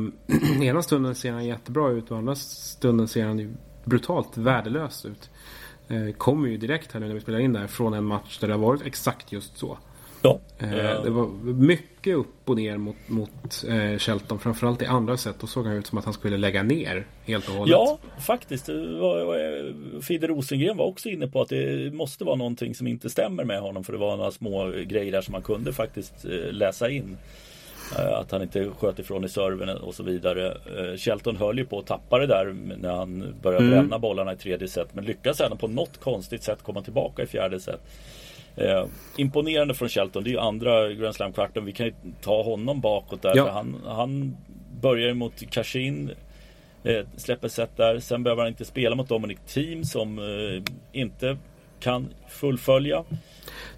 ena 0.62 0.82
stunden 0.82 1.14
ser 1.14 1.32
han 1.32 1.44
jättebra 1.44 1.90
ut 1.90 2.10
och 2.10 2.18
andra 2.18 2.34
stunden 2.34 3.08
ser 3.08 3.26
han 3.26 3.56
brutalt 3.84 4.36
värdelös 4.36 5.04
ut. 5.04 5.30
Eh, 5.88 6.14
kommer 6.16 6.48
ju 6.48 6.56
direkt 6.56 6.92
här 6.92 7.00
nu 7.00 7.06
när 7.06 7.14
vi 7.14 7.20
spelar 7.20 7.38
in 7.38 7.52
där 7.52 7.66
från 7.66 7.94
en 7.94 8.04
match 8.04 8.38
där 8.38 8.48
det 8.48 8.54
har 8.54 8.60
varit 8.60 8.82
exakt 8.82 9.32
just 9.32 9.58
så. 9.58 9.78
Ja. 10.22 10.40
Eh, 10.58 11.02
det 11.02 11.10
var 11.10 11.26
mycket 11.52 12.16
upp 12.16 12.34
och 12.44 12.56
ner 12.56 12.76
mot, 12.76 12.96
mot 13.06 13.64
eh, 13.68 13.98
Shelton. 13.98 14.38
Framförallt 14.38 14.82
i 14.82 14.86
andra 14.86 15.16
sätt. 15.16 15.36
Då 15.40 15.46
såg 15.46 15.66
han 15.66 15.76
ut 15.76 15.86
som 15.86 15.98
att 15.98 16.04
han 16.04 16.14
skulle 16.14 16.36
lägga 16.36 16.62
ner 16.62 17.06
helt 17.24 17.48
och 17.48 17.54
hållet. 17.54 17.72
Ja, 17.72 17.98
faktiskt. 18.26 18.68
Fide 20.02 20.26
Rosengren 20.26 20.76
var 20.76 20.84
också 20.84 21.08
inne 21.08 21.26
på 21.26 21.40
att 21.40 21.48
det 21.48 21.94
måste 21.94 22.24
vara 22.24 22.36
någonting 22.36 22.74
som 22.74 22.86
inte 22.86 23.10
stämmer 23.10 23.44
med 23.44 23.60
honom. 23.60 23.84
För 23.84 23.92
det 23.92 23.98
var 23.98 24.16
några 24.16 24.30
små 24.30 24.72
grejer 24.86 25.12
där 25.12 25.20
som 25.20 25.32
man 25.32 25.42
kunde 25.42 25.72
faktiskt 25.72 26.24
eh, 26.24 26.52
läsa 26.52 26.90
in. 26.90 27.16
Eh, 27.96 28.18
att 28.18 28.30
han 28.30 28.42
inte 28.42 28.70
sköt 28.78 28.98
ifrån 28.98 29.24
i 29.24 29.28
serven 29.28 29.68
och 29.68 29.94
så 29.94 30.02
vidare. 30.02 30.46
Eh, 30.48 30.96
Shelton 30.96 31.36
höll 31.36 31.58
ju 31.58 31.64
på 31.64 31.78
att 31.78 31.86
tappa 31.86 32.18
det 32.18 32.26
där 32.26 32.56
när 32.78 32.92
han 32.92 33.34
började 33.42 33.64
mm. 33.64 33.78
bränna 33.78 33.98
bollarna 33.98 34.32
i 34.32 34.36
tredje 34.36 34.68
set. 34.68 34.94
Men 34.94 35.04
lyckas 35.04 35.40
ändå 35.40 35.56
på 35.56 35.68
något 35.68 36.00
konstigt 36.00 36.42
sätt 36.42 36.62
komma 36.62 36.82
tillbaka 36.82 37.22
i 37.22 37.26
fjärde 37.26 37.60
set. 37.60 37.80
Eh, 38.60 38.86
imponerande 39.16 39.74
från 39.74 39.88
Shelton. 39.88 40.24
Det 40.24 40.30
är 40.30 40.32
ju 40.32 40.38
andra 40.38 40.92
Grand 40.92 41.14
Slam-kvarten. 41.14 41.64
Vi 41.64 41.72
kan 41.72 41.86
ju 41.86 41.92
ta 42.22 42.42
honom 42.42 42.80
bakåt 42.80 43.22
där. 43.22 43.32
Ja. 43.36 43.50
Han, 43.50 43.76
han 43.86 44.36
börjar 44.80 45.14
mot 45.14 45.50
Kashin. 45.50 46.10
Eh, 46.84 47.06
släpper 47.16 47.48
set 47.48 47.76
där. 47.76 48.00
Sen 48.00 48.22
behöver 48.22 48.42
han 48.42 48.48
inte 48.48 48.64
spela 48.64 48.96
mot 48.96 49.08
Dominic 49.08 49.38
Team 49.46 49.84
som 49.84 50.18
eh, 50.18 50.72
inte 50.92 51.36
kan 51.80 52.08
fullfölja. 52.28 53.04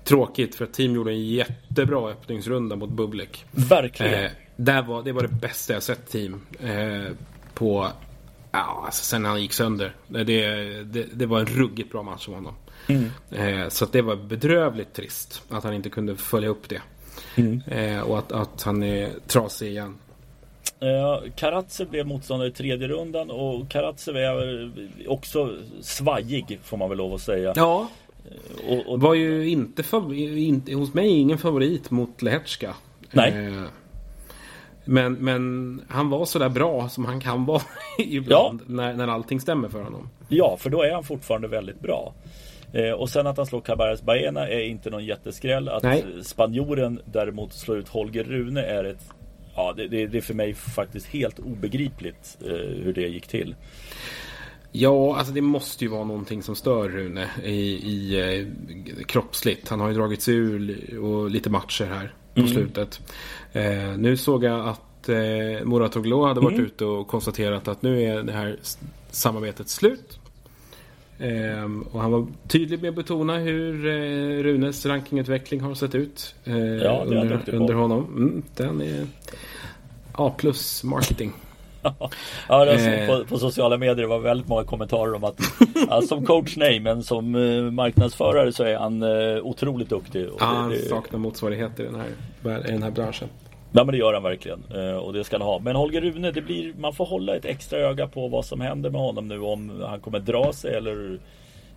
Tråkigt 0.05 0.55
för 0.55 0.67
Team 0.67 0.95
gjorde 0.95 1.11
en 1.11 1.27
jättebra 1.29 2.11
öppningsrunda 2.11 2.77
mot 2.77 2.91
Bublik. 2.91 3.45
Verkligen. 3.51 4.25
Eh, 4.25 4.31
där 4.57 4.83
var, 4.83 5.03
det 5.03 5.13
var 5.13 5.23
det 5.23 5.29
bästa 5.29 5.73
jag 5.73 5.83
sett 5.83 6.09
Team 6.09 6.47
eh, 6.61 7.13
på 7.55 7.89
Ja, 8.53 8.83
alltså 8.85 9.05
sen 9.05 9.25
han 9.25 9.43
gick 9.43 9.53
sönder. 9.53 9.93
Det, 10.09 10.25
det, 10.85 11.07
det 11.13 11.27
var 11.27 11.41
en 11.41 11.47
ruggigt 11.47 11.93
bra 11.93 12.03
match 12.03 12.29
av 12.29 12.35
honom. 12.35 12.55
Mm. 12.89 13.11
Eh, 13.31 13.69
så 13.69 13.87
det 13.87 14.03
var 14.03 14.17
bedrövligt 14.17 14.93
trist 14.93 15.43
att 15.49 15.65
han 15.65 15.75
inte 15.75 15.91
kunde 15.91 16.17
följa 16.17 16.49
upp 16.49 16.69
det. 16.69 16.83
Mm. 17.37 17.61
Eh, 17.67 18.01
och 18.01 18.19
att, 18.19 18.33
att 18.33 18.63
han 18.63 18.83
är 18.83 19.11
trasig 19.27 19.69
igen. 19.69 19.99
Eh, 20.81 21.33
Karatsev 21.37 21.89
blev 21.89 22.07
motståndare 22.07 22.49
i 22.49 22.53
tredje 22.53 22.89
rundan 22.89 23.31
och 23.31 23.69
Karatsev 23.69 24.17
är 24.17 24.71
också 25.09 25.57
svajig 25.81 26.59
får 26.63 26.77
man 26.77 26.89
väl 26.89 26.99
lov 26.99 27.15
att 27.15 27.21
säga. 27.21 27.53
Ja. 27.57 27.89
Eh, 28.25 28.71
och, 28.71 28.93
och... 28.93 29.01
Var 29.01 29.15
ju 29.15 29.49
inte, 29.49 29.85
inte 30.37 30.75
hos 30.75 30.95
mig 30.95 31.09
ingen 31.09 31.39
favorit 31.39 31.91
mot 31.91 32.23
Lehetska. 32.23 32.75
Nej. 33.11 33.47
Eh, 33.47 33.63
men, 34.85 35.13
men 35.13 35.83
han 35.89 36.11
var 36.11 36.25
sådär 36.25 36.49
bra 36.49 36.89
som 36.89 37.05
han 37.05 37.21
kan 37.21 37.45
vara 37.45 37.63
ibland 37.99 38.61
ja. 38.61 38.73
när, 38.75 38.95
när 38.95 39.09
allting 39.09 39.41
stämmer 39.41 39.69
för 39.69 39.83
honom. 39.83 40.09
Ja, 40.29 40.57
för 40.59 40.71
då 40.71 40.83
är 40.83 40.93
han 40.93 41.05
fortfarande 41.05 41.49
väldigt 41.49 41.81
bra. 41.81 42.15
Eh, 42.73 42.91
och 42.91 43.09
sen 43.09 43.27
att 43.27 43.37
han 43.37 43.47
slår 43.47 43.61
Cabarres 43.61 44.03
Baena 44.03 44.49
är 44.49 44.61
inte 44.61 44.91
någon 44.91 45.05
jätteskräll. 45.05 45.69
Att 45.69 45.83
Nej. 45.83 46.05
spanjoren 46.23 47.01
däremot 47.05 47.53
slår 47.53 47.79
ut 47.79 47.89
Holger 47.89 48.25
Rune 48.25 48.63
är 48.63 48.85
ett 48.85 49.11
Ja, 49.55 49.75
det, 49.77 49.89
det, 49.89 50.07
det 50.07 50.19
är 50.19 50.23
för 50.23 50.35
mig 50.35 50.55
faktiskt 50.55 51.07
helt 51.07 51.39
obegripligt 51.39 52.39
eh, 52.41 52.85
hur 52.85 52.93
det 52.93 53.09
gick 53.09 53.27
till. 53.27 53.55
Ja, 54.73 55.17
alltså 55.17 55.33
det 55.33 55.41
måste 55.41 55.85
ju 55.85 55.91
vara 55.91 56.05
någonting 56.05 56.43
som 56.43 56.57
stör 56.57 56.89
Rune 56.89 57.29
i, 57.45 57.51
i 57.91 58.21
eh, 58.21 59.05
kroppsligt. 59.05 59.69
Han 59.69 59.81
har 59.81 59.89
ju 59.89 59.95
dragits 59.95 60.29
ur 60.29 60.99
och 60.99 61.31
lite 61.31 61.51
matcher 61.51 61.85
här 61.85 62.13
på 62.35 62.41
mm. 62.41 62.53
slutet. 62.53 63.01
Eh, 63.53 63.97
nu 63.99 64.17
såg 64.17 64.45
jag 64.45 64.69
att 64.69 65.09
eh, 65.09 65.65
Muratoglu 65.65 66.23
hade 66.23 66.41
varit 66.41 66.55
mm. 66.55 66.67
ute 66.67 66.85
och 66.85 67.09
konstaterat 67.09 67.69
att 67.69 67.83
nu 67.83 68.03
är 68.03 68.23
det 68.23 68.33
här 68.33 68.57
samarbetet 69.11 69.69
slut. 69.69 70.20
Eh, 71.21 71.65
och 71.93 72.01
han 72.01 72.11
var 72.11 72.27
tydlig 72.49 72.83
med 72.83 72.89
att 72.89 72.95
betona 72.95 73.39
hur 73.39 73.87
eh, 73.87 74.43
Runes 74.43 74.87
rankingutveckling 74.87 75.61
har 75.61 75.75
sett 75.75 75.95
ut 75.95 76.35
eh, 76.45 76.57
ja, 76.59 77.05
under, 77.07 77.55
under 77.55 77.75
honom. 77.75 78.05
Mm, 78.05 78.43
den 78.57 78.81
är 78.81 79.07
A 80.13 80.35
plus 80.39 80.85
marketing. 80.85 81.33
ja, 82.49 82.65
det 82.65 83.01
eh. 83.01 83.09
på, 83.09 83.25
på, 83.25 83.39
sociala 83.39 83.77
medier 83.77 84.07
var 84.07 84.19
väldigt 84.19 84.49
många 84.49 84.65
kommentarer 84.65 85.15
om 85.15 85.25
att 85.25 85.41
ja, 85.89 86.03
som 86.03 86.27
coach 86.27 86.57
nej, 86.57 86.81
men 86.81 87.03
som 87.03 87.35
eh, 87.35 87.71
marknadsförare 87.71 88.53
så 88.53 88.65
är 88.65 88.77
han 88.77 89.03
eh, 89.03 89.43
otroligt 89.43 89.89
duktig. 89.89 90.29
ja, 90.39 90.45
han 90.45 90.77
saknar 90.77 91.19
motsvarigheter 91.19 91.85
i 91.85 91.87
den, 91.87 92.01
här, 92.01 92.69
i 92.69 92.73
den 92.73 92.83
här 92.83 92.91
branschen. 92.91 93.29
Ja 93.73 93.85
men 93.85 93.93
det 93.93 93.99
gör 93.99 94.15
han 94.15 94.23
verkligen 94.23 94.65
eh, 94.75 94.97
och 94.97 95.13
det 95.13 95.25
ska 95.25 95.39
han 95.39 95.47
ha. 95.47 95.59
Men 95.59 95.77
Holger 95.77 96.01
Rune, 96.01 96.31
det 96.31 96.43
blir, 96.43 96.75
man 96.79 96.95
får 96.95 97.07
hålla 97.07 97.37
ett 97.37 97.45
extra 97.45 97.79
öga 97.79 98.09
på 98.09 98.29
vad 98.29 98.45
som 98.45 98.61
händer 98.61 98.91
med 98.91 99.01
honom 99.01 99.29
nu. 99.29 99.41
Om 99.41 99.83
han 99.87 100.01
kommer 100.01 100.19
dra 100.19 100.53
sig 100.53 100.75
eller, 100.75 101.21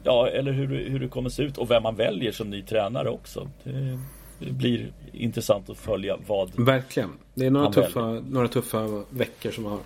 ja, 0.03 0.27
eller 0.27 0.51
hur, 0.51 0.89
hur 0.89 0.99
det 0.99 1.07
kommer 1.07 1.29
se 1.29 1.43
ut 1.43 1.57
och 1.57 1.71
vem 1.71 1.83
man 1.83 1.95
väljer 1.95 2.31
som 2.31 2.49
ny 2.49 2.61
tränare 2.61 3.09
också. 3.09 3.49
Det, 3.63 3.99
det 4.39 4.51
blir 4.51 4.91
intressant 5.11 5.69
att 5.69 5.77
följa 5.77 6.17
vad 6.27 6.65
Verkligen. 6.65 7.09
Det 7.33 7.45
är 7.45 7.51
några, 7.51 7.71
tuffa, 7.71 8.01
några 8.29 8.47
tuffa 8.47 9.03
veckor 9.09 9.51
som 9.51 9.65
har, 9.65 9.79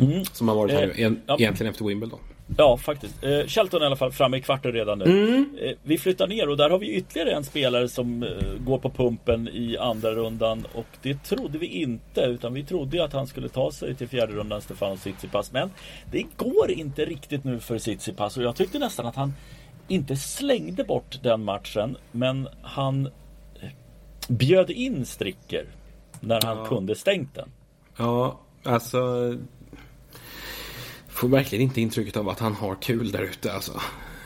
mm. 0.00 0.24
som 0.24 0.48
har 0.48 0.56
varit 0.56 0.72
här 0.72 0.92
eh. 0.96 1.12
Egentligen 1.38 1.70
efter 1.70 1.84
Wimbledon. 1.84 2.20
Ja, 2.56 2.76
faktiskt. 2.76 3.24
Eh, 3.24 3.46
Shelton 3.46 3.82
i 3.82 3.86
alla 3.86 3.96
fall 3.96 4.12
framme 4.12 4.36
i 4.36 4.40
kvarten 4.40 4.72
redan 4.72 4.98
nu. 4.98 5.04
Mm. 5.04 5.56
Eh, 5.60 5.76
vi 5.82 5.98
flyttar 5.98 6.26
ner 6.26 6.48
och 6.48 6.56
där 6.56 6.70
har 6.70 6.78
vi 6.78 6.94
ytterligare 6.94 7.32
en 7.32 7.44
spelare 7.44 7.88
som 7.88 8.22
eh, 8.22 8.28
går 8.60 8.78
på 8.78 8.90
pumpen 8.90 9.48
i 9.48 9.76
andra 9.76 10.10
rundan. 10.14 10.66
Och 10.74 10.86
det 11.02 11.24
trodde 11.24 11.58
vi 11.58 11.66
inte, 11.66 12.20
utan 12.20 12.54
vi 12.54 12.64
trodde 12.64 13.04
att 13.04 13.12
han 13.12 13.26
skulle 13.26 13.48
ta 13.48 13.72
sig 13.72 13.94
till 13.94 14.08
fjärde 14.08 14.32
rundan, 14.32 14.60
Stefano 14.60 14.96
Tsitsipas. 14.96 15.52
Men 15.52 15.70
det 16.10 16.24
går 16.36 16.70
inte 16.70 17.04
riktigt 17.04 17.44
nu 17.44 17.60
för 17.60 17.78
Tsitsipas 17.78 18.36
och 18.36 18.42
jag 18.42 18.56
tyckte 18.56 18.78
nästan 18.78 19.06
att 19.06 19.16
han 19.16 19.34
inte 19.88 20.16
slängde 20.16 20.84
bort 20.84 21.22
den 21.22 21.44
matchen, 21.44 21.96
men 22.12 22.48
han 22.62 23.06
eh, 23.06 23.68
bjöd 24.28 24.70
in 24.70 25.06
Stricker 25.06 25.66
när 26.20 26.40
han 26.44 26.58
ja. 26.58 26.64
kunde 26.64 26.94
stängt 26.94 27.34
den. 27.34 27.48
Ja, 27.96 28.40
alltså 28.64 28.98
får 31.22 31.28
verkligen 31.28 31.62
inte 31.62 31.80
intrycket 31.80 32.16
av 32.16 32.28
att 32.28 32.38
han 32.38 32.54
har 32.54 32.74
kul 32.74 33.12
där 33.12 33.22
ute 33.22 33.52
alltså. 33.52 33.72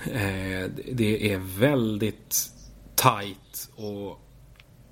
Eh, 0.05 0.70
det 0.92 1.32
är 1.32 1.59
väldigt 1.59 2.51
tight 2.94 3.70
och 3.76 4.20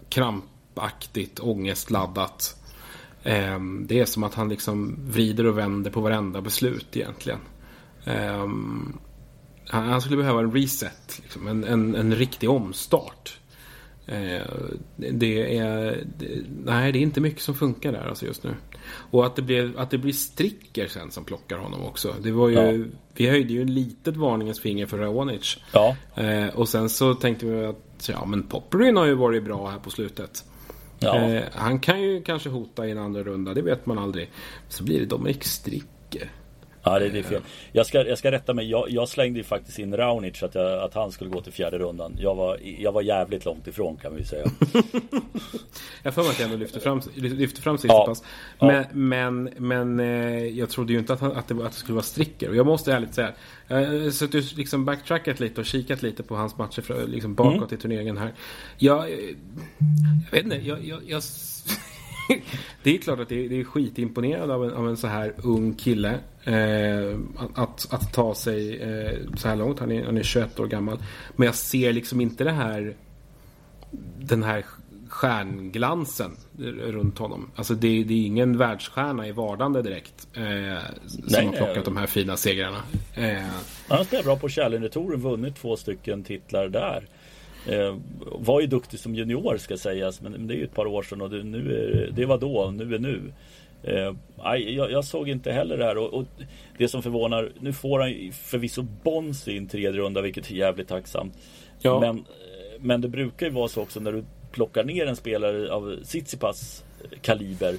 krampaktigt, 0.08 1.40
ångestladdat. 1.40 2.56
Eh, 3.22 3.60
det 3.80 4.00
är 4.00 4.04
som 4.04 4.22
att 4.22 4.34
han 4.34 4.48
liksom 4.48 4.96
vrider 5.10 5.46
och 5.46 5.58
vänder 5.58 5.90
på 5.90 6.00
varenda 6.00 6.40
beslut 6.40 6.96
egentligen. 6.96 7.38
Eh, 8.04 8.48
han 9.66 10.00
skulle 10.00 10.16
behöva 10.16 10.40
en 10.40 10.52
reset, 10.52 11.20
liksom, 11.22 11.48
en, 11.48 11.64
en, 11.64 11.94
en 11.94 12.14
riktig 12.14 12.50
omstart. 12.50 13.38
Eh, 14.06 14.46
det 14.96 15.58
är... 15.58 16.04
Det, 16.18 16.44
nej, 16.64 16.92
det 16.92 16.98
är 16.98 17.02
inte 17.02 17.20
mycket 17.20 17.42
som 17.42 17.54
funkar 17.54 17.92
där 17.92 18.08
alltså 18.08 18.26
just 18.26 18.44
nu. 18.44 18.54
Och 19.10 19.26
att 19.26 19.36
det, 19.36 19.42
blev, 19.42 19.78
att 19.78 19.90
det 19.90 19.98
blir 19.98 20.12
Stricker 20.12 20.88
sen 20.88 21.10
som 21.10 21.24
plockar 21.24 21.58
honom 21.58 21.84
också. 21.84 22.14
Det 22.22 22.30
var 22.30 22.48
ju... 22.48 22.54
Ja. 22.54 22.84
Vi 23.16 23.28
höjde 23.28 23.52
ju 23.52 23.62
en 23.62 23.74
litet 23.74 24.16
varningens 24.16 24.60
finger 24.60 24.86
för 24.86 24.98
Raonic. 24.98 25.58
Ja. 25.72 25.96
Eh, 26.14 26.46
och 26.48 26.68
sen 26.68 26.88
så 26.88 27.14
tänkte 27.14 27.46
vi 27.46 27.64
att 27.64 28.08
ja, 28.08 28.24
men 28.24 28.42
Popperin 28.42 28.96
har 28.96 29.06
ju 29.06 29.14
varit 29.14 29.44
bra 29.44 29.70
här 29.70 29.78
på 29.78 29.90
slutet. 29.90 30.44
Ja. 30.98 31.16
Eh, 31.16 31.42
han 31.52 31.80
kan 31.80 32.02
ju 32.02 32.22
kanske 32.22 32.48
hota 32.48 32.86
i 32.86 32.90
en 32.90 32.98
andra 32.98 33.22
runda, 33.22 33.54
det 33.54 33.62
vet 33.62 33.86
man 33.86 33.98
aldrig. 33.98 34.30
Så 34.68 34.84
blir 34.84 35.00
det 35.00 35.06
Dominic 35.06 35.44
Stricker. 35.44 36.30
Ja, 36.84 36.98
det, 36.98 37.18
är 37.18 37.22
fel. 37.22 37.42
Jag 37.72 37.86
ska, 37.86 38.06
jag 38.06 38.18
ska 38.18 38.30
rätta 38.30 38.54
mig. 38.54 38.70
Jag, 38.70 38.90
jag 38.90 39.08
slängde 39.08 39.38
ju 39.38 39.44
faktiskt 39.44 39.78
in 39.78 39.96
Raunic 39.96 40.42
att, 40.42 40.54
jag, 40.54 40.82
att 40.82 40.94
han 40.94 41.12
skulle 41.12 41.30
gå 41.30 41.40
till 41.40 41.52
fjärde 41.52 41.78
rundan. 41.78 42.16
Jag 42.18 42.34
var, 42.34 42.58
jag 42.78 42.92
var 42.92 43.02
jävligt 43.02 43.44
långt 43.44 43.66
ifrån 43.66 43.96
kan 43.96 44.16
vi 44.16 44.24
säga. 44.24 44.44
jag 46.02 46.14
får 46.14 46.22
mig 46.22 46.30
att 46.30 46.38
jag 46.38 46.44
ändå 46.44 46.56
lyfte 46.56 46.80
fram, 46.80 47.00
lyfte 47.14 47.62
fram 47.62 47.76
Tsitsipas. 47.76 48.22
Ja. 48.58 48.66
Men, 48.66 48.76
ja. 48.76 48.84
men, 48.92 49.50
men 49.56 50.00
eh, 50.00 50.46
jag 50.46 50.70
trodde 50.70 50.92
ju 50.92 50.98
inte 50.98 51.12
att, 51.12 51.20
han, 51.20 51.32
att, 51.32 51.48
det, 51.48 51.54
att 51.54 51.72
det 51.72 51.78
skulle 51.78 51.94
vara 51.94 52.04
Stricker. 52.04 52.48
Och 52.48 52.56
jag 52.56 52.66
måste 52.66 52.92
ärligt 52.92 53.14
säga. 53.14 53.32
Har 53.68 54.10
suttit 54.10 54.56
liksom 54.56 54.84
backtrackat 54.84 55.40
lite 55.40 55.60
och 55.60 55.66
kikat 55.66 56.02
lite 56.02 56.22
på 56.22 56.36
hans 56.36 56.58
matcher 56.58 57.06
liksom 57.06 57.34
bakåt 57.34 57.56
mm. 57.56 57.74
i 57.74 57.76
turneringen 57.76 58.18
här. 58.18 58.34
Jag, 58.78 59.10
jag 59.10 60.30
vet 60.30 60.44
inte. 60.44 60.56
jag, 60.56 60.84
jag, 60.84 61.00
jag 61.06 61.22
det 62.82 62.94
är 62.94 62.98
klart 62.98 63.20
att 63.20 63.28
det 63.28 63.44
är, 63.44 63.48
det 63.48 63.60
är 63.60 63.64
skitimponerad 63.64 64.50
av 64.50 64.64
en, 64.64 64.72
av 64.72 64.88
en 64.88 64.96
så 64.96 65.06
här 65.06 65.32
ung 65.42 65.74
kille. 65.74 66.18
Eh, 66.44 67.18
att, 67.54 67.86
att 67.90 68.12
ta 68.12 68.34
sig 68.34 68.82
eh, 68.82 69.18
så 69.36 69.48
här 69.48 69.56
långt. 69.56 69.78
Han 69.78 69.92
är, 69.92 70.04
han 70.04 70.18
är 70.18 70.22
21 70.22 70.60
år 70.60 70.66
gammal. 70.66 70.98
Men 71.36 71.46
jag 71.46 71.54
ser 71.54 71.92
liksom 71.92 72.20
inte 72.20 72.44
det 72.44 72.52
här 72.52 72.96
den 74.18 74.42
här 74.42 74.64
stjärnglansen 75.08 76.36
runt 76.86 77.18
honom. 77.18 77.50
Alltså 77.56 77.74
det, 77.74 78.04
det 78.04 78.14
är 78.14 78.26
ingen 78.26 78.58
världsstjärna 78.58 79.28
i 79.28 79.32
vardande 79.32 79.82
direkt. 79.82 80.28
Eh, 80.32 80.42
som 81.06 81.24
nej, 81.24 81.46
har 81.46 81.52
plockat 81.52 81.74
nej. 81.74 81.84
de 81.84 81.96
här 81.96 82.06
fina 82.06 82.36
segrarna. 82.36 82.82
Eh, 83.14 83.44
han 83.88 84.04
spelar 84.04 84.24
bra 84.24 84.36
på 84.36 84.48
Challenger-touren, 84.48 85.20
vunnit 85.20 85.56
två 85.56 85.76
stycken 85.76 86.24
titlar 86.24 86.68
där. 86.68 87.08
Eh, 87.68 87.96
var 88.24 88.60
ju 88.60 88.66
duktig 88.66 89.00
som 89.00 89.14
junior 89.14 89.56
ska 89.56 89.76
sägas 89.76 90.20
men 90.20 90.46
det 90.46 90.54
är 90.54 90.56
ju 90.56 90.64
ett 90.64 90.74
par 90.74 90.86
år 90.86 91.02
sedan 91.02 91.20
och 91.20 91.30
det, 91.30 91.42
nu 91.42 91.58
är, 91.58 92.10
det 92.10 92.26
var 92.26 92.38
då, 92.38 92.70
nu 92.70 92.94
är 92.94 92.98
nu. 92.98 93.32
Eh, 93.82 94.14
jag, 94.58 94.90
jag, 94.90 95.04
såg 95.04 95.28
inte 95.28 95.52
heller 95.52 95.78
det 95.78 95.84
här 95.84 95.98
och, 95.98 96.14
och, 96.14 96.24
det 96.78 96.88
som 96.88 97.02
förvånar, 97.02 97.52
nu 97.60 97.72
får 97.72 98.00
han 98.00 98.32
förvisso 98.32 98.82
Bonsi 98.82 99.52
i 99.52 99.58
en 99.58 99.68
tredje 99.68 99.92
runda 99.92 100.20
vilket 100.20 100.50
är 100.50 100.54
jävligt 100.54 100.88
tacksamt. 100.88 101.38
Ja. 101.80 102.00
Men, 102.00 102.24
men 102.80 103.00
det 103.00 103.08
brukar 103.08 103.46
ju 103.46 103.52
vara 103.52 103.68
så 103.68 103.82
också 103.82 104.00
när 104.00 104.12
du 104.12 104.24
plockar 104.52 104.84
ner 104.84 105.06
en 105.06 105.16
spelare 105.16 105.72
av 105.72 105.96
Tsitsipas 106.04 106.84
kaliber 107.22 107.74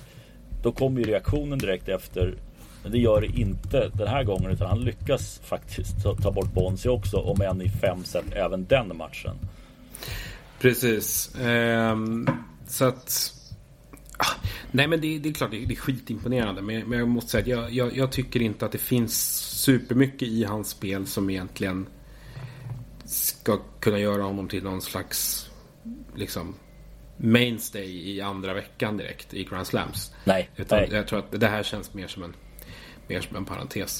då 0.63 0.71
kommer 0.71 0.99
ju 0.99 1.07
reaktionen 1.07 1.59
direkt 1.59 1.89
efter. 1.89 2.35
Men 2.83 2.91
det 2.91 2.97
gör 2.97 3.21
det 3.21 3.27
inte 3.27 3.89
den 3.93 4.07
här 4.07 4.23
gången 4.23 4.51
utan 4.51 4.67
han 4.67 4.83
lyckas 4.83 5.39
faktiskt 5.43 6.03
ta, 6.03 6.15
ta 6.15 6.31
bort 6.31 6.53
Bonsi 6.53 6.89
också 6.89 7.17
om 7.17 7.41
än 7.41 7.61
i 7.61 7.69
fem 7.69 8.03
set 8.03 8.33
även 8.33 8.65
den 8.65 8.97
matchen. 8.97 9.35
Precis. 10.59 11.35
Ehm, 11.41 12.27
så 12.67 12.85
att... 12.85 13.33
Ah, 14.17 14.33
Nej 14.71 14.87
men 14.87 15.01
det, 15.01 15.19
det 15.19 15.29
är 15.29 15.33
klart 15.33 15.51
det, 15.51 15.65
det 15.65 15.73
är 15.73 15.77
skitimponerande. 15.77 16.61
Men, 16.61 16.89
men 16.89 16.99
jag 16.99 17.07
måste 17.07 17.31
säga 17.31 17.41
att 17.41 17.47
jag, 17.47 17.71
jag, 17.71 17.97
jag, 17.97 18.11
tycker 18.11 18.41
inte 18.41 18.65
att 18.65 18.71
det 18.71 18.77
finns 18.77 19.37
supermycket 19.61 20.27
i 20.27 20.43
hans 20.43 20.69
spel 20.69 21.07
som 21.07 21.29
egentligen 21.29 21.87
ska 23.05 23.59
kunna 23.79 23.99
göra 23.99 24.23
honom 24.23 24.47
till 24.47 24.63
någon 24.63 24.81
slags 24.81 25.49
liksom 26.15 26.55
mainstay 27.17 28.15
i 28.15 28.21
andra 28.21 28.53
veckan 28.53 28.97
direkt 28.97 29.33
i 29.33 29.43
Grand 29.43 29.67
Slams. 29.67 30.13
Nej. 30.23 30.49
Utan 30.55 30.79
nej. 30.79 30.89
jag 30.91 31.07
tror 31.07 31.19
att 31.19 31.39
det 31.39 31.47
här 31.47 31.63
känns 31.63 31.93
mer 31.93 32.07
som 32.07 32.23
en, 32.23 32.35
mer 33.07 33.21
som 33.21 33.35
en 33.35 33.45
parentes. 33.45 33.99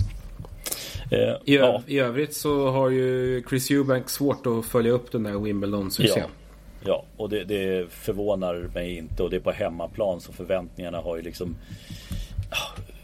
Eh, 1.11 1.19
I, 1.45 1.55
ja. 1.55 1.81
I 1.87 1.99
övrigt 1.99 2.33
så 2.33 2.69
har 2.69 2.89
ju 2.89 3.43
Chris 3.49 3.71
Eubank 3.71 4.09
svårt 4.09 4.45
att 4.45 4.65
följa 4.65 4.91
upp 4.91 5.11
den 5.11 5.23
där 5.23 5.33
Wimbledon-succén. 5.33 6.17
Ja. 6.17 6.27
Ja, 6.87 7.03
och 7.17 7.29
det, 7.29 7.43
det, 7.43 7.91
förvånar 7.91 8.69
mig 8.73 8.97
inte 8.97 9.23
och 9.23 9.29
det 9.29 9.35
är 9.35 9.39
på 9.39 9.51
hemmaplan 9.51 10.21
så 10.21 10.33
förväntningarna 10.33 11.01
har 11.01 11.15
ju 11.15 11.21
liksom 11.21 11.55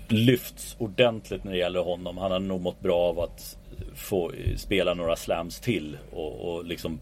lyfts 0.07 0.75
ordentligt 0.79 1.43
när 1.43 1.51
det 1.51 1.57
gäller 1.57 1.79
honom. 1.79 2.17
Han 2.17 2.31
har 2.31 2.39
nog 2.39 2.61
mått 2.61 2.81
bra 2.81 2.97
av 2.97 3.19
att 3.19 3.57
få 3.95 4.31
spela 4.55 4.93
några 4.93 5.15
slams 5.15 5.59
till 5.59 5.97
och, 6.11 6.55
och 6.55 6.65
liksom 6.65 6.99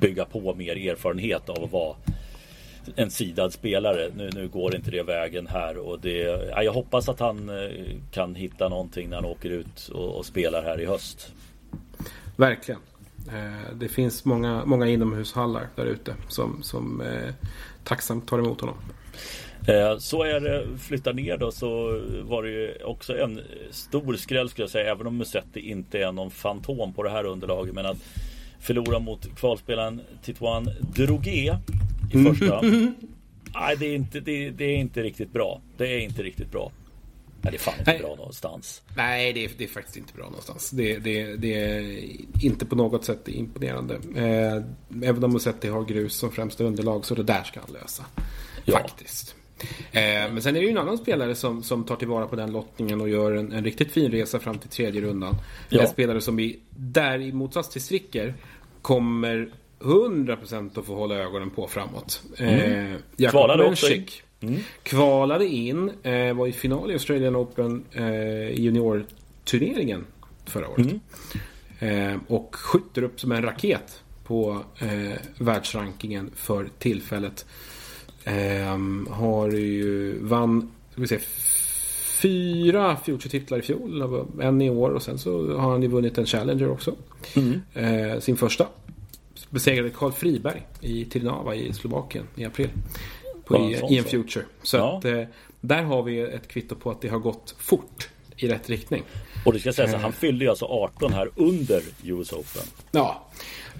bygga 0.00 0.24
på 0.24 0.54
mer 0.54 0.90
erfarenhet 0.90 1.48
av 1.48 1.64
att 1.64 1.72
vara 1.72 1.96
en 2.96 3.10
sidad 3.10 3.52
spelare. 3.52 4.10
Nu, 4.16 4.30
nu 4.34 4.48
går 4.48 4.76
inte 4.76 4.90
det 4.90 5.02
vägen 5.02 5.46
här 5.46 5.76
och 5.76 6.00
det, 6.00 6.18
ja, 6.50 6.62
jag 6.62 6.72
hoppas 6.72 7.08
att 7.08 7.20
han 7.20 7.48
eh, 7.48 7.70
kan 8.10 8.34
hitta 8.34 8.68
någonting 8.68 9.08
när 9.08 9.16
han 9.16 9.24
åker 9.24 9.50
ut 9.50 9.88
och, 9.94 10.16
och 10.16 10.26
spelar 10.26 10.62
här 10.62 10.80
i 10.80 10.86
höst. 10.86 11.32
Verkligen. 12.36 12.80
Eh, 13.28 13.74
det 13.74 13.88
finns 13.88 14.24
många, 14.24 14.64
många 14.64 14.86
inomhushallar 14.86 15.68
där 15.76 15.86
ute 15.86 16.14
som, 16.28 16.62
som 16.62 17.00
eh, 17.00 17.34
tacksamt 17.84 18.28
tar 18.28 18.38
emot 18.38 18.60
honom. 18.60 18.76
Så 19.98 20.22
är 20.22 20.40
det, 20.40 20.66
flyttar 20.78 21.12
ner 21.12 21.36
då 21.36 21.52
så 21.52 22.00
var 22.22 22.42
det 22.42 22.50
ju 22.50 22.74
också 22.84 23.18
en 23.18 23.40
stor 23.70 24.16
skräll 24.16 24.48
skulle 24.48 24.62
jag 24.62 24.70
säga 24.70 24.90
Även 24.90 25.06
om 25.06 25.16
Musetti 25.16 25.60
inte 25.60 25.98
är 25.98 26.12
någon 26.12 26.30
fantom 26.30 26.92
på 26.92 27.02
det 27.02 27.10
här 27.10 27.24
underlaget 27.24 27.74
Men 27.74 27.86
att 27.86 27.96
förlora 28.60 28.98
mot 28.98 29.36
kvalspelaren 29.36 30.00
Tituan 30.22 30.70
Drogué 30.80 31.56
i 32.12 32.24
första 32.24 32.60
Nej 33.54 33.76
det 33.76 33.86
är, 33.86 33.94
inte, 33.94 34.20
det, 34.20 34.50
det, 34.50 34.64
är 34.64 34.76
inte 34.76 35.02
riktigt 35.02 35.32
bra 35.32 35.60
Det 35.76 35.86
är 35.86 35.98
inte 35.98 36.22
riktigt 36.22 36.50
bra 36.50 36.72
Nej, 37.40 37.50
det 37.50 37.56
är 37.56 37.60
fan 37.60 37.74
inte 37.78 37.90
Nej. 37.90 38.00
bra 38.00 38.14
någonstans 38.16 38.82
Nej, 38.96 39.32
det 39.32 39.44
är, 39.44 39.50
det 39.58 39.64
är 39.64 39.68
faktiskt 39.68 39.96
inte 39.96 40.12
bra 40.14 40.24
någonstans. 40.24 40.70
Det, 40.70 40.98
det, 40.98 41.36
det 41.36 41.54
är 41.54 42.06
inte 42.42 42.66
på 42.66 42.76
något 42.76 43.04
sätt 43.04 43.28
imponerande. 43.28 43.94
Eh, 43.94 44.62
även 45.08 45.24
om 45.24 45.32
Musetti 45.32 45.68
har 45.68 45.84
grus 45.84 46.14
som 46.14 46.30
främsta 46.30 46.64
underlag 46.64 47.04
så 47.04 47.14
det 47.14 47.22
där 47.22 47.42
ska 47.42 47.60
han 47.60 47.72
lösa. 47.72 48.04
Ja. 48.64 48.78
Faktiskt. 48.78 49.34
Eh, 49.92 50.02
men 50.02 50.42
sen 50.42 50.56
är 50.56 50.60
det 50.60 50.66
ju 50.66 50.70
en 50.70 50.78
annan 50.78 50.98
spelare 50.98 51.34
som, 51.34 51.62
som 51.62 51.84
tar 51.84 51.96
tillvara 51.96 52.26
på 52.26 52.36
den 52.36 52.52
lottningen 52.52 53.00
och 53.00 53.08
gör 53.08 53.32
en, 53.32 53.52
en 53.52 53.64
riktigt 53.64 53.92
fin 53.92 54.10
resa 54.10 54.40
fram 54.40 54.58
till 54.58 54.68
tredje 54.68 55.00
rundan. 55.00 55.36
Ja. 55.68 55.80
En 55.80 55.88
spelare 55.88 56.20
som 56.20 56.36
vi, 56.36 56.60
där 56.70 57.18
i 57.18 57.32
motsats 57.32 57.68
till 57.68 57.82
Stricker, 57.82 58.34
kommer 58.82 59.52
100% 59.82 60.78
att 60.78 60.86
få 60.86 60.94
hålla 60.94 61.14
ögonen 61.14 61.50
på 61.50 61.66
framåt. 61.68 62.22
Eh, 62.38 62.92
Jakob 63.16 63.30
Kvalade 63.30 63.64
också 63.64 63.86
in. 63.86 63.92
Menchik. 63.92 64.22
Kvalade 64.82 65.46
in, 65.46 65.90
eh, 66.02 66.34
var 66.34 66.46
i 66.46 66.52
final 66.52 66.90
i 66.90 66.92
Australian 66.92 67.36
Open 67.36 67.84
eh, 67.92 68.60
juniorturneringen 68.60 70.04
förra 70.46 70.68
året. 70.68 70.86
Eh, 71.78 72.16
och 72.26 72.56
skjuter 72.56 73.02
upp 73.02 73.20
som 73.20 73.32
en 73.32 73.42
raket 73.42 74.02
på 74.24 74.58
eh, 74.78 75.18
världsrankingen 75.38 76.30
för 76.34 76.68
tillfället. 76.78 77.46
Eh, 78.24 78.78
har 79.10 79.50
ju 79.50 80.18
vann, 80.20 80.70
ska 80.92 81.00
vi 81.00 81.06
se, 81.08 81.18
fyra 82.22 82.96
Future-titlar 82.96 83.58
i 83.58 83.62
fjol, 83.62 84.24
en 84.40 84.62
i 84.62 84.70
år 84.70 84.90
och 84.90 85.02
sen 85.02 85.18
så 85.18 85.56
har 85.56 85.70
han 85.70 85.82
ju 85.82 85.88
vunnit 85.88 86.18
en 86.18 86.26
Challenger 86.26 86.70
också. 86.70 86.94
Eh, 87.74 88.20
sin 88.20 88.36
första. 88.36 88.66
Besegrade 89.52 89.90
Karl 89.90 90.12
Friberg 90.12 90.62
i 90.80 91.04
Trnava 91.04 91.54
i 91.54 91.72
Slovakien 91.72 92.24
i 92.36 92.44
april. 92.44 92.68
På, 93.44 93.54
Ja, 93.56 93.88
i, 93.88 93.94
I 93.94 93.98
en. 93.98 94.04
Future. 94.04 94.44
Så 94.62 94.76
Ja. 94.76 94.98
att, 94.98 95.04
eh, 95.04 95.22
där 95.60 95.82
har 95.82 96.02
vi 96.02 96.20
ett 96.20 96.48
kvitto 96.48 96.74
på 96.74 96.90
att 96.90 97.00
det 97.00 97.08
har 97.08 97.18
gått 97.18 97.54
fort 97.58 98.08
i 98.36 98.48
rätt 98.48 98.70
riktning. 98.70 99.02
Och 99.46 99.52
det 99.52 99.58
ska 99.60 99.72
sägas 99.72 99.94
att 99.94 100.00
han 100.02 100.12
fyllde 100.12 100.44
ju 100.44 100.48
alltså 100.50 100.64
18 100.64 101.12
här 101.12 101.30
under 101.36 101.82
US 102.04 102.32
Open 102.32 102.62
Ja. 102.92 103.22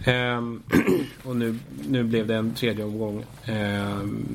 Ehm, 0.05 0.63
och 1.25 1.37
nu, 1.37 1.59
nu 1.89 2.03
blev 2.05 2.27
det 2.27 2.35
en 2.35 2.55
tredje 2.55 2.85
omgång. 2.85 3.25
Ehm, 3.45 4.27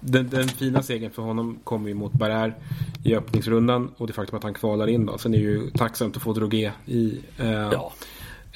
den, 0.00 0.28
den 0.28 0.48
fina 0.48 0.82
segern 0.82 1.10
för 1.10 1.22
honom 1.22 1.58
kommer 1.64 1.88
ju 1.88 1.94
mot 1.94 2.12
Barrär 2.12 2.54
i 3.04 3.14
öppningsrundan 3.14 3.90
och 3.96 4.06
det 4.06 4.12
faktum 4.12 4.36
att 4.36 4.42
han 4.42 4.54
kvalar 4.54 4.86
in 4.86 5.06
då. 5.06 5.18
Sen 5.18 5.34
är 5.34 5.38
det 5.38 5.44
ju 5.44 5.70
tacksamt 5.70 6.16
att 6.16 6.22
få 6.22 6.32
Drogué 6.32 6.72
i 6.86 7.18
eh, 7.38 7.46
Ja 7.50 7.92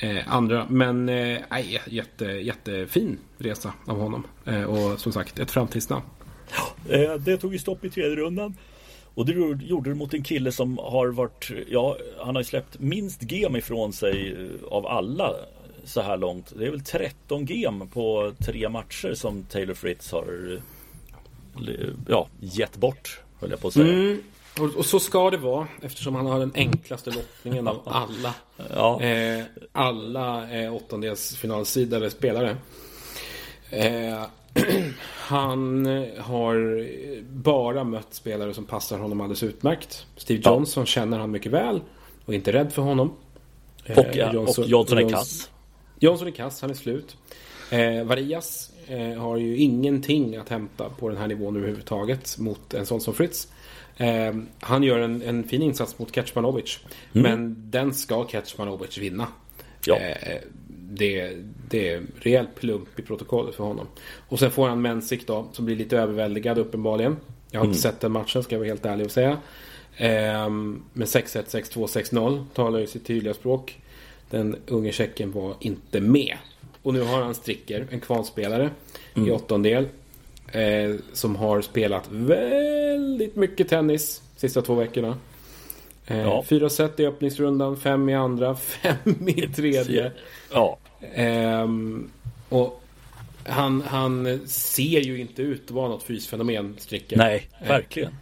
eh, 0.01 0.35
andra. 0.35 0.67
Men 0.69 1.09
eh, 1.09 1.39
jätte, 1.87 2.25
jättefin 2.25 3.19
resa 3.39 3.73
av 3.87 3.99
honom. 4.01 4.27
Eh, 4.45 4.63
och 4.63 5.01
som 5.01 5.13
sagt, 5.13 5.39
ett 5.39 5.51
framtidsnamn. 5.51 6.05
Eh, 6.89 7.15
Det 7.15 7.37
tog 7.37 7.53
ju 7.53 7.59
stopp 7.59 7.85
i 7.85 7.91
tredje 7.91 8.17
rundan. 8.17 8.57
Och 9.15 9.27
det 9.27 9.33
gjorde 9.67 9.91
det 9.91 9.95
mot 9.95 10.15
en 10.15 10.23
kille 10.23 10.53
som 10.53 10.79
har 10.79 11.09
varit, 11.09 11.51
ja, 11.69 11.97
han 12.19 12.35
har 12.35 12.43
ju 12.43 12.47
släppt 12.47 12.79
minst 12.79 13.23
gem 13.33 13.57
ifrån 13.57 13.93
sig 13.93 14.33
eh, 14.33 14.67
av 14.69 14.87
alla 14.87 15.35
så 15.85 16.01
här 16.01 16.17
långt. 16.17 16.53
Det 16.59 16.67
är 16.67 16.71
väl 16.71 16.81
13 16.81 17.45
gem 17.45 17.89
på 17.89 18.33
tre 18.39 18.69
matcher 18.69 19.15
som 19.15 19.43
Taylor 19.43 19.75
Fritz 19.75 20.13
har 20.13 20.61
eh, 21.69 21.75
ja, 22.09 22.29
gett 22.41 22.77
bort, 22.77 23.21
höll 23.41 23.51
jag 23.51 23.61
på 23.61 23.69
att 23.69 23.75
säga. 23.75 23.93
Mm. 23.93 24.23
Och, 24.59 24.77
och 24.77 24.87
så 24.87 25.01
ska 25.01 25.31
det 25.31 25.37
vara 25.37 25.69
eftersom 25.83 26.15
han 26.15 26.27
har 26.27 26.39
den 26.39 26.53
enklaste 26.55 27.11
lottningen 27.11 27.69
av 27.69 27.81
alla. 27.85 28.35
Ja. 28.75 29.01
Eh, 29.03 29.45
alla 29.73 30.51
eh, 30.51 30.75
åttondelsfinalsidade 30.75 32.11
spelare. 32.11 32.57
Eh, 33.71 34.23
han 35.17 35.87
har 36.19 36.87
bara 37.33 37.85
mött 37.85 38.15
spelare 38.15 38.55
som 38.55 38.65
passar 38.65 38.99
honom 38.99 39.21
alldeles 39.21 39.43
utmärkt. 39.43 40.07
Steve 40.17 40.41
Ja. 40.45 40.51
Johnson 40.51 40.87
känner 40.87 41.19
han 41.19 41.31
mycket 41.31 41.53
väl 41.53 41.81
och 42.25 42.33
är 42.33 42.37
inte 42.37 42.53
rädd 42.53 42.73
för 42.73 42.83
honom. 42.83 43.13
Eh, 43.85 43.99
Och, 43.99 44.07
ja, 44.17 44.39
och 44.39 44.67
Johnson 44.67 44.99
är 44.99 45.11
kass. 45.11 45.51
Johnson 45.99 46.27
är 46.29 46.33
kass, 46.33 46.61
han 46.61 46.71
är 46.71 46.75
slut. 46.75 47.17
Eh, 47.71 48.05
Varias 48.05 48.71
eh, 48.87 49.23
har 49.23 49.37
ju 49.37 49.57
ingenting 49.57 50.37
att 50.37 50.49
hämta 50.49 50.89
på 50.89 51.09
den 51.09 51.19
här 51.19 51.27
nivån 51.27 51.57
överhuvudtaget 51.57 52.39
mot 52.39 52.75
en 52.75 52.87
sån 52.87 53.01
som 53.01 53.15
Fritz. 53.15 53.49
Eh, 54.01 54.35
han 54.61 54.83
gör 54.83 54.99
en, 54.99 55.23
en 55.23 55.45
fin 55.45 55.63
insats 55.63 55.99
mot 55.99 56.15
Kecmanovic. 56.15 56.79
Men 57.13 57.57
den 57.71 57.95
ska 57.95 58.27
Kecmanovic 58.29 58.99
vinna. 58.99 59.27
Ja. 59.87 59.97
Eh, 59.97 60.39
det, 60.93 61.37
det 61.69 61.89
är 61.89 62.03
rejäl 62.21 62.47
plump 62.61 62.99
i 62.99 63.03
protokollet 63.03 63.55
för 63.55 63.65
honom. 63.65 63.87
Och 64.29 64.39
sen 64.39 64.51
får 64.51 64.69
han 64.69 64.83
Mensik 64.83 65.27
då, 65.27 65.49
som 65.53 65.65
blir 65.65 65.77
lite 65.77 65.99
överväldigad 65.99 66.59
uppenbarligen. 66.59 67.17
Jag 67.51 67.61
har 67.61 67.67
inte 67.67 67.79
sett 67.79 68.01
den 68.01 68.13
matchen, 68.13 68.43
ska 68.43 68.55
jag 68.55 68.61
vara 68.61 68.69
helt 68.69 68.87
ärlig 68.87 69.07
och 69.07 69.13
säga. 69.13 69.39
Ehm, 69.97 70.83
men 70.93 71.07
6-1, 71.07 71.45
6-2, 71.45 71.87
6-0 71.87 72.45
talar 72.55 72.79
ju 72.79 72.87
sitt 72.87 73.07
tydliga 73.07 73.35
språk. 73.35 73.79
Den 74.31 74.57
unge 74.67 74.93
tjecken 74.93 75.33
var 75.33 75.55
inte 75.61 76.01
med. 76.01 76.37
Och 76.83 76.95
nu 76.95 77.01
har 77.01 77.23
han 77.23 77.35
Stricker, 77.35 77.87
en 77.91 78.01
kvalspelare 78.01 78.71
i 79.15 79.31
åttondel. 79.31 79.89
Eh, 80.53 80.95
som 81.13 81.37
har 81.37 81.61
spelat 81.61 82.05
väldigt 82.11 83.37
mycket 83.37 83.69
tennis 83.69 84.23
sista 84.37 84.63
två 84.63 84.75
veckorna. 84.75 85.17
Eh, 86.07 86.21
Ja. 86.21 86.45
Fyra 86.49 86.71
set 86.71 87.01
i 87.01 87.07
öppningsrundan, 87.07 87.77
fem 87.77 88.09
i 88.09 88.15
andra, 88.15 88.57
fem 88.83 89.29
i 89.29 89.47
tredje. 89.49 90.13
Ja, 90.53 90.79
Ehm, 91.15 92.11
och 92.49 92.83
han, 93.45 93.83
han 93.83 94.41
ser 94.47 95.01
ju 95.01 95.21
inte 95.21 95.43
ut 95.43 95.63
att 95.65 95.71
vara 95.71 95.89
något 95.89 96.03
fysfenomen, 96.03 96.77
Stricker. 96.79 97.17
nej, 97.17 97.49
verkligen. 97.69 98.13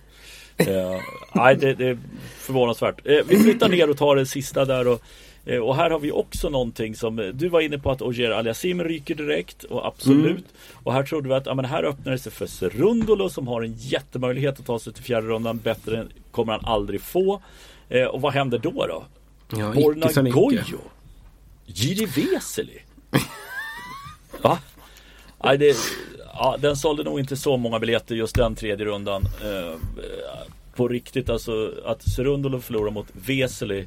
Eh, 0.56 0.96
nej, 1.34 1.56
det, 1.56 1.74
det 1.74 1.86
är 1.86 1.98
förvånansvärt. 2.38 3.06
Eh, 3.06 3.18
vi 3.28 3.38
flyttar 3.38 3.68
ner 3.68 3.90
och 3.90 3.96
tar 3.96 4.16
det 4.16 4.26
sista 4.26 4.64
där 4.64 4.86
och 4.88 4.92
eh, 4.92 5.00
och 5.56 5.76
här 5.76 5.90
har 5.90 5.98
vi 5.98 6.12
också 6.12 6.48
någonting 6.48 6.94
som 6.94 7.18
eh, 7.18 7.26
Du 7.26 7.48
var 7.48 7.60
inne 7.60 7.78
på 7.78 7.90
att 7.90 8.02
Ogier 8.02 8.30
Aliasim 8.30 8.84
ryker 8.84 9.14
direkt 9.14 9.64
och 9.64 9.86
absolut. 9.86 10.44
Och 10.72 10.92
här 10.92 11.02
trodde 11.02 11.28
vi 11.28 11.34
att 11.34 11.46
ja, 11.46 11.54
men 11.54 11.64
här 11.64 11.82
öppnar 11.84 12.12
det 12.12 12.18
sig 12.18 12.32
för 12.32 12.46
Serundolo 12.46 13.28
som 13.30 13.48
har 13.48 13.62
en 13.62 13.74
jättemöjlighet 13.78 14.60
att 14.60 14.66
ta 14.66 14.78
sig 14.78 14.92
till 14.92 15.02
fjärde 15.04 15.26
rundan. 15.26 15.58
Bättre 15.58 16.06
kommer 16.30 16.52
han 16.52 16.64
aldrig 16.64 17.00
få. 17.00 17.42
Eh, 17.88 18.04
Och 18.04 18.20
vad 18.20 18.32
händer 18.32 18.58
då 18.58 18.86
då? 18.86 19.04
Ja, 19.58 19.72
Borna. 19.74 20.30
Gojo? 20.30 20.78
Jiri 21.66 22.06
Veseli 22.06 22.78
Va? 24.42 24.58
Nej, 25.44 25.58
det, 25.58 25.76
ja, 26.34 26.56
den 26.60 26.76
sålde 26.76 27.04
nog 27.04 27.20
inte 27.20 27.36
så 27.36 27.56
många 27.56 27.78
biljetter 27.78 28.14
just 28.14 28.34
den 28.36 28.54
tredje 28.54 28.86
rundan. 28.86 29.22
Eh, 29.24 29.74
På 30.74 30.88
riktigt 30.88 31.30
alltså 31.30 31.72
Att 31.84 32.02
Serundolo 32.02 32.60
förlorar 32.60 32.90
mot 32.90 33.06
Veseli 33.12 33.86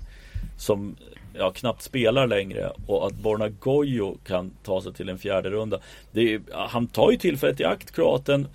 Som 0.58 0.96
ja, 1.34 1.52
knappt 1.52 1.82
spelar 1.82 2.28
längre 2.28 2.72
och 2.88 3.08
att 3.08 3.14
Borna 3.14 3.50
Gojo 3.50 4.18
kan 4.26 4.52
ta 4.64 4.82
sig 4.82 4.94
till 4.94 5.10
en 5.10 5.18
fjärde 5.18 5.50
runda 5.50 5.80
är, 6.14 6.42
Han 6.68 6.88
tar 6.88 7.12
ju 7.12 7.18
tillfället 7.18 7.60
i 7.60 7.64
akt, 7.64 7.92
kroaten 7.92 8.48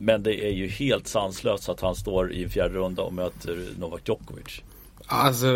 men 0.00 0.22
det 0.22 0.46
är 0.46 0.52
ju 0.52 0.66
helt 0.66 1.08
sanslöst 1.08 1.68
att 1.68 1.80
han 1.80 1.94
står 1.94 2.32
i 2.32 2.44
en 2.44 2.50
fjärde 2.50 2.74
runda 2.74 3.02
och 3.02 3.14
möter 3.14 3.68
Novak 3.78 4.08
Djokovic. 4.08 4.62
Alltså, 5.10 5.46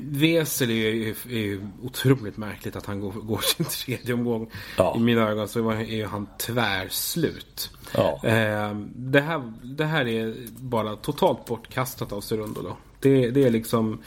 Wesel 0.00 0.70
är 0.70 0.74
ju, 0.74 1.14
är 1.30 1.38
ju 1.38 1.68
otroligt 1.82 2.36
märkligt 2.36 2.76
att 2.76 2.86
han 2.86 3.00
går, 3.00 3.12
går 3.12 3.38
sin 3.38 3.66
tredje 3.66 4.14
omgång. 4.14 4.50
Ja. 4.78 4.94
I 4.96 5.00
mina 5.00 5.28
ögon 5.28 5.48
så 5.48 5.70
är 5.70 5.80
ju 5.80 6.06
han 6.06 6.28
tvärslut. 6.38 7.70
Ja. 7.94 8.20
Eh, 8.24 8.74
det, 8.94 9.20
här, 9.20 9.52
det 9.62 9.84
här 9.84 10.08
är 10.08 10.34
bara 10.58 10.96
totalt 10.96 11.44
bortkastat 11.44 12.12
av 12.12 12.20
Cerundolo. 12.20 12.76
Det, 13.00 13.30
det 13.30 13.44
är 13.44 13.50
liksom... 13.50 14.02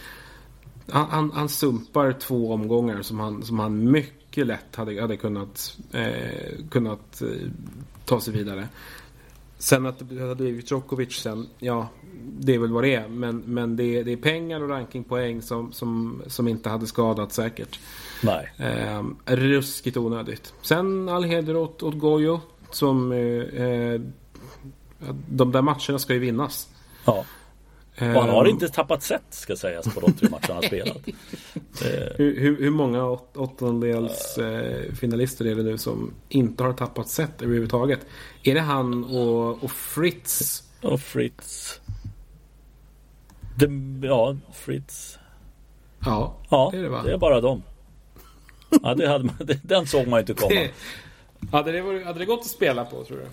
Han, 0.89 1.09
han, 1.09 1.31
han, 1.31 1.49
sumpar 1.49 2.11
två 2.11 2.53
omgångar 2.53 3.01
som 3.01 3.19
han, 3.19 3.43
som 3.43 3.59
han 3.59 3.91
mycket 3.91 4.47
lätt 4.47 4.75
hade, 4.75 5.01
hade 5.01 5.17
kunnat, 5.17 5.77
eh, 5.91 6.67
kunnat 6.69 7.21
eh, 7.21 7.49
ta 8.05 8.21
sig 8.21 8.33
vidare. 8.33 8.67
Sen 9.57 9.85
att 9.85 10.09
det 10.09 10.21
hade 10.21 10.35
blivit 10.35 10.71
Djokovic 10.71 11.13
sen, 11.13 11.47
ja, 11.59 11.87
det 12.39 12.55
är 12.55 12.59
väl 12.59 12.71
vad 12.71 12.83
det 12.83 12.95
är. 12.95 13.07
Men, 13.07 13.43
men 13.45 13.75
det, 13.75 13.83
är, 13.83 14.03
det 14.03 14.11
är 14.11 14.17
pengar 14.17 14.63
och 14.63 14.69
rankingpoäng 14.69 15.41
som, 15.41 15.71
som, 15.71 16.21
som 16.27 16.47
inte 16.47 16.69
hade 16.69 16.87
skadat 16.87 17.33
säkert. 17.33 17.79
Nej. 18.23 18.51
Eh, 18.57 19.03
ruskigt 19.25 19.97
onödigt. 19.97 20.53
Sen 20.61 21.09
all 21.09 21.23
heder 21.23 21.55
åt, 21.55 21.83
åt 21.83 21.99
Gojo. 21.99 22.39
Som, 22.71 23.11
eh, 23.11 23.63
eh 23.63 24.01
de 25.29 25.51
där 25.51 25.61
matcherna 25.61 25.99
ska 25.99 26.13
ju 26.13 26.19
vinnas. 26.19 26.69
Ja. 27.05 27.25
Och 27.99 28.05
han 28.05 28.29
har 28.29 28.45
ehm. 28.45 28.51
inte 28.51 28.69
tappat 28.69 29.03
set 29.03 29.23
ska 29.29 29.55
sägas 29.55 29.93
på 29.93 29.99
de 29.99 30.13
tre 30.13 30.29
matcherna 30.29 30.53
han 30.53 30.63
spelat. 30.63 30.97
hur, 32.17 32.39
hur, 32.39 32.59
hur, 32.59 32.69
många 32.69 33.05
åt, 33.05 33.37
åttondels 33.37 34.37
eh, 34.37 34.93
finalister 34.93 35.45
är 35.45 35.55
det 35.55 35.63
nu 35.63 35.77
som 35.77 36.13
inte 36.29 36.63
har 36.63 36.73
tappat 36.73 37.09
set 37.09 37.41
överhuvudtaget? 37.41 37.99
Är 38.43 38.53
det 38.53 38.61
han 38.61 39.03
och, 39.03 39.63
och 39.63 39.71
Fritz? 39.71 40.63
Och 40.81 41.01
Fritz. 41.01 41.81
Det, 43.55 43.69
ja, 44.07 44.37
Fritz. 44.53 45.19
Ja, 46.05 46.35
ja 46.49 46.69
det 46.71 46.77
är 46.77 46.83
det 46.83 46.89
va? 46.89 47.03
Det 47.03 47.13
är 47.13 47.17
bara 47.17 47.41
dem. 47.41 47.63
Ja, 48.83 48.95
det 48.95 49.07
hade 49.07 49.23
man, 49.23 49.35
den 49.63 49.87
såg 49.87 50.07
man 50.07 50.17
ju 50.17 50.21
inte 50.21 50.33
komma. 50.33 50.55
Det, 50.55 50.71
hade, 51.51 51.71
det 51.71 51.81
varit, 51.81 52.05
hade 52.05 52.19
det 52.19 52.25
gått 52.25 52.39
att 52.39 52.47
spela 52.47 52.85
på 52.85 53.03
tror 53.03 53.17
du? 53.17 53.25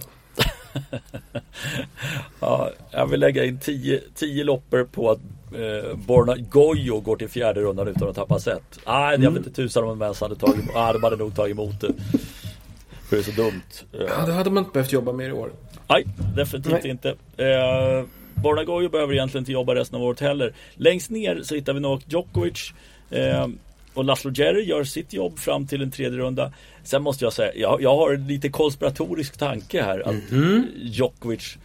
Ja, 2.41 2.71
jag 2.91 3.07
vill 3.07 3.21
lägga 3.21 3.45
in 3.45 3.59
10 4.15 4.45
loppor 4.45 4.85
på 4.85 5.11
att 5.11 5.19
eh, 5.55 5.97
Borna 5.97 6.37
Gojo 6.37 7.01
går 7.01 7.17
till 7.17 7.29
fjärde 7.29 7.61
rundan 7.61 7.89
utan 7.89 8.09
att 8.09 8.17
tappa 8.17 8.39
set. 8.39 8.81
Nej, 8.87 9.15
mm. 9.15 9.23
jag 9.23 9.31
vet 9.31 9.47
inte 9.47 9.63
tusan 9.63 9.83
om 9.85 9.99
de 9.99 10.03
ens 10.03 10.21
hade 10.21 10.37
tagit 10.37 10.65
ah, 10.75 10.93
de 10.93 11.03
hade 11.03 11.17
nog 11.17 11.37
tagit 11.37 11.55
emot 11.55 11.81
det. 11.81 11.93
För 13.09 13.17
det 13.17 13.23
är 13.23 13.23
så 13.23 13.43
dumt. 13.43 13.63
Ja, 14.09 14.27
det 14.27 14.33
hade 14.33 14.51
man 14.51 14.63
inte 14.63 14.73
behövt 14.73 14.93
jobba 14.93 15.13
med 15.13 15.29
i 15.29 15.33
år. 15.33 15.51
Nej, 15.89 16.07
definitivt 16.37 16.83
Nej. 16.83 16.91
inte. 16.91 17.09
Eh, 17.37 18.05
Borna 18.35 18.65
Gojo 18.65 18.89
behöver 18.89 19.15
egentligen 19.15 19.43
inte 19.43 19.53
jobba 19.53 19.75
resten 19.75 19.97
av 19.97 20.03
året 20.03 20.21
heller. 20.21 20.55
Längst 20.75 21.11
ner 21.11 21.41
så 21.43 21.55
hittar 21.55 21.73
vi 21.73 21.81
Novak 21.81 22.03
Djokovic. 22.07 22.73
Eh, 23.11 23.49
och 23.95 24.05
Laszlo 24.05 24.31
Jerry 24.35 24.65
gör 24.65 24.85
sitt 24.85 25.13
jobb 25.13 25.39
fram 25.39 25.67
till 25.67 25.83
en 25.83 25.91
tredje 25.91 26.19
runda. 26.19 26.53
Sen 26.85 27.03
måste 27.03 27.25
jag 27.25 27.33
säga, 27.33 27.55
jag, 27.55 27.83
jag 27.83 27.97
har 27.97 28.13
en 28.13 28.27
lite 28.27 28.49
konspiratorisk 28.49 29.37
tanke 29.37 29.83
här. 29.83 30.01
Att 30.01 30.07
mm 30.09 30.25
-hmm. 30.31 30.67
Djokovic 30.77 31.57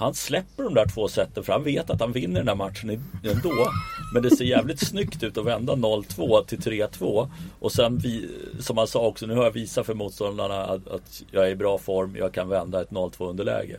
han 0.00 0.14
släpper 0.14 0.62
de 0.62 0.74
där 0.74 0.86
två 0.86 1.08
sätten 1.08 1.44
för 1.44 1.52
han 1.52 1.64
vet 1.64 1.90
att 1.90 2.00
han 2.00 2.12
vinner 2.12 2.40
den 2.40 2.48
här 2.48 2.54
matchen 2.54 2.90
ändå. 3.24 3.70
Men 4.14 4.22
det 4.22 4.36
ser 4.36 4.44
jävligt 4.44 4.86
snyggt 4.86 5.22
ut 5.22 5.38
att 5.38 5.44
vända 5.46 5.72
0-2 5.72 6.44
till 6.44 6.58
3-2. 6.58 7.28
Och 7.58 7.72
sen, 7.72 7.98
vi, 7.98 8.28
som 8.60 8.78
han 8.78 8.86
sa 8.86 9.00
också, 9.00 9.26
nu 9.26 9.34
har 9.34 9.44
jag 9.44 9.50
visat 9.50 9.86
för 9.86 9.94
motståndarna 9.94 10.64
att, 10.64 10.88
att 10.88 11.22
jag 11.30 11.46
är 11.46 11.50
i 11.50 11.56
bra 11.56 11.78
form, 11.78 12.16
jag 12.18 12.34
kan 12.34 12.48
vända 12.48 12.82
ett 12.82 12.90
0-2 12.90 13.30
underläge. 13.30 13.76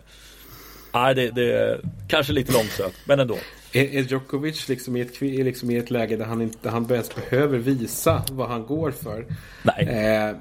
Nej, 0.94 1.16
det, 1.16 1.30
det 1.30 1.52
är 1.52 1.80
kanske 2.08 2.34
lite 2.34 2.54
långsökt, 2.54 2.98
men 3.06 3.20
ändå. 3.20 3.38
Är, 3.74 3.96
är 3.96 4.02
Djokovic 4.02 4.70
liksom 4.70 4.96
i, 4.96 5.02
ett, 5.02 5.22
liksom 5.22 5.72
i 5.72 5.78
ett 5.78 5.92
läge 5.92 6.16
där 6.16 6.26
han 6.26 6.42
inte 6.42 6.70
han 6.70 6.92
ens 6.92 7.16
behöver 7.16 7.58
visa 7.58 8.24
vad 8.32 8.50
han 8.50 8.66
går 8.66 8.92
för? 8.92 9.26
Nej. 9.64 9.88
Eh, 9.88 10.36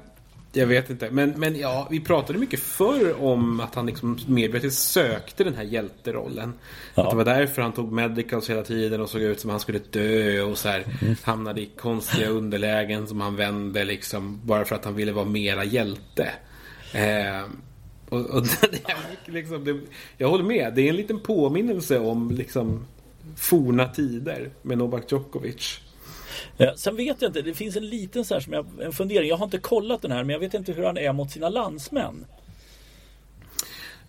jag 0.53 0.67
vet 0.67 0.89
inte. 0.89 1.11
Men, 1.11 1.29
men 1.29 1.59
ja, 1.59 1.87
vi 1.91 1.99
pratade 1.99 2.39
mycket 2.39 2.59
förr 2.59 3.23
om 3.23 3.59
att 3.59 3.75
han 3.75 3.85
liksom 3.85 4.19
medvetet 4.27 4.73
sökte 4.73 5.43
den 5.43 5.55
här 5.55 5.63
hjälterollen. 5.63 6.53
Ja. 6.95 7.03
Att 7.03 7.09
det 7.09 7.15
var 7.15 7.25
därför 7.25 7.61
han 7.61 7.71
tog 7.71 7.91
medicals 7.91 8.49
hela 8.49 8.63
tiden 8.63 9.01
och 9.01 9.09
såg 9.09 9.21
ut 9.21 9.39
som 9.39 9.49
att 9.49 9.53
han 9.53 9.59
skulle 9.59 9.79
dö 9.79 10.41
och 10.41 10.57
så 10.57 10.69
här, 10.69 10.85
mm. 11.01 11.15
hamnade 11.23 11.61
i 11.61 11.65
konstiga 11.65 12.29
underlägen 12.29 13.07
som 13.07 13.21
han 13.21 13.35
vände 13.35 13.83
liksom. 13.83 14.39
Bara 14.43 14.65
för 14.65 14.75
att 14.75 14.85
han 14.85 14.95
ville 14.95 15.11
vara 15.11 15.25
mera 15.25 15.63
hjälte. 15.63 16.29
Eh, 16.93 17.45
och, 18.09 18.25
och 18.25 18.43
det 19.25 19.31
liksom, 19.31 19.65
det, 19.65 19.79
jag 20.17 20.29
håller 20.29 20.43
med. 20.43 20.73
Det 20.75 20.81
är 20.81 20.89
en 20.89 20.95
liten 20.95 21.19
påminnelse 21.19 21.99
om 21.99 22.31
liksom 22.31 22.85
forna 23.37 23.87
tider 23.87 24.49
med 24.61 24.77
Novak 24.77 25.11
Djokovic. 25.11 25.79
Eh, 26.57 26.73
sen 26.75 26.95
vet 26.95 27.21
jag 27.21 27.29
inte, 27.29 27.41
det 27.41 27.53
finns 27.53 27.75
en 27.75 27.89
liten 27.89 28.25
så 28.25 28.33
här 28.33 28.41
som 28.41 28.53
jag, 28.53 28.65
en 28.81 28.91
fundering. 28.91 29.29
Jag 29.29 29.37
har 29.37 29.45
inte 29.45 29.57
kollat 29.57 30.01
den 30.01 30.11
här 30.11 30.23
men 30.23 30.29
jag 30.29 30.39
vet 30.39 30.53
inte 30.53 30.71
hur 30.71 30.83
han 30.83 30.97
är 30.97 31.13
mot 31.13 31.31
sina 31.31 31.49
landsmän. 31.49 32.25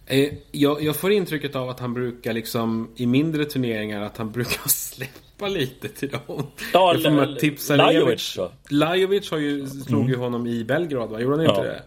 Eh, 0.06 0.32
jag, 0.50 0.82
jag, 0.82 0.96
får 0.96 1.12
intrycket 1.12 1.56
av 1.56 1.68
att 1.68 1.80
han 1.80 1.94
brukar 1.94 2.32
liksom 2.32 2.90
i 2.96 3.06
mindre 3.06 3.44
turneringar 3.44 4.02
att 4.02 4.16
han 4.16 4.32
brukar 4.32 4.62
släppa 4.68 5.48
lite 5.48 5.88
till 5.88 6.08
dem. 6.08 6.46
Ja, 6.72 6.92
Lajovic 7.68 8.38
Lajovic 8.68 9.30
har 9.30 9.38
ju, 9.38 9.66
slog 9.66 10.00
mm. 10.00 10.12
ju 10.12 10.16
honom 10.16 10.46
i 10.46 10.64
Belgrad 10.64 11.10
va? 11.10 11.20
Gjorde 11.20 11.36
han 11.36 11.46
inte 11.46 11.60
ja. 11.60 11.72
det? 11.72 11.82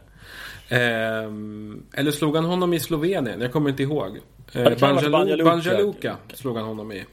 Eh, 0.68 0.80
eller 1.94 2.12
slog 2.12 2.36
han 2.36 2.46
honom 2.46 2.74
i 2.74 2.80
Slovenien? 2.80 3.42
Jag 3.42 3.52
kommer 3.52 3.70
inte 3.70 3.84
ihåg. 3.84 4.20
Eh, 4.54 4.80
Banja 4.80 5.10
Banja 5.44 5.78
Luka 5.78 6.18
slog 6.34 6.58
han 6.58 6.66
honom 6.66 6.92
i. 6.92 7.06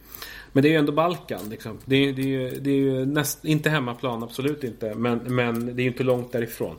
Men 0.52 0.62
det 0.62 0.68
är 0.68 0.70
ju 0.70 0.76
ändå 0.76 0.92
Balkan. 0.92 1.48
Liksom. 1.50 1.78
Det, 1.84 1.96
är, 1.96 2.12
det, 2.12 2.22
är, 2.22 2.60
det 2.60 2.70
är 2.70 2.76
ju 2.76 3.06
näst, 3.06 3.44
inte 3.44 3.70
hemmaplan, 3.70 4.22
absolut 4.22 4.64
inte. 4.64 4.94
Men, 4.94 5.18
men 5.18 5.66
det 5.76 5.82
är 5.82 5.84
ju 5.84 5.90
inte 5.90 6.02
långt 6.02 6.32
därifrån. 6.32 6.76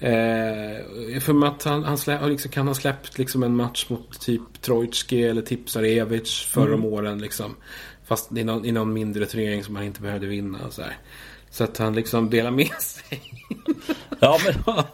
Eh, 0.00 1.20
för 1.20 1.46
att 1.46 1.64
han, 1.64 1.84
han 1.84 1.98
slä, 1.98 2.28
liksom, 2.28 2.50
kan 2.50 2.68
ha 2.68 2.74
släppt 2.74 3.18
liksom, 3.18 3.42
en 3.42 3.56
match 3.56 3.86
mot 3.88 4.20
typ 4.20 4.62
Trojtski 4.62 5.22
eller 5.22 5.42
Tipsarevic 5.42 6.46
förra 6.50 6.74
mm. 6.74 6.84
om 6.84 6.92
åren. 6.92 7.18
Liksom. 7.18 7.56
Fast 8.04 8.32
i 8.32 8.44
någon, 8.44 8.64
i 8.64 8.72
någon 8.72 8.92
mindre 8.92 9.26
turnering 9.26 9.64
som 9.64 9.76
han 9.76 9.84
inte 9.84 10.00
behövde 10.00 10.26
vinna. 10.26 10.58
Och 10.66 10.72
så, 10.72 10.82
här. 10.82 10.96
Så 11.56 11.64
att 11.64 11.78
han 11.78 11.94
liksom 11.94 12.30
delar 12.30 12.50
med 12.50 12.80
sig. 12.80 13.20
Ja, 14.20 14.38
men... 14.44 14.84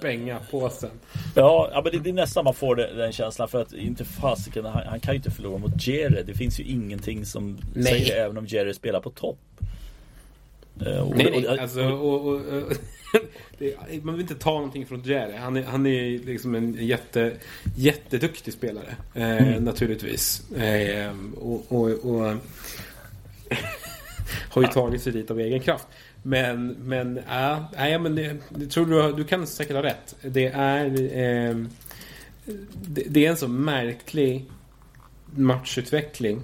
Pengapåsen. 0.00 0.90
Ja, 1.34 1.70
ja 1.72 1.82
men 1.84 2.02
det, 2.02 2.10
är 2.10 2.14
nästan 2.14 2.44
man 2.44 2.54
får 2.54 2.76
den 2.76 3.12
känslan 3.12 3.48
för 3.48 3.62
att 3.62 3.72
inte 3.72 4.04
fasiken, 4.04 4.64
han, 4.64 4.86
han 4.86 5.00
kan 5.00 5.14
ju 5.14 5.16
inte 5.16 5.30
förlora 5.30 5.58
mot 5.58 5.86
Jerry. 5.86 6.22
Det 6.22 6.34
finns 6.34 6.60
ju 6.60 6.64
ingenting 6.64 7.24
som 7.24 7.58
Nej. 7.74 7.84
säger 7.84 8.14
det 8.14 8.20
även 8.20 8.38
om 8.38 8.46
Jerry 8.46 8.74
spelar 8.74 9.00
på 9.00 9.10
topp. 9.10 9.38
Uh, 10.86 10.98
och, 10.98 11.16
nej, 11.16 11.30
nej, 11.30 11.58
alltså, 11.58 11.82
och, 11.82 12.26
och, 12.26 12.40
det, 13.58 13.74
man 14.02 14.14
vill 14.14 14.22
inte 14.22 14.34
ta 14.34 14.50
någonting 14.50 14.86
från 14.86 15.02
Jerry. 15.02 15.36
Han 15.36 15.56
är, 15.56 15.62
han 15.62 15.86
är 15.86 16.18
liksom 16.18 16.54
en 16.54 16.76
jätte, 16.80 17.32
jätteduktig 17.76 18.54
spelare. 18.54 18.96
Eh, 19.14 19.48
mm. 19.48 19.64
Naturligtvis. 19.64 20.50
Eh, 20.50 21.14
och 21.40 21.72
har 24.50 24.62
ju 24.62 24.68
tagit 24.68 25.02
sig 25.02 25.12
dit 25.12 25.30
av 25.30 25.40
egen 25.40 25.60
kraft. 25.60 25.86
Men, 26.22 26.66
men, 26.68 27.18
äh, 27.18 27.62
nej, 27.76 27.98
men 27.98 28.14
det, 28.14 28.36
det 28.48 28.66
tror 28.66 28.86
du, 28.86 29.12
du 29.12 29.24
kan 29.24 29.46
säkert 29.46 29.76
ha 29.76 29.82
rätt. 29.82 30.16
Det 30.22 30.46
är, 30.46 30.86
eh, 30.86 31.56
det, 32.72 33.04
det, 33.08 33.26
är 33.26 33.30
en 33.30 33.36
så 33.36 33.48
märklig 33.48 34.44
matchutveckling. 35.34 36.42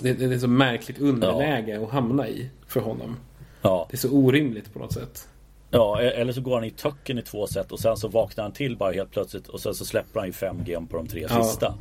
Det, 0.00 0.12
det 0.12 0.24
är 0.24 0.32
ett 0.32 0.40
så 0.40 0.48
märkligt 0.48 0.98
underläge 0.98 1.72
ja. 1.72 1.84
att 1.86 1.90
hamna 1.90 2.28
i 2.28 2.50
för 2.66 2.80
honom. 2.80 3.16
Ja. 3.62 3.86
Det 3.90 3.94
är 3.94 3.98
så 3.98 4.10
orimligt 4.10 4.72
på 4.72 4.78
något 4.78 4.92
sätt. 4.92 5.28
Ja, 5.70 6.02
e- 6.02 6.10
eller 6.10 6.32
så 6.32 6.40
går 6.40 6.54
han 6.54 6.64
i 6.64 6.70
töcken 6.70 7.18
i 7.18 7.22
två 7.22 7.46
set 7.46 7.72
och 7.72 7.80
sen 7.80 7.96
så 7.96 8.08
vaknar 8.08 8.44
han 8.44 8.52
till 8.52 8.76
bara 8.76 8.92
helt 8.92 9.10
plötsligt 9.10 9.48
och 9.48 9.60
sen 9.60 9.74
så 9.74 9.84
släpper 9.84 10.20
han 10.20 10.28
ju 10.28 10.32
fem 10.32 10.64
game 10.64 10.86
på 10.86 10.96
de 10.96 11.06
tre 11.06 11.26
ja. 11.30 11.44
sista. 11.44 11.74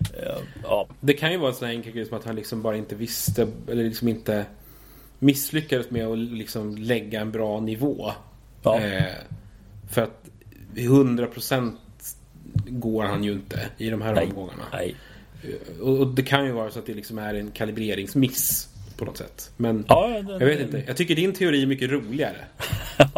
Uh, 0.00 0.42
ja. 0.62 0.88
Det 1.00 1.12
kan 1.12 1.32
ju 1.32 1.38
vara 1.38 1.50
en 1.50 1.56
sån 1.56 1.68
här 1.68 1.74
enkel 1.74 1.92
grej 1.92 2.06
som 2.06 2.18
att 2.18 2.24
han 2.24 2.36
liksom 2.36 2.62
bara 2.62 2.76
inte 2.76 2.94
visste 2.94 3.48
eller 3.68 3.84
liksom 3.84 4.08
inte 4.08 4.46
misslyckades 5.18 5.90
med 5.90 6.06
att 6.06 6.18
liksom 6.18 6.76
lägga 6.76 7.20
en 7.20 7.32
bra 7.32 7.60
nivå. 7.60 8.12
Ja. 8.62 8.80
Eh, 8.80 9.14
för 9.90 10.02
att 10.02 10.30
100% 10.74 11.72
går 12.66 13.04
han 13.04 13.24
ju 13.24 13.32
inte 13.32 13.60
i 13.78 13.90
de 13.90 14.02
här 14.02 14.14
Nej. 14.14 14.26
omgångarna. 14.26 14.64
Nej. 14.72 14.94
Eh, 15.42 15.80
och, 15.80 15.98
och, 15.98 16.06
det 16.06 16.22
kan 16.22 16.44
ju 16.44 16.52
vara 16.52 16.70
så 16.70 16.78
att 16.78 16.86
det 16.86 16.94
liksom 16.94 17.18
är 17.18 17.34
en 17.34 17.50
kalibreringsmiss 17.50 18.68
på 18.96 19.04
något 19.04 19.16
sätt. 19.16 19.50
Men 19.56 19.84
ja, 19.88 20.08
den, 20.08 20.28
jag 20.28 20.46
vet 20.46 20.60
inte. 20.60 20.82
Jag 20.86 20.96
tycker 20.96 21.14
din 21.14 21.32
teori 21.32 21.62
är 21.62 21.66
mycket 21.66 21.90
roligare. 21.90 22.36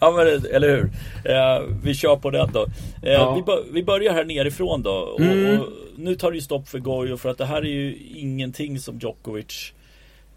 ja, 0.00 0.10
men 0.16 0.26
eller 0.54 0.68
hur. 0.68 0.90
Eh, 1.24 1.76
vi 1.82 1.94
kör 1.94 2.16
på 2.16 2.30
den 2.30 2.52
då. 2.52 2.66
Eh, 3.02 3.12
ja. 3.12 3.44
vi, 3.46 3.72
vi, 3.72 3.84
börjar 3.84 4.12
här 4.12 4.24
nerifrån 4.24 4.82
då. 4.82 4.90
Och, 4.90 5.20
mm. 5.20 5.60
och, 5.60 5.68
nu 5.96 6.14
tar 6.14 6.30
det 6.30 6.36
ju 6.36 6.42
stopp 6.42 6.68
för 6.68 6.78
Gojo 6.78 7.16
för 7.16 7.28
att 7.28 7.38
det 7.38 7.46
här 7.46 7.62
är 7.62 7.70
ju 7.70 7.96
ingenting 8.14 8.78
som 8.78 8.98
Djokovic 8.98 9.72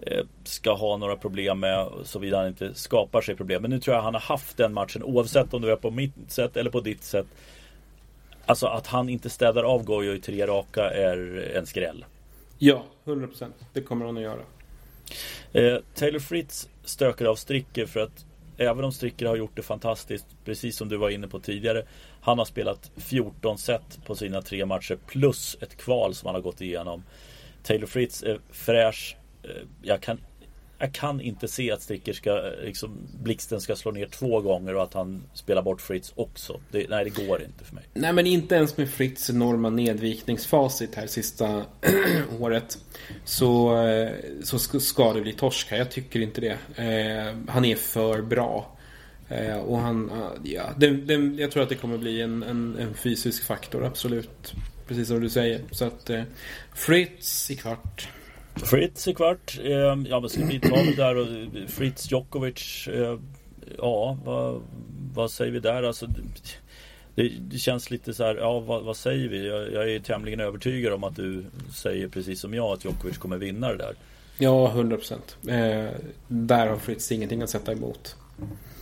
Eh, 0.06 0.26
ska 0.44 0.74
ha 0.74 0.98
några 0.98 1.16
problem 1.16 1.60
med 1.60 1.90
såvida 2.04 2.38
han 2.38 2.48
inte 2.48 2.74
skapar 2.74 3.22
sig 3.22 3.36
problem. 3.36 3.62
Men 3.62 3.72
nu 3.72 3.80
tror 3.80 3.96
jag 3.96 4.04
han 4.04 4.14
har 4.14 4.22
haft 4.22 4.58
den 4.58 4.74
matchen 4.74 5.04
oavsett 5.04 5.54
om 5.54 5.62
du 5.62 5.72
är 5.72 5.76
på 5.76 5.92
mitt 5.92 6.14
sätt 6.28 6.58
eller 6.58 6.72
på 6.72 6.82
ditt 6.82 7.04
sätt. 7.04 7.26
Alltså 8.46 8.68
att 8.68 8.88
han 8.88 9.10
inte 9.10 9.30
städar 9.30 9.64
av 9.64 9.84
Gojo 9.84 10.14
i 10.14 10.20
tre 10.20 10.48
raka 10.48 10.90
är 10.90 11.52
en 11.56 11.66
skräll. 11.66 12.06
Ja, 12.58 12.84
100%. 13.06 13.48
Det 13.74 13.82
kommer 13.82 14.06
han 14.06 14.18
att 14.18 14.24
göra. 14.24 14.42
Eh, 15.54 15.78
Taylor 15.96 16.20
Fritz 16.20 16.70
stökade 16.84 17.30
av 17.30 17.36
Stricker 17.36 17.86
för 17.86 18.00
att 18.00 18.26
även 18.58 18.86
om 18.86 18.92
Stricker 18.92 19.26
har 19.26 19.36
gjort 19.36 19.56
det 19.56 19.62
fantastiskt, 19.62 20.26
precis 20.46 20.78
som 20.78 20.90
du 20.90 20.98
var 20.98 21.10
inne 21.10 21.28
på 21.28 21.40
tidigare. 21.40 21.84
Han 22.22 22.38
har 22.38 22.46
spelat 22.46 22.92
14 22.98 23.58
set 23.58 24.06
på 24.06 24.16
sina 24.16 24.42
tre 24.42 24.66
matcher 24.66 24.98
plus 25.08 25.58
ett 25.62 25.78
kval 25.78 26.16
som 26.16 26.28
han 26.28 26.36
har 26.36 26.42
gått 26.42 26.62
igenom. 26.62 27.04
Taylor 27.64 27.88
Fritz 27.88 28.24
är 28.24 28.40
fräsch. 28.52 29.18
Eh, 29.44 29.50
jag 29.82 30.02
kan 30.02 30.20
jag 30.80 30.94
kan 30.94 31.22
inte 31.22 31.48
se 31.48 31.72
att 31.72 31.82
Sticker 31.82 32.14
ska, 32.14 32.48
eh, 32.48 32.66
liksom, 32.66 32.98
Blixten 33.24 33.62
ska 33.62 33.76
slå 33.76 33.92
ner 33.92 34.06
två 34.06 34.42
gånger 34.42 34.76
och 34.76 34.84
att 34.84 34.94
han 34.94 35.24
spelar 35.34 35.62
bort 35.62 35.82
Fritz 35.82 36.14
också. 36.16 36.60
Det, 36.72 36.90
nej, 36.90 37.04
det 37.04 37.26
går 37.26 37.42
inte 37.42 37.66
för 37.66 37.76
mig. 37.76 37.84
Nej, 37.94 38.14
men 38.14 38.28
inte 38.28 38.56
ens 38.56 38.78
med 38.78 38.90
Fritz 38.90 39.30
enorma 39.30 39.70
nedvikningsfacit 39.70 40.96
här 40.96 41.08
sista 41.08 41.66
året. 42.40 42.78
Så, 43.26 43.78
eh, 43.84 44.12
så 44.44 44.60
ska 44.80 45.14
det 45.14 45.22
bli 45.22 45.34
torsk 45.34 45.72
här. 45.72 45.78
Jag 45.78 45.92
tycker 45.92 46.20
inte 46.20 46.42
det. 46.42 46.58
Eh, 46.76 47.36
han 47.48 47.66
är 47.66 47.76
för 47.76 48.22
bra. 48.22 48.78
Eh, 49.30 49.58
och 49.58 49.80
han, 49.80 50.10
eh, 50.10 50.52
ja, 50.54 50.64
det, 50.78 50.90
det, 50.92 51.42
jag 51.42 51.52
tror 51.52 51.64
att 51.64 51.70
det 51.70 51.76
kommer 51.76 51.98
bli 51.98 52.22
en, 52.22 52.44
en, 52.44 52.78
en, 52.80 52.94
fysisk 52.94 53.44
faktor, 53.44 53.86
absolut. 53.86 54.54
Precis 54.88 55.08
som 55.08 55.22
du 55.22 55.30
säger. 55.30 55.62
Så 55.72 55.86
att 55.86 56.10
Fritz 56.74 57.52
i 57.52 57.56
kvart. 57.56 58.08
Fritz 58.56 59.08
i 59.08 59.14
kvart. 59.14 59.60
Eh, 59.64 59.98
ja, 60.10 60.20
vad 60.20 60.32
ska 60.32 60.46
vi 60.46 60.60
ta 60.60 60.76
där? 60.98 61.16
Och 61.16 61.28
Fritz 61.70 62.12
Djokovic. 62.12 62.88
Eh, 62.88 63.20
ja, 63.78 64.18
vad, 64.26 64.62
vad 65.14 65.32
säger 65.32 65.52
vi 65.52 65.60
där? 65.60 65.84
Alltså, 65.84 66.08
det, 67.16 67.30
det, 67.40 67.58
känns 67.58 67.92
lite 67.92 68.14
så 68.14 68.24
här, 68.24 68.36
ja 68.36 68.60
vad, 68.60 68.84
vad 68.84 68.98
säger 68.98 69.30
vi? 69.30 69.48
Jag, 69.48 69.74
jag, 69.74 69.92
är 69.92 70.00
tämligen 70.00 70.40
övertygad 70.40 70.94
om 70.94 71.04
att 71.04 71.16
du 71.16 71.46
säger 71.74 72.08
precis 72.08 72.40
som 72.40 72.54
jag 72.54 72.66
att 72.66 72.86
Djokovic 72.86 73.18
kommer 73.18 73.38
vinna 73.38 73.68
det 73.68 73.78
där. 73.78 73.96
Ja, 74.38 74.70
100 74.70 74.98
procent. 74.98 75.38
Eh, 75.48 75.86
där 76.28 76.68
har 76.68 76.78
Fritz 76.78 77.12
ingenting 77.12 77.42
att 77.42 77.50
sätta 77.50 77.72
emot. 77.72 78.16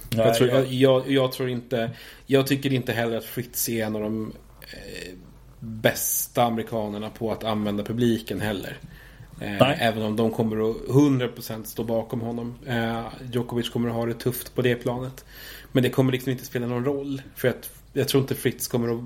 Nej, 0.09 0.27
jag, 0.27 0.35
tror, 0.35 0.49
jag... 0.49 0.67
Jag, 0.67 1.11
jag, 1.11 1.31
tror 1.31 1.49
inte, 1.49 1.91
jag 2.25 2.47
tycker 2.47 2.73
inte 2.73 2.93
heller 2.93 3.17
att 3.17 3.25
Fritz 3.25 3.69
är 3.69 3.85
en 3.85 3.95
av 3.95 4.01
de 4.01 4.33
eh, 4.61 5.13
bästa 5.59 6.43
amerikanerna 6.43 7.09
på 7.09 7.31
att 7.31 7.43
använda 7.43 7.83
publiken 7.83 8.41
heller. 8.41 8.77
Eh, 9.41 9.87
även 9.87 10.03
om 10.03 10.15
de 10.15 10.31
kommer 10.31 10.71
att 10.71 10.77
100% 10.77 11.63
stå 11.63 11.83
bakom 11.83 12.21
honom. 12.21 12.55
Eh, 12.65 13.05
Djokovic 13.31 13.69
kommer 13.69 13.89
att 13.89 13.95
ha 13.95 14.05
det 14.05 14.13
tufft 14.13 14.55
på 14.55 14.61
det 14.61 14.75
planet. 14.75 15.25
Men 15.71 15.83
det 15.83 15.89
kommer 15.89 16.11
liksom 16.11 16.31
inte 16.31 16.45
spela 16.45 16.67
någon 16.67 16.85
roll. 16.85 17.21
För 17.35 17.47
att 17.47 17.69
jag 17.93 18.07
tror 18.07 18.21
inte 18.21 18.35
Fritz 18.35 18.67
kommer 18.67 18.93
att... 18.93 19.03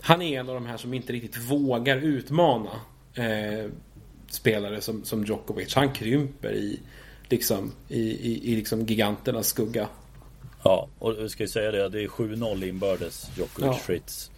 Han 0.00 0.22
är 0.22 0.40
en 0.40 0.48
av 0.48 0.54
de 0.54 0.66
här 0.66 0.76
som 0.76 0.94
inte 0.94 1.12
riktigt 1.12 1.36
vågar 1.36 1.96
utmana 1.96 2.70
eh, 3.14 3.70
spelare 4.28 4.80
som, 4.80 5.04
som 5.04 5.24
Djokovic. 5.24 5.74
Han 5.74 5.92
krymper 5.92 6.52
i, 6.52 6.80
liksom, 7.28 7.72
i, 7.88 8.00
i, 8.00 8.52
i 8.52 8.56
liksom 8.56 8.86
giganternas 8.86 9.46
skugga. 9.46 9.88
Ja, 10.62 10.88
och 10.98 11.18
vi 11.18 11.28
ska 11.28 11.42
ju 11.42 11.48
säga 11.48 11.70
det. 11.70 11.88
Det 11.88 12.02
är 12.02 12.08
7-0 12.08 12.68
inbördes 12.68 13.30
Djokovic-Fritz. 13.36 14.30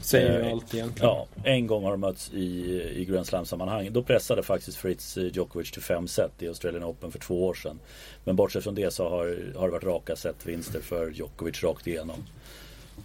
Säger 0.00 0.40
eh, 0.40 0.52
allt 0.52 0.74
egentligen. 0.74 1.10
Ja, 1.10 1.26
en 1.44 1.66
gång 1.66 1.84
har 1.84 1.90
de 1.90 2.00
mötts 2.00 2.30
i, 2.32 2.82
i 2.96 3.04
Grand 3.04 3.26
Slam-sammanhang. 3.26 3.92
Då 3.92 4.02
pressade 4.02 4.42
faktiskt 4.42 4.76
Fritz 4.76 5.16
eh, 5.16 5.24
Djokovic 5.24 5.70
till 5.70 5.82
fem 5.82 6.08
set 6.08 6.42
i 6.42 6.48
Australian 6.48 6.84
Open 6.84 7.12
för 7.12 7.18
två 7.18 7.46
år 7.46 7.54
sedan. 7.54 7.78
Men 8.24 8.36
bortsett 8.36 8.64
från 8.64 8.74
det 8.74 8.90
så 8.90 9.08
har, 9.08 9.54
har 9.56 9.66
det 9.66 9.72
varit 9.72 9.84
raka 9.84 10.16
setvinster 10.16 10.80
för 10.80 11.10
Djokovic 11.10 11.62
rakt 11.62 11.86
igenom. 11.86 12.24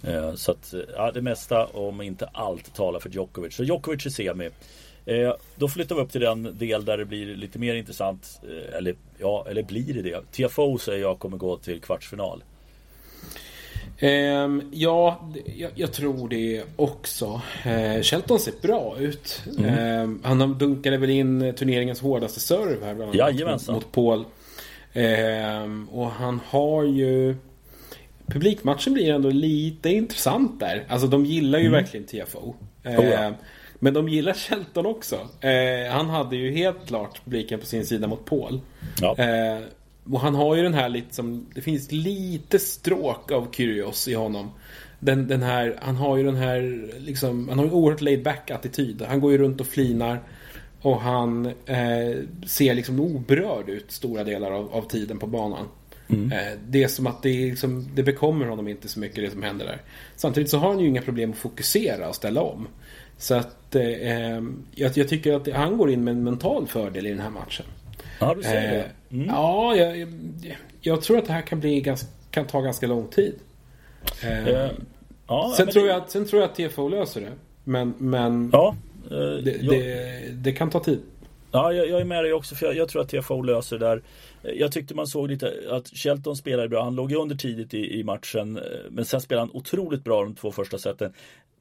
Eh, 0.04 0.34
så 0.36 0.52
att 0.52 0.74
ja, 0.96 1.12
det 1.12 1.22
mesta, 1.22 1.66
om 1.66 2.02
inte 2.02 2.26
allt, 2.34 2.76
talar 2.76 3.00
för 3.00 3.10
Djokovic. 3.10 3.56
Så 3.56 3.64
Djokovic 3.64 4.06
i 4.06 4.10
semi. 4.10 4.50
Eh, 5.06 5.34
då 5.56 5.68
flyttar 5.68 5.96
vi 5.96 6.02
upp 6.02 6.12
till 6.12 6.22
den 6.22 6.58
del 6.58 6.86
där 6.86 6.98
det 6.98 7.06
blir 7.06 7.36
lite 7.36 7.60
mer 7.60 7.76
intressant. 7.76 8.42
Eh, 8.44 8.78
eller 8.78 8.96
ja, 9.18 9.46
eller 9.50 9.64
blir 9.64 9.94
det 9.94 10.02
det? 10.02 10.32
Tiafoe 10.32 10.80
säger 10.80 11.02
jag 11.02 11.20
kommer 11.20 11.38
gå 11.38 11.58
till 11.58 11.82
kvartsfinal. 11.82 12.44
Um, 14.02 14.70
ja, 14.72 15.30
jag, 15.58 15.72
jag, 15.76 15.94
tror 15.94 16.30
det 16.30 16.64
också. 16.76 17.42
Uh, 17.66 18.02
Shelton 18.02 18.40
ser 18.40 18.54
bra 18.62 18.96
ut. 19.00 19.42
Mm. 19.58 20.02
Um, 20.04 20.22
han 20.24 20.58
dunkade 20.58 20.98
väl 20.98 21.10
in 21.10 21.54
turneringens 21.58 22.02
hårdaste 22.02 22.40
serve 22.40 22.86
här 22.86 22.96
bland 22.96 23.22
annat 23.22 23.68
mot, 23.68 23.68
mot 23.68 23.92
Paul. 23.92 24.26
Um, 24.94 25.90
och 25.90 26.12
han 26.12 26.40
har 26.48 26.84
ju... 26.84 27.36
Publikmatchen 28.28 28.94
blir 28.94 29.14
ändå 29.14 29.30
lite 29.30 29.90
intressant 29.90 30.60
där. 30.60 30.86
Alltså 30.90 31.08
de 31.08 31.26
gillar 31.26 31.60
ju 31.60 31.68
mm. 31.68 31.84
verkligen 31.84 32.06
TFO. 32.06 32.56
Oh, 32.86 33.06
ja. 33.06 33.34
Men 33.80 33.94
de 33.94 34.10
gillar 34.10 34.34
Shelton 34.34 34.86
också. 34.86 35.20
Han 35.92 36.10
hade 36.10 36.36
ju 36.36 36.52
helt 36.52 36.88
klart 36.88 37.22
publiken 37.24 37.60
på 37.60 37.66
sin 37.66 37.86
sida 37.86 38.08
mot 38.08 38.26
Paul. 38.26 38.60
Ja. 39.02 39.16
Och 40.12 40.20
han 40.20 40.36
har 40.36 40.56
ju 40.56 40.64
den 40.64 40.74
här 40.74 40.90
liksom, 40.90 41.46
det 41.54 41.62
finns 41.62 41.92
lite 41.92 42.60
stråk 42.60 43.32
av 43.32 43.48
Kyrgios 43.52 44.08
i 44.08 44.14
honom. 44.14 44.52
Den, 45.00 45.28
den 45.28 45.44
här, 45.44 45.80
han 45.82 45.96
har 45.96 46.18
ju 46.18 46.24
den 46.24 46.36
här, 46.36 46.90
liksom, 47.00 47.50
han 47.50 47.60
har 47.60 47.66
en 47.66 47.72
oerhört 47.72 48.02
laid 48.02 48.24
back 48.24 48.52
attityd. 48.52 49.02
Han 49.02 49.20
går 49.20 49.32
ju 49.32 49.38
runt 49.38 49.62
och 49.62 49.68
flinar. 49.68 50.20
Och 50.82 51.02
han 51.02 51.46
eh, 51.46 52.18
ser 52.46 52.76
liksom 52.76 53.00
oberörd 53.00 53.70
ut 53.70 53.92
stora 53.92 54.24
delar 54.24 54.52
av, 54.52 54.74
av 54.74 54.88
tiden 54.90 55.20
på 55.20 55.28
banan. 55.28 55.68
Mm. 56.08 56.32
Eh, 56.32 56.60
det 56.68 56.84
är 56.84 56.88
som 56.88 57.08
att 57.08 57.24
det, 57.24 57.30
liksom, 57.30 57.90
det 57.96 58.04
bekommer 58.04 58.46
honom 58.46 58.68
inte 58.68 58.88
så 58.88 59.00
mycket 59.00 59.16
det 59.16 59.32
som 59.32 59.44
händer 59.44 59.66
där. 59.66 59.82
Samtidigt 60.16 60.50
så 60.50 60.58
har 60.58 60.70
han 60.70 60.80
ju 60.80 60.88
inga 60.88 61.02
problem 61.02 61.32
att 61.32 61.38
fokusera 61.38 62.10
och 62.10 62.16
ställa 62.16 62.42
om. 62.42 62.68
Så 63.18 63.36
att 63.36 63.76
eh, 63.76 63.84
eh 63.84 64.44
jag, 64.76 64.98
jag, 64.98 65.08
tycker 65.08 65.34
att 65.34 65.48
han 65.48 65.78
går 65.78 65.92
in 65.92 66.04
med 66.04 66.12
en 66.12 66.24
mental 66.24 66.68
fördel 66.68 67.06
i 67.06 67.10
den 67.10 67.20
här 67.20 67.30
matchen. 67.30 67.66
Ja, 68.20 68.34
du 68.36 68.44
säger 68.44 68.72
det. 68.72 68.80
Eh, 68.80 68.86
mm. 69.12 69.28
Ja, 69.28 69.76
jag, 69.76 70.08
jag, 70.82 71.02
tror 71.02 71.18
att 71.18 71.26
det 71.26 71.34
här 71.34 71.42
kan, 71.42 71.60
bli 71.60 71.82
ganska, 71.82 72.08
kan 72.32 72.48
ta 72.48 72.62
ganska 72.62 72.88
lång 72.88 73.08
tid. 73.08 73.36
Eh, 74.24 74.48
eh 74.48 74.72
ja, 75.28 75.54
sen, 75.58 75.68
tror 75.68 75.84
det... 75.84 75.90
jag, 75.90 76.10
sen 76.10 76.26
tror 76.26 76.42
jag 76.42 76.52
att 76.52 76.56
TFO 76.56 76.90
löser 76.90 77.22
det. 77.22 77.32
Men, 77.64 77.94
men 77.98 78.50
ja, 78.54 78.76
eh, 79.12 79.18
det, 79.18 79.70
det, 79.70 80.32
det, 80.32 80.52
kan 80.52 80.70
ta 80.70 80.80
tid. 80.80 81.02
Ja, 81.52 81.74
jag, 81.74 81.90
jag, 81.90 82.02
är 82.02 82.06
med 82.06 82.24
dig 82.24 82.34
också 82.34 82.56
för 82.56 82.66
jag, 82.66 82.76
jag 82.76 82.90
tror 82.90 83.02
att 83.02 83.10
TFO 83.10 83.42
löser 83.42 83.80
det 83.80 83.86
där. 83.86 84.02
Jag 84.42 84.72
tyckte 84.72 84.96
man 84.96 85.08
såg 85.08 85.30
lite 85.30 85.54
att 85.72 85.88
Shelton 85.88 86.36
spelade 86.36 86.70
bra. 86.70 86.84
Han 86.84 86.96
låg 86.96 87.12
ju 87.12 87.18
under 87.18 87.36
tidigt 87.36 87.74
i, 87.74 88.00
i 88.00 88.04
matchen. 88.04 88.60
Men 88.90 89.06
sen 89.06 89.22
spelade 89.22 89.48
han 89.48 89.56
otroligt 89.56 90.04
bra 90.04 90.24
de 90.24 90.36
två 90.36 90.52
första 90.52 90.78
seten. 90.78 91.14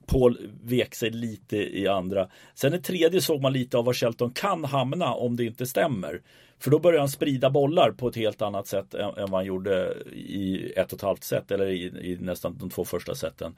Paul 0.07 0.39
vek 0.63 0.95
sig 0.95 1.11
lite 1.11 1.57
i 1.57 1.89
andra. 1.89 2.29
Sen 2.55 2.75
i 2.75 2.81
tredje 2.81 3.21
såg 3.21 3.41
man 3.41 3.53
lite 3.53 3.79
av 3.79 3.85
var 3.85 3.93
Shelton 3.93 4.31
kan 4.31 4.65
hamna 4.65 5.15
om 5.15 5.37
det 5.37 5.45
inte 5.45 5.67
stämmer. 5.67 6.21
För 6.59 6.71
då 6.71 6.79
börjar 6.79 7.01
han 7.01 7.09
sprida 7.09 7.51
bollar 7.51 7.91
på 7.91 8.09
ett 8.09 8.17
helt 8.17 8.43
annat 8.43 8.67
sätt 8.67 8.95
än, 8.95 9.15
vad 9.17 9.31
han 9.31 9.45
gjorde 9.45 9.95
i 10.13 10.73
ett 10.77 10.93
och 10.93 10.99
ett 10.99 11.03
halvt 11.03 11.25
set 11.25 11.51
eller 11.51 11.67
i, 11.67 11.83
i 11.85 12.19
nästan 12.21 12.59
de 12.59 12.71
två 12.71 12.85
första 12.85 13.15
seten. 13.15 13.57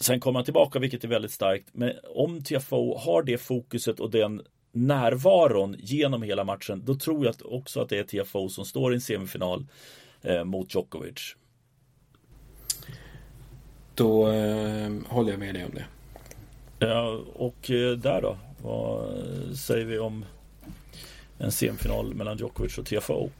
Sen 0.00 0.20
kommer 0.20 0.38
han 0.38 0.44
tillbaka 0.44 0.78
vilket 0.78 1.04
är 1.04 1.08
väldigt 1.08 1.32
starkt. 1.32 1.68
Men 1.72 1.92
om 2.14 2.42
TFO 2.42 2.98
har 2.98 3.22
det 3.22 3.38
fokuset 3.38 4.00
och 4.00 4.10
den 4.10 4.42
närvaron 4.72 5.76
genom 5.78 6.22
hela 6.22 6.44
matchen 6.44 6.82
då 6.84 6.94
tror 6.94 7.24
jag 7.26 7.34
också 7.44 7.80
att 7.80 7.88
det 7.88 7.98
är 7.98 8.24
TFO 8.24 8.48
som 8.48 8.64
står 8.64 8.92
i 8.92 8.94
en 8.94 9.00
semifinal 9.00 9.66
eh, 10.22 10.44
mot 10.44 10.74
Djokovic. 10.74 11.36
Då 13.94 14.28
eh, 14.28 14.90
håller 15.06 15.30
jag 15.30 15.38
med 15.38 15.54
dig 15.54 15.64
om 15.64 15.70
det. 15.74 15.84
Ja, 16.78 17.20
och 17.34 17.70
eh, 17.70 17.92
där 17.92 18.22
då? 18.22 18.38
Vad 18.62 19.08
säger 19.56 19.84
vi 19.84 19.98
om 19.98 20.24
en 21.38 21.52
semifinal 21.52 22.14
mellan 22.14 22.36
Djokovic 22.36 22.78
och 22.78 22.86
TFO? 22.86 23.30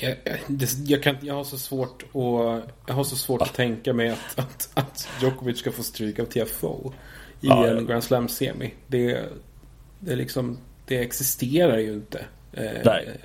Jag, 0.00 0.16
det, 0.46 0.70
jag, 0.84 1.02
kan, 1.02 1.16
jag 1.20 1.34
har 1.34 1.44
så 1.44 1.58
svårt, 1.58 2.02
att, 2.02 2.70
jag 2.86 2.94
har 2.94 3.04
så 3.04 3.16
svårt 3.16 3.40
ah. 3.40 3.44
att 3.44 3.54
tänka 3.54 3.92
mig 3.92 4.08
att, 4.08 4.38
att, 4.38 4.70
att, 4.74 5.08
Djokovic 5.22 5.58
ska 5.58 5.72
få 5.72 5.82
stryk 5.82 6.18
av 6.18 6.24
TFO 6.24 6.92
i 7.40 7.50
ah, 7.50 7.66
en 7.66 7.76
ja. 7.76 7.82
Grand 7.82 8.04
Slam-semi. 8.04 8.74
Det, 8.86 9.28
det, 10.00 10.16
liksom, 10.16 10.58
det 10.86 10.98
existerar 10.98 11.78
ju 11.78 11.92
inte. 11.92 12.24
Eh, 12.52 12.70
nej. 12.84 13.20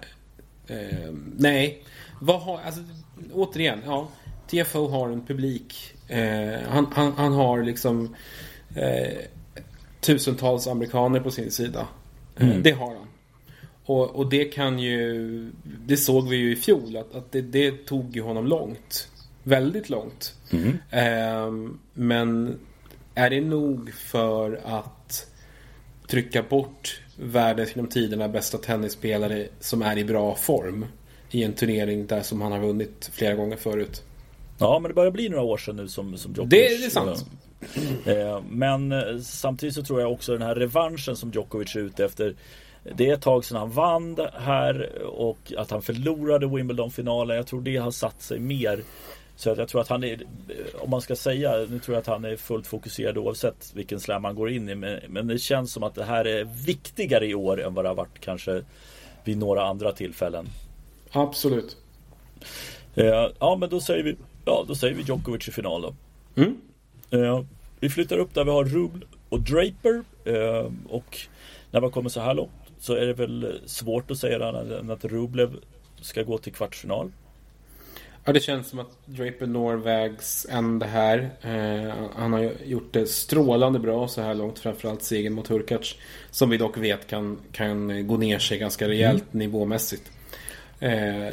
Eh, 0.67 1.13
nej. 1.37 1.83
Vad 2.21 2.41
har, 2.41 2.59
alltså, 2.61 2.81
återigen, 3.33 3.81
ja. 3.85 4.09
TFO 4.47 4.87
har 4.87 5.09
en 5.09 5.25
publik. 5.25 5.93
Eh, 6.07 6.59
han, 6.69 6.87
han, 6.93 7.13
han, 7.17 7.33
har 7.33 7.63
liksom 7.63 8.15
eh, 8.75 9.17
tusentals 10.01 10.67
amerikaner 10.67 11.19
på 11.19 11.31
sin 11.31 11.51
sida. 11.51 11.87
Eh, 12.37 12.47
mm. 12.47 12.63
Det 12.63 12.71
har 12.71 12.95
han. 12.95 13.07
Och, 13.85 14.15
och, 14.15 14.29
det 14.29 14.45
kan 14.45 14.79
ju... 14.79 15.51
Det 15.63 15.97
såg 15.97 16.29
vi 16.29 16.37
ju 16.37 16.51
i 16.51 16.55
fjol 16.55 16.97
att, 16.97 17.15
att 17.15 17.31
det, 17.31 17.41
det 17.41 17.85
tog 17.85 18.15
ju 18.15 18.21
honom 18.21 18.47
långt. 18.47 19.09
Väldigt 19.43 19.89
långt. 19.89 20.33
Mm. 20.51 20.77
Eh, 20.89 21.71
men 21.93 22.59
är 23.15 23.29
det 23.29 23.41
nog 23.41 23.93
för 23.93 24.59
att 24.65 25.27
trycka 26.07 26.43
bort 26.43 27.01
världens 27.19 27.75
genom 27.75 27.89
tiderna 27.89 28.29
bästa 28.29 28.57
tennisspelare 28.57 29.47
som 29.59 29.81
är 29.81 29.97
i 29.97 30.03
bra 30.03 30.35
form 30.35 30.85
i 31.31 31.43
en 31.43 31.53
turnering 31.53 32.07
där 32.07 32.21
som 32.21 32.41
han 32.41 32.51
har 32.51 32.59
vunnit 32.59 33.09
flera 33.13 33.33
gånger 33.33 33.57
förut? 33.57 34.03
Ja, 34.57 34.79
men 34.79 34.89
det 34.89 34.95
börjar 34.95 35.11
bli 35.11 35.29
några 35.29 35.43
år 35.43 35.57
sedan 35.57 35.75
nu 35.75 35.87
som, 35.87 36.17
som 36.17 36.33
Djokovic 36.33 36.49
det, 36.49 36.77
det 36.77 36.85
är 36.85 36.89
sant. 36.89 37.25
Eh, 38.05 38.41
men 38.49 38.93
samtidigt 39.23 39.75
så 39.75 39.83
tror 39.83 40.01
jag 40.01 40.11
också 40.11 40.31
den 40.31 40.41
här 40.41 40.55
revanschen 40.55 41.15
som 41.15 41.31
Djokovic 41.31 41.75
är 41.75 41.79
ute 41.79 42.05
efter. 42.05 42.35
Det 42.93 43.09
är 43.09 43.13
ett 43.13 43.21
tag 43.21 43.45
sedan 43.45 43.57
han 43.57 43.71
vann 43.71 44.17
här 44.33 45.03
och 45.05 45.53
att 45.57 45.71
han 45.71 45.81
förlorade 45.81 46.47
Wimbledon-finalen. 46.47 47.37
Jag 47.37 47.47
tror 47.47 47.61
det 47.61 47.77
har 47.77 47.91
satt 47.91 48.21
sig 48.21 48.39
mer. 48.39 48.83
Så 49.35 49.49
jag 49.49 49.67
tror 49.67 49.81
att 49.81 49.87
han 49.87 50.03
är, 50.03 50.21
om 50.79 50.89
man 50.89 51.01
ska 51.01 51.15
säga, 51.15 51.51
nu 51.69 51.79
tror 51.79 51.95
jag 51.95 52.01
att 52.01 52.07
han 52.07 52.25
är 52.25 52.35
fullt 52.35 52.67
fokuserad 52.67 53.17
oavsett 53.17 53.71
vilken 53.75 53.99
slam 53.99 54.23
han 54.23 54.35
går 54.35 54.49
in 54.49 54.69
i. 54.69 54.75
Men, 54.75 54.99
men 55.07 55.27
det 55.27 55.39
känns 55.39 55.71
som 55.73 55.83
att 55.83 55.95
det 55.95 56.03
här 56.03 56.25
är 56.25 56.43
viktigare 56.65 57.27
i 57.27 57.35
år 57.35 57.61
än 57.61 57.73
vad 57.73 57.85
det 57.85 57.89
har 57.89 57.95
varit 57.95 58.19
kanske 58.19 58.63
vid 59.23 59.37
några 59.37 59.65
andra 59.65 59.91
tillfällen. 59.91 60.47
Absolut. 61.11 61.77
Eh, 62.95 63.27
ja 63.39 63.55
men 63.59 63.69
då 63.69 63.79
säger 63.79 64.03
vi, 64.03 64.15
ja, 64.45 64.65
då 64.67 64.75
säger 64.75 64.95
vi 64.95 65.01
Djokovic 65.01 65.47
i 65.47 65.51
final 65.51 65.81
då. 65.81 65.95
Mm. 66.41 66.57
Eh, 67.09 67.41
vi 67.79 67.89
flyttar 67.89 68.17
upp 68.17 68.33
där 68.33 68.43
vi 68.43 68.51
har 68.51 68.65
Rubl 68.65 69.05
och 69.29 69.41
Draper. 69.41 70.03
Eh, 70.25 70.71
och 70.89 71.17
när 71.71 71.81
man 71.81 71.91
kommer 71.91 72.09
så 72.09 72.19
här 72.19 72.33
långt 72.33 72.51
så 72.79 72.93
är 72.93 73.05
det 73.05 73.13
väl 73.13 73.59
svårt 73.65 74.11
att 74.11 74.17
säga 74.17 74.47
annat 74.47 74.71
än 74.71 74.91
att 74.91 75.05
Rublev 75.05 75.55
ska 76.01 76.23
gå 76.23 76.37
till 76.37 76.53
kvartsfinal. 76.53 77.11
Ja, 78.27 78.33
det 78.33 78.39
känns 78.39 78.67
som 78.67 78.79
att 78.79 79.05
Draper 79.05 79.45
når 79.45 79.75
vägs 79.75 80.47
ände 80.49 80.85
här. 80.85 81.29
Eh, 81.41 81.93
han 82.15 82.33
har 82.33 82.51
gjort 82.65 82.93
det 82.93 83.09
strålande 83.09 83.79
bra 83.79 84.07
så 84.07 84.21
här 84.21 84.33
långt. 84.33 84.59
Framförallt 84.59 85.03
segern 85.03 85.33
mot 85.33 85.47
Hurkacz. 85.47 85.95
Som 86.31 86.49
vi 86.49 86.57
dock 86.57 86.77
vet 86.77 87.07
kan, 87.07 87.37
kan 87.51 88.07
gå 88.07 88.17
ner 88.17 88.39
sig 88.39 88.57
ganska 88.57 88.87
rejält 88.87 89.33
mm. 89.33 89.39
nivåmässigt. 89.39 90.11
Eh, 90.79 91.27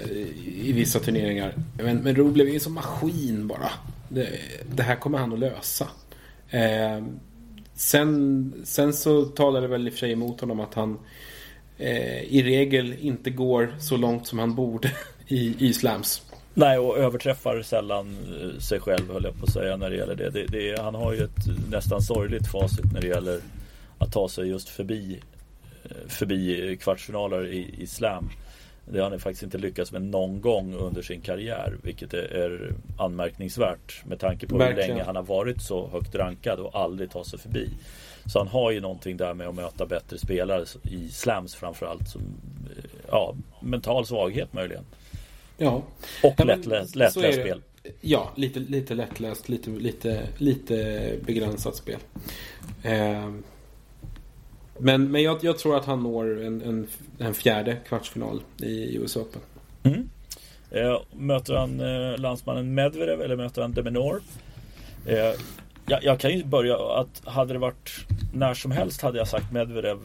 I 0.47 0.73
vissa 0.75 0.99
turneringar. 0.99 1.55
Men, 1.79 1.97
men 1.97 2.15
Rublev 2.15 2.49
är 2.49 2.53
ju 2.53 2.61
som 2.61 2.75
maskin 2.75 3.47
bara. 3.47 3.71
Det, 4.09 4.29
det, 4.75 4.83
här 4.83 4.97
kommer 4.97 5.19
han 5.19 5.33
att 5.33 5.39
lösa. 5.39 5.89
Eh, 6.51 7.05
sen, 7.75 8.53
sen 8.65 8.93
så 8.93 9.25
talar 9.25 9.61
det 9.61 9.69
väl 9.69 9.87
i 9.87 9.91
och 9.91 9.93
för 9.93 10.01
sig 10.01 10.13
emot 10.13 10.41
honom 10.41 10.61
att 10.61 10.75
han 10.75 10.99
eh, 11.79 12.23
i 12.23 12.43
regel 12.43 12.95
inte 13.01 13.31
går 13.31 13.75
så 13.79 13.97
långt 13.97 14.27
som 14.27 14.39
han 14.39 14.55
borde 14.55 14.93
i, 15.29 15.69
i 15.69 15.73
slams. 15.73 16.23
Nej, 16.55 16.79
och 16.79 16.99
överträffar 16.99 17.63
sällan 17.63 18.17
eh, 18.43 18.59
sig 18.61 18.81
själv 18.81 19.13
höll 19.13 19.25
jag 19.25 19.39
på 19.39 19.45
att 19.45 19.53
säga 19.53 19.77
när 19.77 19.91
det 19.91 19.97
gäller 19.97 20.15
det. 20.15 20.31
det, 20.31 20.47
det 20.47 20.81
han 20.83 20.95
har 20.95 21.13
ju 21.13 21.25
ett 21.25 21.71
nästan 21.71 22.03
sorgligt 22.03 22.47
facit 22.47 22.93
när 22.93 23.01
det 23.01 23.09
gäller 23.09 23.41
att 23.99 24.13
ta 24.13 24.29
sig 24.29 24.49
just 24.49 24.69
förbi 24.69 25.21
eh, 25.85 26.09
förbi 26.09 26.77
kvartsfinaler 26.81 27.47
i, 27.47 27.75
i 27.79 27.87
slam. 27.87 28.31
Det 28.85 29.01
har 29.01 29.11
han 29.11 29.21
faktiskt 29.21 29.43
inte 29.43 29.59
lyckats 29.59 29.93
med 29.93 30.03
någon 30.03 30.41
gång 30.41 30.75
under 30.75 31.03
sin 31.03 31.21
karriär. 31.21 31.77
Vilket 31.83 32.15
är 32.15 32.73
anmärkningsvärt 32.99 34.05
med 34.05 34.21
tanke 34.21 34.47
på 34.47 34.57
Verkligen. 34.57 34.83
hur 34.83 34.95
länge 34.95 35.05
han 35.05 35.17
har 35.17 35.23
varit 35.23 35.63
så 35.63 35.89
högt 35.89 36.15
rankad 36.15 36.59
och 36.59 36.81
aldrig 36.81 37.11
ta 37.11 37.25
sig 37.25 37.39
förbi. 37.39 37.69
Så 38.27 38.39
han 38.39 38.49
har 38.49 38.71
ju 38.71 38.81
någonting 38.81 39.17
där 39.17 39.35
med 39.35 39.49
att 39.49 39.55
möta 39.55 39.87
bättre 39.87 40.19
spelare 40.19 40.65
i 40.83 41.09
slams 41.09 41.55
framförallt. 41.55 42.09
Som, 42.09 42.23
ja, 43.09 43.35
mental 43.61 44.07
svaghet 44.07 44.53
möjligen. 44.53 44.85
Ja. 45.57 45.83
Och 46.23 46.35
ja, 46.37 46.45
lättläst, 46.45 46.97
lättläst 46.97 47.41
spel. 47.41 47.63
Ja, 48.01 48.33
lite, 48.35 48.61
lite 48.61 48.95
lättläst, 48.95 49.49
lite, 49.49 49.71
lite, 49.71 50.29
lite 50.39 51.17
begränsat 51.27 51.77
spel. 51.77 51.99
Eh, 52.83 53.33
men 54.79 55.11
men 55.11 55.23
jag, 55.23 55.39
jag, 55.45 55.59
tror 55.59 55.77
att 55.77 55.85
han 55.85 56.03
når 56.03 56.43
en, 56.43 56.63
en, 56.63 56.89
en 57.19 57.35
fjärde 57.35 57.77
kvartsfinal 57.89 58.43
i 58.59 58.97
US 58.97 59.17
Open. 59.17 59.41
Mm. 59.83 60.09
Eh, 60.71 61.01
möter 61.13 61.55
han 61.55 61.81
eh, 61.81 62.19
landsmannen 62.19 62.75
Medvedev 62.75 63.23
eller 63.23 63.37
möter 63.37 63.63
han 63.63 63.73
Deminor? 63.73 64.23
Jag, 65.93 66.05
jag, 66.05 66.21
kan 66.21 66.31
ju 66.31 66.45
börja 66.45 66.77
att 66.77 67.23
hade 67.25 67.53
det 67.53 67.59
varit 67.59 67.91
när 68.33 68.55
som 68.55 68.71
helst 68.71 69.03
hade 69.03 69.19
jag 69.19 69.29
sagt 69.29 69.53
Medvedev 69.53 69.99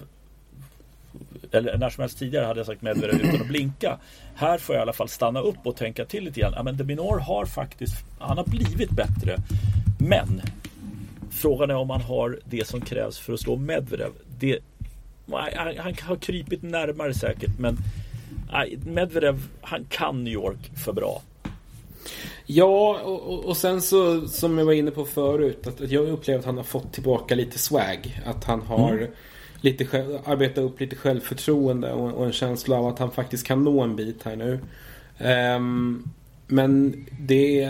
eller 1.52 1.78
när 1.78 1.90
som 1.90 2.02
helst 2.02 2.20
tidigare 2.20 2.46
hade 2.46 2.60
jag 2.60 2.68
sagt 2.68 2.82
Medvedev 2.82 3.22
utan 3.22 3.42
att 3.42 3.48
blinka. 3.48 3.98
Här 4.36 4.58
får 4.58 4.76
jag 4.76 4.82
i 4.82 4.84
alla 4.84 4.94
fall 4.94 5.10
stanna 5.10 5.40
upp 5.40 5.58
och 5.64 5.76
tänka 5.76 6.06
till 6.06 6.24
lite 6.24 6.40
grann. 6.40 6.54
Ja, 6.56 6.64
men 6.64 6.78
Deminor 6.78 7.20
har 7.20 7.46
faktiskt, 7.46 8.06
han 8.20 8.38
har 8.38 8.46
blivit 8.46 8.90
bättre. 8.90 9.38
Men 10.00 10.42
frågan 11.32 11.70
är 11.70 11.76
om 11.76 11.90
han 11.90 12.02
har 12.02 12.40
det 12.46 12.68
som 12.68 12.82
krävs 12.82 13.20
för 13.20 13.34
att 13.34 13.40
slå 13.40 13.56
Medvedev. 13.56 14.12
Det, 14.40 14.60
han, 15.32 15.78
han 15.78 15.94
har 16.02 16.16
krypit 16.16 16.64
närmare 16.64 17.14
säkert 17.14 17.60
men 17.60 17.78
nej, 18.52 18.80
Medvedev, 18.86 19.48
han 19.62 19.86
kan 19.90 20.24
New 20.24 20.34
York 20.34 20.72
för 20.86 20.94
bra. 20.94 21.22
Ja, 22.46 23.00
och, 23.04 23.46
och 23.46 23.58
sen 23.58 23.82
så 23.82 24.28
som 24.28 24.58
jag 24.58 24.66
var 24.66 24.74
inne 24.74 24.92
på 24.92 25.06
förut. 25.06 25.68
Att, 25.68 25.82
att 25.82 25.92
jag 25.92 26.10
upplever 26.10 26.40
att 26.40 26.46
han 26.46 26.58
har 26.58 26.64
fått 26.64 26.94
tillbaka 26.94 27.36
lite 27.36 27.60
swag. 27.60 28.22
Att 28.26 28.44
han 28.44 28.62
har 28.62 28.94
mm. 28.94 29.12
lite, 29.62 29.88
arbetat 30.26 30.64
upp 30.64 30.80
lite 30.80 30.96
självförtroende 30.96 31.92
och, 31.92 32.14
och, 32.14 32.26
en 32.26 32.32
känsla 32.32 32.78
av 32.78 32.88
att 32.88 33.00
han 33.00 33.12
faktiskt 33.12 33.48
kan 33.48 33.64
nå 33.64 33.82
en 33.82 33.96
bit 33.96 34.24
här 34.24 34.36
nu. 34.36 34.60
Um, 35.56 36.10
men 36.48 37.06
det 37.20 37.64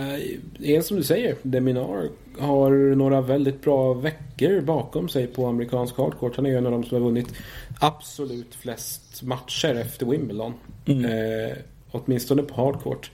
är 0.63 0.81
som 0.81 0.97
du 0.97 1.03
säger. 1.03 1.35
Deminar 1.41 2.09
har 2.39 2.95
några 2.95 3.21
väldigt 3.21 3.61
bra 3.61 3.93
veckor 3.93 4.61
bakom 4.61 5.09
sig 5.09 5.27
på 5.27 5.47
amerikansk 5.47 5.97
hardcourt. 5.97 6.35
Han 6.35 6.45
är 6.45 6.49
ju 6.49 6.57
en 6.57 6.65
av 6.65 6.71
de 6.71 6.83
som 6.83 6.97
har 6.97 7.05
vunnit 7.05 7.33
absolut 7.79 8.55
flest 8.55 9.23
matcher 9.23 9.75
efter 9.75 10.05
Wimbledon. 10.05 10.53
Mm. 10.85 11.05
Eh, 11.05 11.57
åtminstone 11.91 12.43
på 12.43 12.55
hardcourt. 12.55 13.11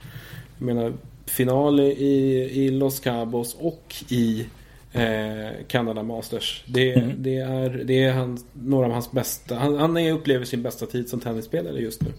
Jag 0.58 0.66
menar 0.66 0.92
final 1.26 1.80
i, 1.80 2.50
i 2.52 2.70
Los 2.70 3.00
Cabos 3.00 3.56
och 3.60 3.94
i 4.08 4.46
eh, 4.92 5.66
Canada 5.68 6.02
Masters. 6.02 6.64
Det, 6.66 6.94
mm. 6.94 7.22
det, 7.22 7.36
är, 7.36 7.70
det 7.84 8.04
är 8.04 8.12
han, 8.12 8.38
några 8.52 8.86
av 8.86 8.92
hans 8.92 9.12
bästa. 9.12 9.54
Han, 9.54 9.78
han 9.78 9.96
är, 9.96 10.12
upplever 10.12 10.44
sin 10.44 10.62
bästa 10.62 10.86
tid 10.86 11.08
som 11.08 11.20
tennisspelare 11.20 11.80
just 11.80 12.02
nu. 12.02 12.12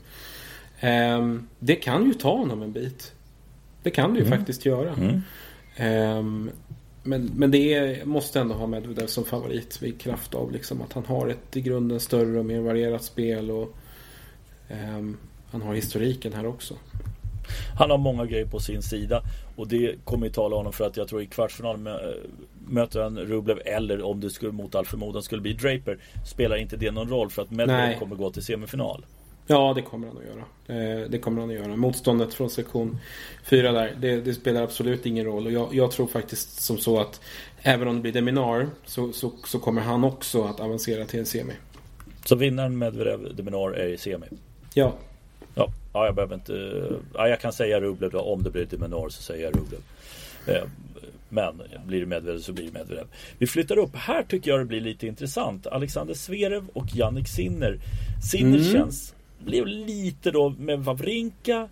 Eh, 0.89 1.35
det 1.59 1.75
kan 1.75 2.05
ju 2.05 2.13
ta 2.13 2.37
honom 2.37 2.61
en 2.61 2.71
bit. 2.71 3.11
Det 3.83 3.91
kan 3.91 4.13
det 4.13 4.19
ju 4.19 4.25
mm. 4.25 4.37
faktiskt 4.37 4.65
göra. 4.65 4.93
Mm. 4.93 5.21
Um, 6.17 6.51
men, 7.03 7.31
men 7.35 7.51
det 7.51 7.73
är, 7.73 8.05
måste 8.05 8.39
ändå 8.39 8.55
ha 8.55 8.67
Medvedev 8.67 9.07
som 9.07 9.25
favorit 9.25 9.83
i 9.83 9.91
kraft 9.91 10.35
av 10.35 10.51
liksom 10.51 10.81
att 10.81 10.93
han 10.93 11.05
har 11.05 11.27
ett 11.27 11.57
i 11.57 11.61
grunden 11.61 11.99
större 11.99 12.39
och 12.39 12.45
mer 12.45 12.59
varierat 12.59 13.03
spel. 13.03 13.51
och 13.51 13.75
um, 14.69 15.17
Han 15.51 15.61
har 15.61 15.73
historiken 15.73 16.33
här 16.33 16.45
också. 16.45 16.73
Han 17.77 17.91
har 17.91 17.97
många 17.97 18.25
grejer 18.25 18.45
på 18.45 18.59
sin 18.59 18.81
sida 18.81 19.21
och 19.55 19.67
det 19.67 19.95
kommer 20.03 20.27
ju 20.27 20.33
tala 20.33 20.55
honom 20.55 20.73
för 20.73 20.87
att 20.87 20.97
jag 20.97 21.07
tror 21.07 21.21
i 21.21 21.25
kvartsfinalen 21.25 21.89
möter 22.67 23.01
han 23.01 23.19
Rublev 23.19 23.61
eller 23.65 24.03
om 24.03 24.19
det 24.19 24.29
skulle 24.29 24.51
mot 24.51 24.75
all 24.75 24.85
förmodan 24.85 25.23
skulle 25.23 25.41
bli 25.41 25.53
Draper 25.53 25.97
spelar 26.25 26.55
inte 26.55 26.77
det 26.77 26.91
någon 26.91 27.09
roll 27.09 27.29
för 27.29 27.41
att 27.41 27.51
Medvedev 27.51 27.99
kommer 27.99 28.15
gå 28.15 28.31
till 28.31 28.43
semifinal. 28.43 29.05
Ja, 29.47 29.73
det 29.75 29.81
kommer 29.81 30.07
han 30.07 30.17
att 30.17 30.23
göra. 30.23 30.43
Eh, 30.79 31.09
det 31.09 31.19
kommer 31.19 31.41
han 31.41 31.49
att 31.49 31.55
göra. 31.55 31.75
Motståndet 31.75 32.33
från 32.33 32.49
sektion 32.49 32.97
4 33.43 33.71
där, 33.71 33.95
det, 33.99 34.21
det, 34.21 34.33
spelar 34.33 34.61
absolut 34.61 35.05
ingen 35.05 35.25
roll. 35.25 35.45
Och 35.45 35.51
jag, 35.51 35.75
jag, 35.75 35.91
tror 35.91 36.07
faktiskt 36.07 36.61
som 36.61 36.77
så 36.77 36.99
att 36.99 37.21
även 37.61 37.87
om 37.87 37.95
det 37.95 38.01
blir 38.01 38.11
Deminar 38.11 38.67
så, 38.85 39.13
så, 39.13 39.31
så, 39.45 39.59
kommer 39.59 39.81
han 39.81 40.03
också 40.03 40.43
att 40.43 40.59
avancera 40.59 41.05
till 41.05 41.19
en 41.19 41.25
semi. 41.25 41.53
Så 42.25 42.35
vinnaren 42.35 42.77
Medvedev 42.77 43.35
Deminar 43.35 43.71
är 43.71 43.87
i 43.87 43.97
semi? 43.97 44.27
Ja. 44.73 44.93
Ja, 45.95 46.01
ja 46.01 46.05
jag 46.05 46.15
behöver 46.15 46.35
inte... 46.35 46.87
Ja, 47.13 47.27
jag 47.27 47.39
kan 47.39 47.53
säga 47.53 47.81
Rublev 47.81 48.11
då. 48.11 48.19
Om 48.19 48.43
det 48.43 48.49
blir 48.49 48.65
Deminar 48.65 49.09
så 49.09 49.21
säger 49.21 49.43
jag 49.43 49.55
Rublev. 49.55 49.79
Eh, 50.47 50.69
men 51.29 51.61
blir 51.85 51.99
det 51.99 52.05
Medvedev 52.05 52.39
så 52.39 52.53
blir 52.53 52.65
det 52.65 52.71
Medvedev. 52.71 53.07
Vi 53.37 53.47
flyttar 53.47 53.77
upp. 53.77 53.95
Här 53.95 54.23
tycker 54.23 54.51
jag 54.51 54.59
det 54.59 54.65
blir 54.65 54.81
lite 54.81 55.07
intressant. 55.07 55.67
Alexander 55.67 56.13
Zverev 56.13 56.67
och 56.73 56.85
Jannik 56.93 57.27
Sinner. 57.27 57.79
Sinner 58.31 58.57
mm. 58.57 58.71
känns 58.71 59.15
blev 59.39 59.67
lite 59.67 60.31
då 60.31 60.49
med 60.49 60.79
Wawrinka 60.79 61.69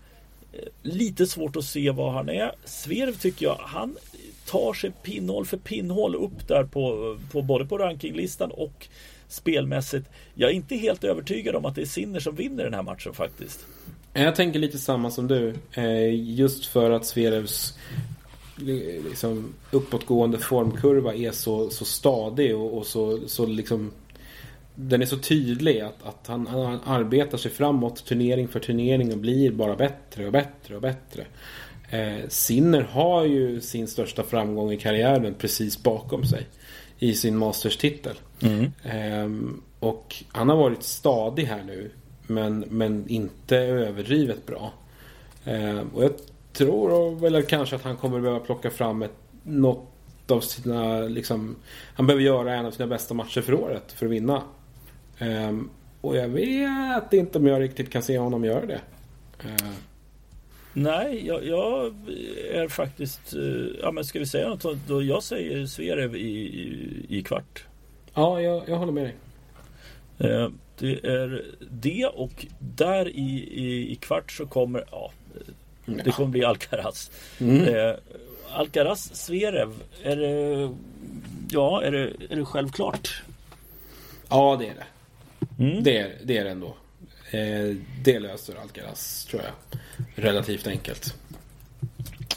eh, 0.54 0.60
Lite 0.82 1.28
svårt 1.28 1.56
att 1.56 1.64
se 1.64 1.92
vad 1.92 2.14
han 2.14 2.30
är. 2.30 2.52
Zverev 2.66 3.14
tycker 3.14 3.46
jag, 3.46 3.58
han 3.60 3.98
tar 4.46 4.74
sig 4.74 4.92
pinnhål 4.92 5.46
för 5.46 5.58
pinnhål 5.58 6.16
upp 6.16 6.48
där 6.48 6.64
på, 6.64 7.18
på 7.32 7.42
både 7.42 7.66
på 7.66 7.78
rankinglistan 7.78 8.52
och 8.52 8.88
spelmässigt. 9.28 10.10
Jag 10.34 10.50
är 10.50 10.54
inte 10.54 10.76
helt 10.76 11.04
övertygad 11.04 11.56
om 11.56 11.66
att 11.66 11.76
det 11.76 11.82
är 11.82 11.86
Sinner 11.86 12.20
som 12.20 12.36
vinner 12.36 12.64
den 12.64 12.74
här 12.74 12.84
matchen 12.84 13.14
faktiskt. 13.14 13.66
Jag 14.14 14.36
tänker 14.36 14.60
lite 14.60 14.78
samma 14.78 15.12
som 15.12 15.28
du. 15.28 15.54
Eh, 15.74 16.34
just 16.34 16.66
för 16.66 16.92
att 16.92 17.06
Zverevs 17.06 17.78
liksom, 18.56 19.54
uppåtgående 19.72 20.38
formkurva 20.38 21.14
är 21.14 21.32
så, 21.32 21.70
så 21.70 21.86
stadig 21.86 22.56
och, 22.56 22.78
och 22.78 22.86
så, 22.86 23.20
så 23.28 23.46
liksom 23.46 23.92
den 24.76 25.02
är 25.02 25.06
så 25.06 25.18
tydlig 25.18 25.80
att, 25.80 26.04
att 26.04 26.28
han, 26.28 26.48
han, 26.48 26.80
arbetar 26.86 27.38
sig 27.38 27.52
framåt 27.52 28.06
turnering 28.06 28.48
för 28.48 28.60
turnering 28.60 29.12
och 29.12 29.18
blir 29.18 29.52
bara 29.52 29.76
bättre 29.76 30.26
och 30.26 30.32
bättre 30.32 30.76
och 30.76 30.82
bättre. 30.82 31.26
Eh, 31.90 32.28
Sinner 32.28 32.82
har 32.82 33.26
ju 33.26 33.62
sin 33.62 33.88
största 33.88 34.24
framgång 34.24 34.72
i 34.72 34.78
karriären 34.78 35.34
precis 35.34 35.84
bakom 35.84 36.26
sig 36.26 36.48
i 37.00 37.14
sin 37.14 37.38
Masters-titel. 37.38 38.16
Mm. 38.42 38.72
Eh, 38.84 39.54
och 39.80 40.16
han 40.28 40.50
har 40.50 40.56
varit 40.56 40.84
stadig 40.84 41.44
här 41.44 41.64
nu 41.64 41.92
men, 42.28 42.66
men 42.70 43.10
inte 43.10 43.58
överdrivet 43.58 44.46
bra. 44.46 44.74
Eh, 45.46 45.80
och 45.94 46.04
jag 46.04 46.12
tror 46.54 47.16
väl 47.20 47.44
kanske 47.44 47.76
att 47.76 47.84
han 47.84 47.98
kommer 47.98 48.20
behöva 48.20 48.40
plocka 48.40 48.72
fram 48.72 49.02
ett, 49.02 49.16
något 49.44 50.32
av 50.32 50.42
sina, 50.42 51.00
liksom, 51.00 51.56
han 51.96 52.08
behöver 52.08 52.24
göra 52.24 52.56
en 52.56 52.66
av 52.66 52.72
sina 52.72 52.88
bästa 52.88 53.14
matcher 53.14 53.42
för 53.42 53.54
året 53.54 53.92
för 53.92 54.06
att 54.06 54.12
vinna. 54.12 54.42
Um, 55.20 55.70
och 56.02 56.18
jag 56.18 56.30
vet 56.30 57.14
inte 57.14 57.38
om 57.38 57.48
jag 57.48 57.62
riktigt 57.62 57.90
kan 57.90 58.02
se 58.02 58.18
honom 58.18 58.46
göra 58.46 58.66
det. 58.66 58.82
Uh. 59.46 59.74
Nej, 60.74 61.28
jag, 61.28 61.46
jag, 61.46 61.96
är 62.52 62.68
faktiskt... 62.68 63.34
Eh, 63.34 63.42
ja, 63.82 63.92
men 63.92 64.06
ska 64.06 64.20
vi 64.20 64.26
säga 64.26 64.50
något? 64.50 64.88
Då 64.88 65.04
jag 65.04 65.24
säger 65.24 65.66
Zverev 65.66 66.16
i, 66.16 66.20
i, 66.20 67.06
i 67.10 67.24
kvart. 67.24 67.66
Ja, 68.14 68.42
jag, 68.42 68.64
jag 68.68 68.78
håller 68.78 68.92
med 68.92 69.04
dig. 69.04 69.16
Det 70.80 71.06
är 71.06 71.46
det 71.60 72.06
och 72.06 72.46
där 72.60 73.08
i, 73.08 73.50
i, 73.52 73.92
i 73.92 73.96
kvart 73.96 74.32
så 74.32 74.46
kommer... 74.46 74.86
Ja, 74.92 75.12
det 75.86 76.12
kommer 76.12 76.30
bli 76.30 76.46
Alcaraz. 76.46 77.12
Mm. 77.40 77.76
Eh, 77.76 77.96
Alcaraz, 78.52 79.16
Zverev, 79.16 79.74
är 80.04 80.16
det, 80.16 80.70
ja, 81.50 81.84
är 81.84 81.92
det, 81.92 82.12
är 82.30 82.36
det 82.36 82.46
självklart? 82.46 83.24
Ja, 84.30 84.58
det 84.60 84.68
är 84.68 84.74
det. 84.76 84.86
Mm. 85.64 85.84
Det, 85.84 85.98
är, 85.98 86.12
det 86.24 86.38
är 86.38 86.44
det 86.44 86.50
ändå. 86.50 86.76
Eh, 87.32 87.76
det 88.04 88.20
löser 88.20 88.56
Alcaraz, 88.56 89.26
tror 89.26 89.42
jag. 89.42 89.80
Relativt 90.16 90.68
enkelt. 90.68 91.16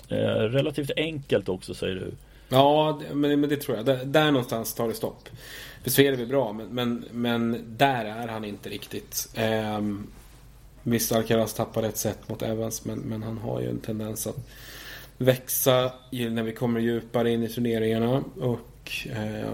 Eh, 0.08 0.16
relativt 0.26 0.90
enkelt 0.96 1.48
också, 1.48 1.74
säger 1.74 1.94
du? 1.94 2.12
Ja, 2.48 3.00
men, 3.12 3.40
men 3.40 3.50
det 3.50 3.56
tror 3.56 3.76
jag. 3.76 3.86
Där, 3.86 4.04
där 4.04 4.30
någonstans 4.30 4.74
tar 4.74 4.88
det 4.88 4.94
stopp. 4.94 5.28
För 5.86 5.90
Zverev 5.90 6.20
är 6.20 6.26
bra, 6.26 6.52
men, 6.52 6.66
men, 6.66 7.04
men 7.12 7.64
där 7.76 8.04
är 8.04 8.28
han 8.28 8.44
inte 8.44 8.68
riktigt. 8.68 9.28
Eh, 9.34 9.80
Visst, 10.82 11.12
Alcaraz 11.12 11.54
tappade 11.54 11.88
ett 11.88 11.96
set 11.96 12.28
mot 12.28 12.42
Evans, 12.42 12.84
men, 12.84 12.98
men 12.98 13.22
han 13.22 13.38
har 13.38 13.60
ju 13.60 13.70
en 13.70 13.78
tendens 13.78 14.26
att 14.26 14.36
växa 15.18 15.92
när 16.10 16.42
vi 16.42 16.52
kommer 16.52 16.80
djupare 16.80 17.32
in 17.32 17.42
i 17.42 17.48
turneringarna. 17.48 18.24
Och 18.40 18.90
eh, 19.10 19.50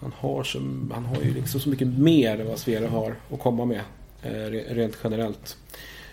han, 0.00 0.12
har 0.16 0.44
så, 0.44 0.58
han 0.92 1.04
har 1.04 1.22
ju 1.22 1.34
liksom 1.34 1.60
så 1.60 1.68
mycket 1.68 1.88
mer 1.88 2.40
än 2.40 2.46
vad 2.46 2.58
Svere 2.58 2.86
har 2.86 3.16
att 3.32 3.40
komma 3.40 3.64
med. 3.64 3.82
Eh, 4.22 4.50
rent 4.74 4.98
generellt. 5.04 5.56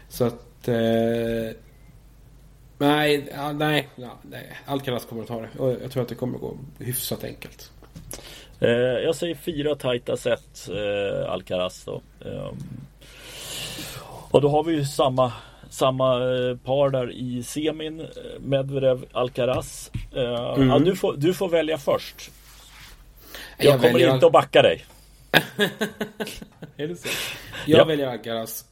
Så 0.09 0.23
att... 0.23 0.67
Eh, 0.67 1.55
nej, 2.77 3.33
nej, 3.53 3.89
nej. 4.21 4.57
Alcaraz 4.65 5.05
kommer 5.05 5.21
att 5.21 5.27
ta 5.27 5.41
det. 5.41 5.49
Jag 5.81 5.91
tror 5.91 6.03
att 6.03 6.09
det 6.09 6.15
kommer 6.15 6.35
att 6.35 6.41
gå 6.41 6.57
hyfsat 6.79 7.23
enkelt. 7.23 7.71
Eh, 8.59 8.69
jag 9.03 9.15
säger 9.15 9.35
fyra 9.35 9.75
tajta 9.75 10.17
set, 10.17 10.69
eh, 10.69 11.31
Alcaraz 11.31 11.85
då. 11.85 12.01
Ehm, 12.25 12.57
och 14.31 14.41
då 14.41 14.49
har 14.49 14.63
vi 14.63 14.73
ju 14.73 14.85
samma 14.85 15.33
samma 15.69 16.13
eh, 16.13 16.57
par 16.57 16.89
där 16.89 17.11
i 17.11 17.43
semin. 17.43 18.07
Medvedev, 18.39 19.05
Alcaraz. 19.11 19.91
Uh, 20.15 20.53
mm. 20.55 20.69
ja, 20.69 20.79
du, 20.79 20.95
får, 20.95 21.13
du 21.17 21.33
får 21.33 21.49
välja 21.49 21.77
först. 21.77 22.31
Jag, 23.57 23.65
jag 23.65 23.75
kommer 23.75 23.93
väljer... 23.93 24.13
inte 24.13 24.25
att 24.25 24.31
backa 24.31 24.61
dig. 24.61 24.85
är 26.77 26.87
det 26.87 26.95
så? 26.95 27.07
Jag 27.65 27.79
ja. 27.79 27.85
väljer 27.85 28.07
Alcaraz. 28.07 28.65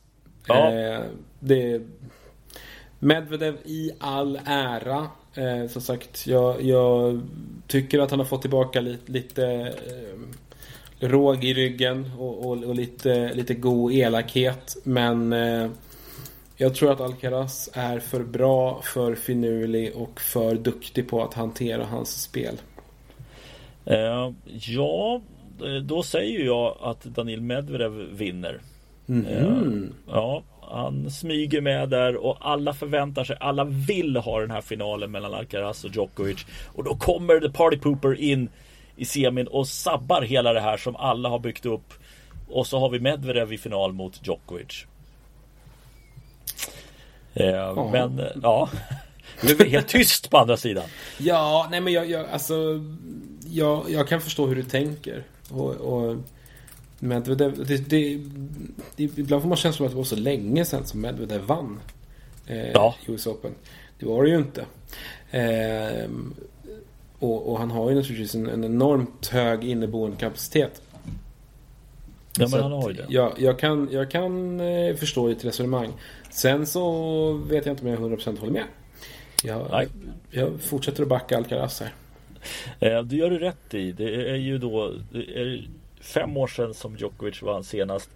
Ja. 0.47 0.71
Eh, 0.71 1.01
det... 1.39 1.81
Medvedev 2.99 3.57
i 3.65 3.91
all 3.99 4.39
ära. 4.45 5.07
Eh, 5.37 5.67
som 5.67 5.81
sagt, 5.81 6.27
jag, 6.27 6.61
jag, 6.61 7.21
tycker 7.67 7.99
att 7.99 8.11
han 8.11 8.19
har 8.19 8.25
fått 8.25 8.41
tillbaka 8.41 8.81
lite, 8.81 9.11
lite 9.11 9.45
eh, 9.87 11.07
råg 11.07 11.43
i 11.43 11.53
ryggen 11.53 12.11
och, 12.19 12.45
och, 12.45 12.63
och, 12.63 12.75
lite, 12.75 13.33
lite 13.33 13.53
god 13.53 13.91
elakhet. 13.91 14.77
Men 14.83 15.33
eh, 15.33 15.69
jag 16.55 16.75
tror 16.75 16.91
att 16.91 17.01
Alcaraz 17.01 17.69
är 17.73 17.99
för 17.99 18.23
bra, 18.23 18.81
för 18.83 19.15
finurlig 19.15 19.95
och 19.95 20.21
för 20.21 20.55
duktig 20.55 21.09
på 21.09 21.23
att 21.23 21.33
hantera 21.33 21.85
hans 21.85 22.21
spel. 22.21 22.55
Uh, 23.91 24.33
ja, 24.45 25.21
då 25.83 26.03
säger 26.03 26.45
jag 26.45 26.77
att 26.81 27.03
Daniil 27.03 27.41
Medvedev 27.41 27.91
vinner. 28.11 28.61
Mm 29.07 29.25
uh, 29.25 29.89
ja, 30.07 30.43
han 30.71 31.11
smyger 31.11 31.61
med 31.61 31.89
där 31.89 32.15
och 32.15 32.37
alla 32.41 32.73
förväntar 32.73 33.23
sig, 33.23 33.37
alla 33.39 33.63
vill 33.63 34.17
ha 34.17 34.39
den 34.39 34.51
här 34.51 34.61
finalen 34.61 35.11
mellan 35.11 35.33
Alcaraz 35.33 35.83
och 35.83 35.95
Djokovic. 35.95 36.45
Och 36.65 36.83
då 36.83 36.95
kommer 36.95 37.39
The 37.39 37.49
Party 37.49 37.77
Pooper 37.77 38.21
in 38.21 38.49
i 38.95 39.05
semin 39.05 39.47
och 39.47 39.67
sabbar 39.67 40.21
hela 40.21 40.53
det 40.53 40.61
här 40.61 40.77
som 40.77 40.95
alla 40.95 41.29
har 41.29 41.39
byggt 41.39 41.65
upp. 41.65 41.93
Och 42.49 42.67
så 42.67 42.79
har 42.79 42.89
vi 42.89 42.99
Medvedev 42.99 43.53
i 43.53 43.57
final 43.57 43.93
mot 43.93 44.27
Djokovic. 44.27 44.85
Eh, 47.33 47.91
men 47.91 48.21
ja, 48.43 48.69
det 49.41 49.59
är 49.59 49.69
helt 49.69 49.87
tyst 49.87 50.29
på 50.29 50.37
andra 50.37 50.57
sidan. 50.57 50.85
Ja, 51.17 51.67
nej 51.71 51.81
men 51.81 51.93
jag, 51.93 52.09
jag 52.09 52.29
alltså 52.29 52.83
jag, 53.49 53.89
jag 53.89 54.07
kan 54.07 54.21
förstå 54.21 54.47
hur 54.47 54.55
du 54.55 54.63
tänker. 54.63 55.23
Och, 55.49 55.71
och 55.71 56.15
Medvedev, 56.99 57.65
det, 57.65 57.89
det, 57.89 58.19
det, 58.95 59.03
ibland 59.03 59.41
får 59.41 59.49
man 59.49 59.57
känslan 59.57 59.85
av 59.85 59.87
att 59.87 59.91
det 59.91 59.97
var 59.97 60.03
så 60.03 60.15
länge 60.15 60.65
sedan 60.65 60.85
som 60.85 61.01
Medvedev 61.01 61.41
vann 61.41 61.79
eh, 62.47 62.71
ja. 62.71 62.95
US 63.07 63.27
Open. 63.27 63.51
Det 63.99 64.05
var 64.05 64.23
det 64.23 64.29
ju 64.29 64.37
inte. 64.37 64.65
Eh, 65.31 66.09
och, 67.19 67.51
och, 67.51 67.59
han 67.59 67.71
har 67.71 67.89
ju 67.89 67.95
naturligtvis 67.95 68.35
en, 68.35 68.47
en 68.47 68.63
enormt 68.63 69.27
hög 69.27 69.63
inneboende 69.63 70.17
kapacitet. 70.17 70.81
Ja, 72.37 72.47
men 72.51 72.61
han 72.61 72.71
har 72.71 72.89
ju 72.89 72.95
det. 72.95 73.05
Jag, 73.09 73.33
jag, 73.37 73.59
kan, 73.59 73.89
jag 73.91 74.11
kan 74.11 74.59
eh, 74.59 74.95
förstå 74.95 75.27
ditt 75.27 75.45
resonemang. 75.45 75.93
Sen 76.29 76.65
så 76.65 77.33
vet 77.33 77.65
jag 77.65 77.73
inte 77.73 77.83
om 77.83 77.89
jag 77.89 78.19
100% 78.19 78.39
håller 78.39 78.53
med. 78.53 78.63
Jag, 79.43 79.87
jag 80.31 80.61
fortsätter 80.61 81.03
att 81.03 81.09
backa 81.09 81.37
Alcaraz 81.37 81.81
här. 81.81 81.93
Eh, 82.79 83.03
du 83.03 83.17
gör 83.17 83.29
det 83.29 83.39
rätt 83.39 83.73
i. 83.73 83.91
Det 83.91 84.31
är 84.31 84.35
ju 84.35 84.57
då 84.57 84.93
det 85.11 85.39
är 85.39 85.67
fem 86.01 86.37
år 86.37 86.47
sedan 86.47 86.73
som 86.73 86.95
Djokovic 86.95 87.41
vann 87.41 87.63
senast. 87.63 88.09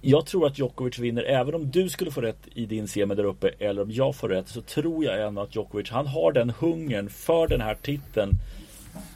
Jag 0.00 0.26
tror 0.26 0.46
att 0.46 0.58
Djokovic 0.58 0.98
vinner 0.98 1.22
även 1.22 1.54
om 1.54 1.70
du 1.70 1.88
skulle 1.88 2.10
få 2.10 2.20
rätt 2.20 2.48
i 2.54 2.66
din 2.66 2.88
semi 2.88 3.14
där 3.14 3.24
uppe 3.24 3.48
eller 3.58 3.82
om 3.82 3.90
jag 3.90 4.16
får 4.16 4.28
rätt 4.28 4.48
så 4.48 4.60
tror 4.60 5.04
jag 5.04 5.26
ändå 5.26 5.42
att 5.42 5.56
Djokovic 5.56 5.90
han 5.90 6.06
har 6.06 6.32
den 6.32 6.50
hungern 6.50 7.10
för 7.10 7.48
den 7.48 7.60
här 7.60 7.74
titeln 7.74 8.32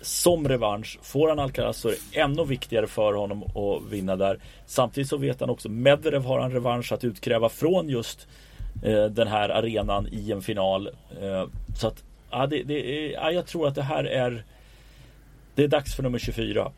som 0.01 0.49
revansch. 0.49 0.99
Får 1.03 1.29
han 1.29 1.39
Alcaraz 1.39 1.77
så 1.77 1.89
är 1.89 1.93
det 1.93 2.21
ännu 2.21 2.45
viktigare 2.45 2.87
för 2.87 3.13
honom 3.13 3.43
att 3.43 3.93
vinna 3.93 4.17
där. 4.17 4.39
Samtidigt 4.67 5.09
så 5.09 5.17
vet 5.17 5.41
han 5.41 5.51
också 5.51 5.69
Medvedev 5.69 6.25
har 6.25 6.41
en 6.41 6.53
revansch 6.53 6.93
att 6.93 7.05
utkräva 7.05 7.49
från 7.49 7.89
just 7.89 8.27
eh, 8.83 9.05
den 9.05 9.29
här 9.29 9.49
arenan 9.49 10.09
i 10.13 10.33
en 10.33 10.43
final. 10.43 10.89
Eh, 11.23 11.45
så 11.77 11.87
att 11.87 12.05
ja, 12.31 12.47
det, 12.47 12.63
det 12.63 13.11
ja, 13.11 13.31
jag 13.31 13.47
tror 13.47 13.69
att 13.69 13.75
det 13.75 13.83
här 13.83 14.05
är 14.05 14.45
Det 15.55 15.65
är 15.65 15.69
dags 15.69 15.95
för 15.95 16.03
nummer 16.03 16.19
24. 16.19 16.73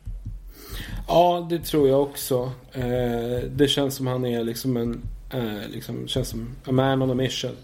Ja, 1.07 1.47
det 1.49 1.59
tror 1.59 1.89
jag 1.89 2.01
också. 2.01 2.51
Eh, 2.71 3.49
det 3.49 3.67
känns 3.67 3.95
som 3.95 4.07
han 4.07 4.25
är 4.25 4.43
liksom 4.43 4.77
en 4.77 5.01
eh, 5.33 5.69
liksom, 5.69 6.07
känns 6.07 6.29
som 6.29 6.55
a 6.65 6.71
man 6.71 7.01
on 7.01 7.11
a 7.11 7.13
mission. 7.13 7.55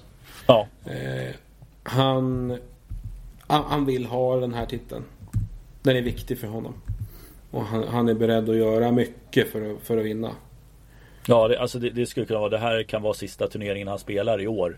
Ja. 0.47 0.67
Eh, 0.85 1.35
han, 1.83 2.57
han 3.47 3.85
vill 3.85 4.05
ha 4.05 4.35
den 4.35 4.53
här 4.53 4.65
titeln. 4.65 5.03
Den 5.83 5.97
är 5.97 6.01
viktig 6.01 6.39
för 6.39 6.47
honom. 6.47 6.73
Och 7.51 7.63
han, 7.63 7.87
han 7.87 8.09
är 8.09 8.13
beredd 8.13 8.49
att 8.49 8.55
göra 8.55 8.91
mycket 8.91 9.51
för, 9.51 9.75
för 9.83 9.97
att 9.97 10.05
vinna. 10.05 10.31
Ja, 11.25 11.47
det, 11.47 11.59
alltså 11.59 11.79
det, 11.79 11.89
det, 11.89 12.05
skulle 12.05 12.25
kunna 12.25 12.39
vara 12.39 12.49
Det 12.49 12.57
här 12.57 12.83
kan 12.83 13.01
vara 13.01 13.13
sista 13.13 13.47
turneringen 13.47 13.87
han 13.87 13.99
spelar 13.99 14.41
i 14.41 14.47
år. 14.47 14.77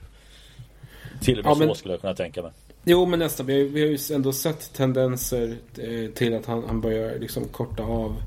Till 1.22 1.40
och 1.40 1.46
med 1.46 1.52
ja, 1.52 1.56
men, 1.56 1.68
så 1.68 1.76
skulle 1.76 1.94
jag 1.94 2.02
kunna 2.02 2.14
tänka 2.14 2.42
mig. 2.42 2.52
Jo, 2.86 3.06
men 3.06 3.20
nästan. 3.20 3.46
Vi 3.46 3.62
har, 3.62 3.70
vi 3.70 3.82
har 3.82 3.88
ju 3.88 4.16
ändå 4.16 4.34
sett 4.34 4.74
tendenser 4.74 5.56
eh, 5.78 6.10
till 6.12 6.36
att 6.36 6.46
han, 6.46 6.64
han 6.68 6.82
börjar 6.82 7.20
liksom 7.20 7.48
korta 7.48 7.84
av 7.84 8.22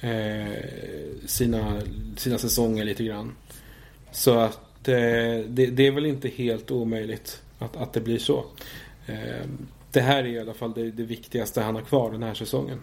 eh, 0.00 0.62
sina, 1.26 1.82
sina 2.16 2.38
säsonger 2.38 2.84
lite 2.84 3.04
grann. 3.04 3.34
Så 4.12 4.38
att 4.38 4.88
eh, 4.88 4.94
det, 5.48 5.66
det, 5.70 5.86
är 5.86 5.90
väl 5.90 6.06
inte 6.06 6.28
helt 6.28 6.70
omöjligt 6.70 7.42
att, 7.58 7.76
att 7.76 7.92
det 7.92 8.00
blir 8.00 8.18
så. 8.18 8.44
Eh, 9.06 9.46
det 9.92 10.00
här 10.00 10.18
är 10.18 10.26
i 10.26 10.38
alla 10.38 10.54
fall 10.54 10.72
det, 10.72 10.90
det, 10.90 11.02
viktigaste 11.02 11.60
han 11.60 11.74
har 11.74 11.82
kvar 11.82 12.10
den 12.10 12.22
här 12.22 12.34
säsongen. 12.34 12.82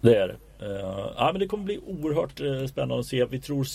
Det 0.00 0.16
är 0.16 0.28
det. 0.28 0.36
Uh, 0.62 1.12
ja, 1.16 1.30
men 1.32 1.40
det 1.40 1.46
kommer 1.46 1.64
bli 1.64 1.78
oerhört 1.86 2.40
uh, 2.40 2.66
spännande 2.66 3.00
att 3.00 3.06
se. 3.06 3.24
Vi 3.24 3.40
tror, 3.40 3.66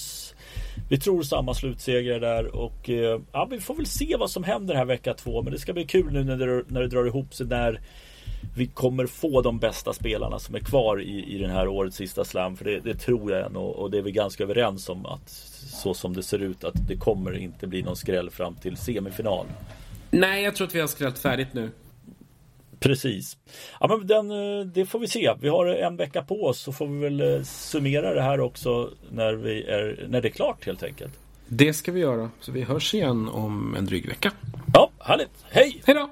vi 0.90 1.00
tror 1.00 1.24
samma 1.24 1.54
slutseger 1.54 2.20
där 2.20 2.56
och 2.56 2.90
uh, 2.90 3.22
ja, 3.32 3.48
vi 3.52 3.60
får 3.60 3.76
väl 3.76 3.86
se 3.86 4.16
vad 4.20 4.32
som 4.32 4.44
händer 4.44 4.76
här 4.76 4.86
vecka 4.86 5.14
två. 5.14 5.42
Men 5.42 5.54
det 5.54 5.60
ska 5.60 5.74
bli 5.74 5.86
kul 5.86 6.14
nu 6.14 6.24
när 6.24 6.38
det, 6.38 6.64
när 6.68 6.82
det 6.82 6.88
drar 6.88 7.06
ihop 7.06 7.34
sig 7.34 7.48
när 7.48 7.82
vi 8.56 8.68
kommer 8.68 9.08
få 9.08 9.42
de 9.42 9.60
bästa 9.60 9.94
spelarna 9.94 10.40
som 10.40 10.56
är 10.56 10.60
kvar 10.60 11.02
i, 11.02 11.36
i 11.36 11.38
den 11.38 11.50
här 11.50 11.68
årets 11.68 11.98
sista 11.98 12.26
slam. 12.26 12.58
För 12.58 12.66
det, 12.66 12.80
det 12.80 12.96
tror 12.96 13.32
jag 13.32 13.46
än 13.46 13.56
och, 13.56 13.76
och, 13.76 13.92
det 13.92 13.98
är 13.98 14.02
vi 14.02 14.12
ganska 14.12 14.44
överens 14.44 14.90
om 14.90 15.06
att 15.06 15.30
så 15.68 15.94
som 15.94 16.14
det 16.14 16.24
ser 16.24 16.40
ut 16.40 16.64
att 16.64 16.88
det 16.88 16.96
kommer 16.96 17.38
inte 17.38 17.68
bli 17.68 17.82
någon 17.82 17.96
skräll 17.96 18.30
fram 18.30 18.56
till 18.56 18.78
semifinal. 18.78 19.46
Nej, 20.12 20.44
jag 20.44 20.56
tror 20.56 20.68
att 20.68 20.76
vi 20.76 20.80
har 20.80 20.88
skrällt 20.88 21.20
färdigt 21.20 21.54
nu. 21.54 21.72
Precis. 22.80 23.38
Ja, 23.80 23.88
men 23.88 24.08
den, 24.08 24.32
eh, 24.32 24.66
det 24.66 24.86
får 24.86 25.00
vi 25.00 25.08
se. 25.08 25.34
Vi 25.40 25.50
har 25.50 25.66
en 25.66 25.98
vecka 25.98 26.24
på 26.24 26.44
oss 26.44 26.60
så 26.60 26.72
får 26.72 26.88
vi 26.88 27.00
väl 27.00 27.22
eh, 27.22 27.44
summera 27.44 28.14
det 28.14 28.22
här 28.22 28.40
också 28.40 28.90
när, 29.12 29.34
vi 29.34 29.64
är, 29.64 30.06
när 30.10 30.22
det 30.22 30.28
är 30.28 30.32
klart 30.32 30.66
helt 30.66 30.84
enkelt. 30.84 31.14
Det 31.48 31.74
ska 31.74 31.92
vi 31.92 32.00
göra. 32.00 32.30
Så 32.40 32.52
vi 32.52 32.62
hörs 32.62 32.94
igen 32.94 33.30
om 33.30 33.76
en 33.76 33.86
dryg 33.86 34.08
vecka. 34.08 34.32
Ja, 34.74 34.90
härligt. 35.00 35.46
Hej! 35.50 35.82
Hej 35.86 35.96
då! 35.96 36.10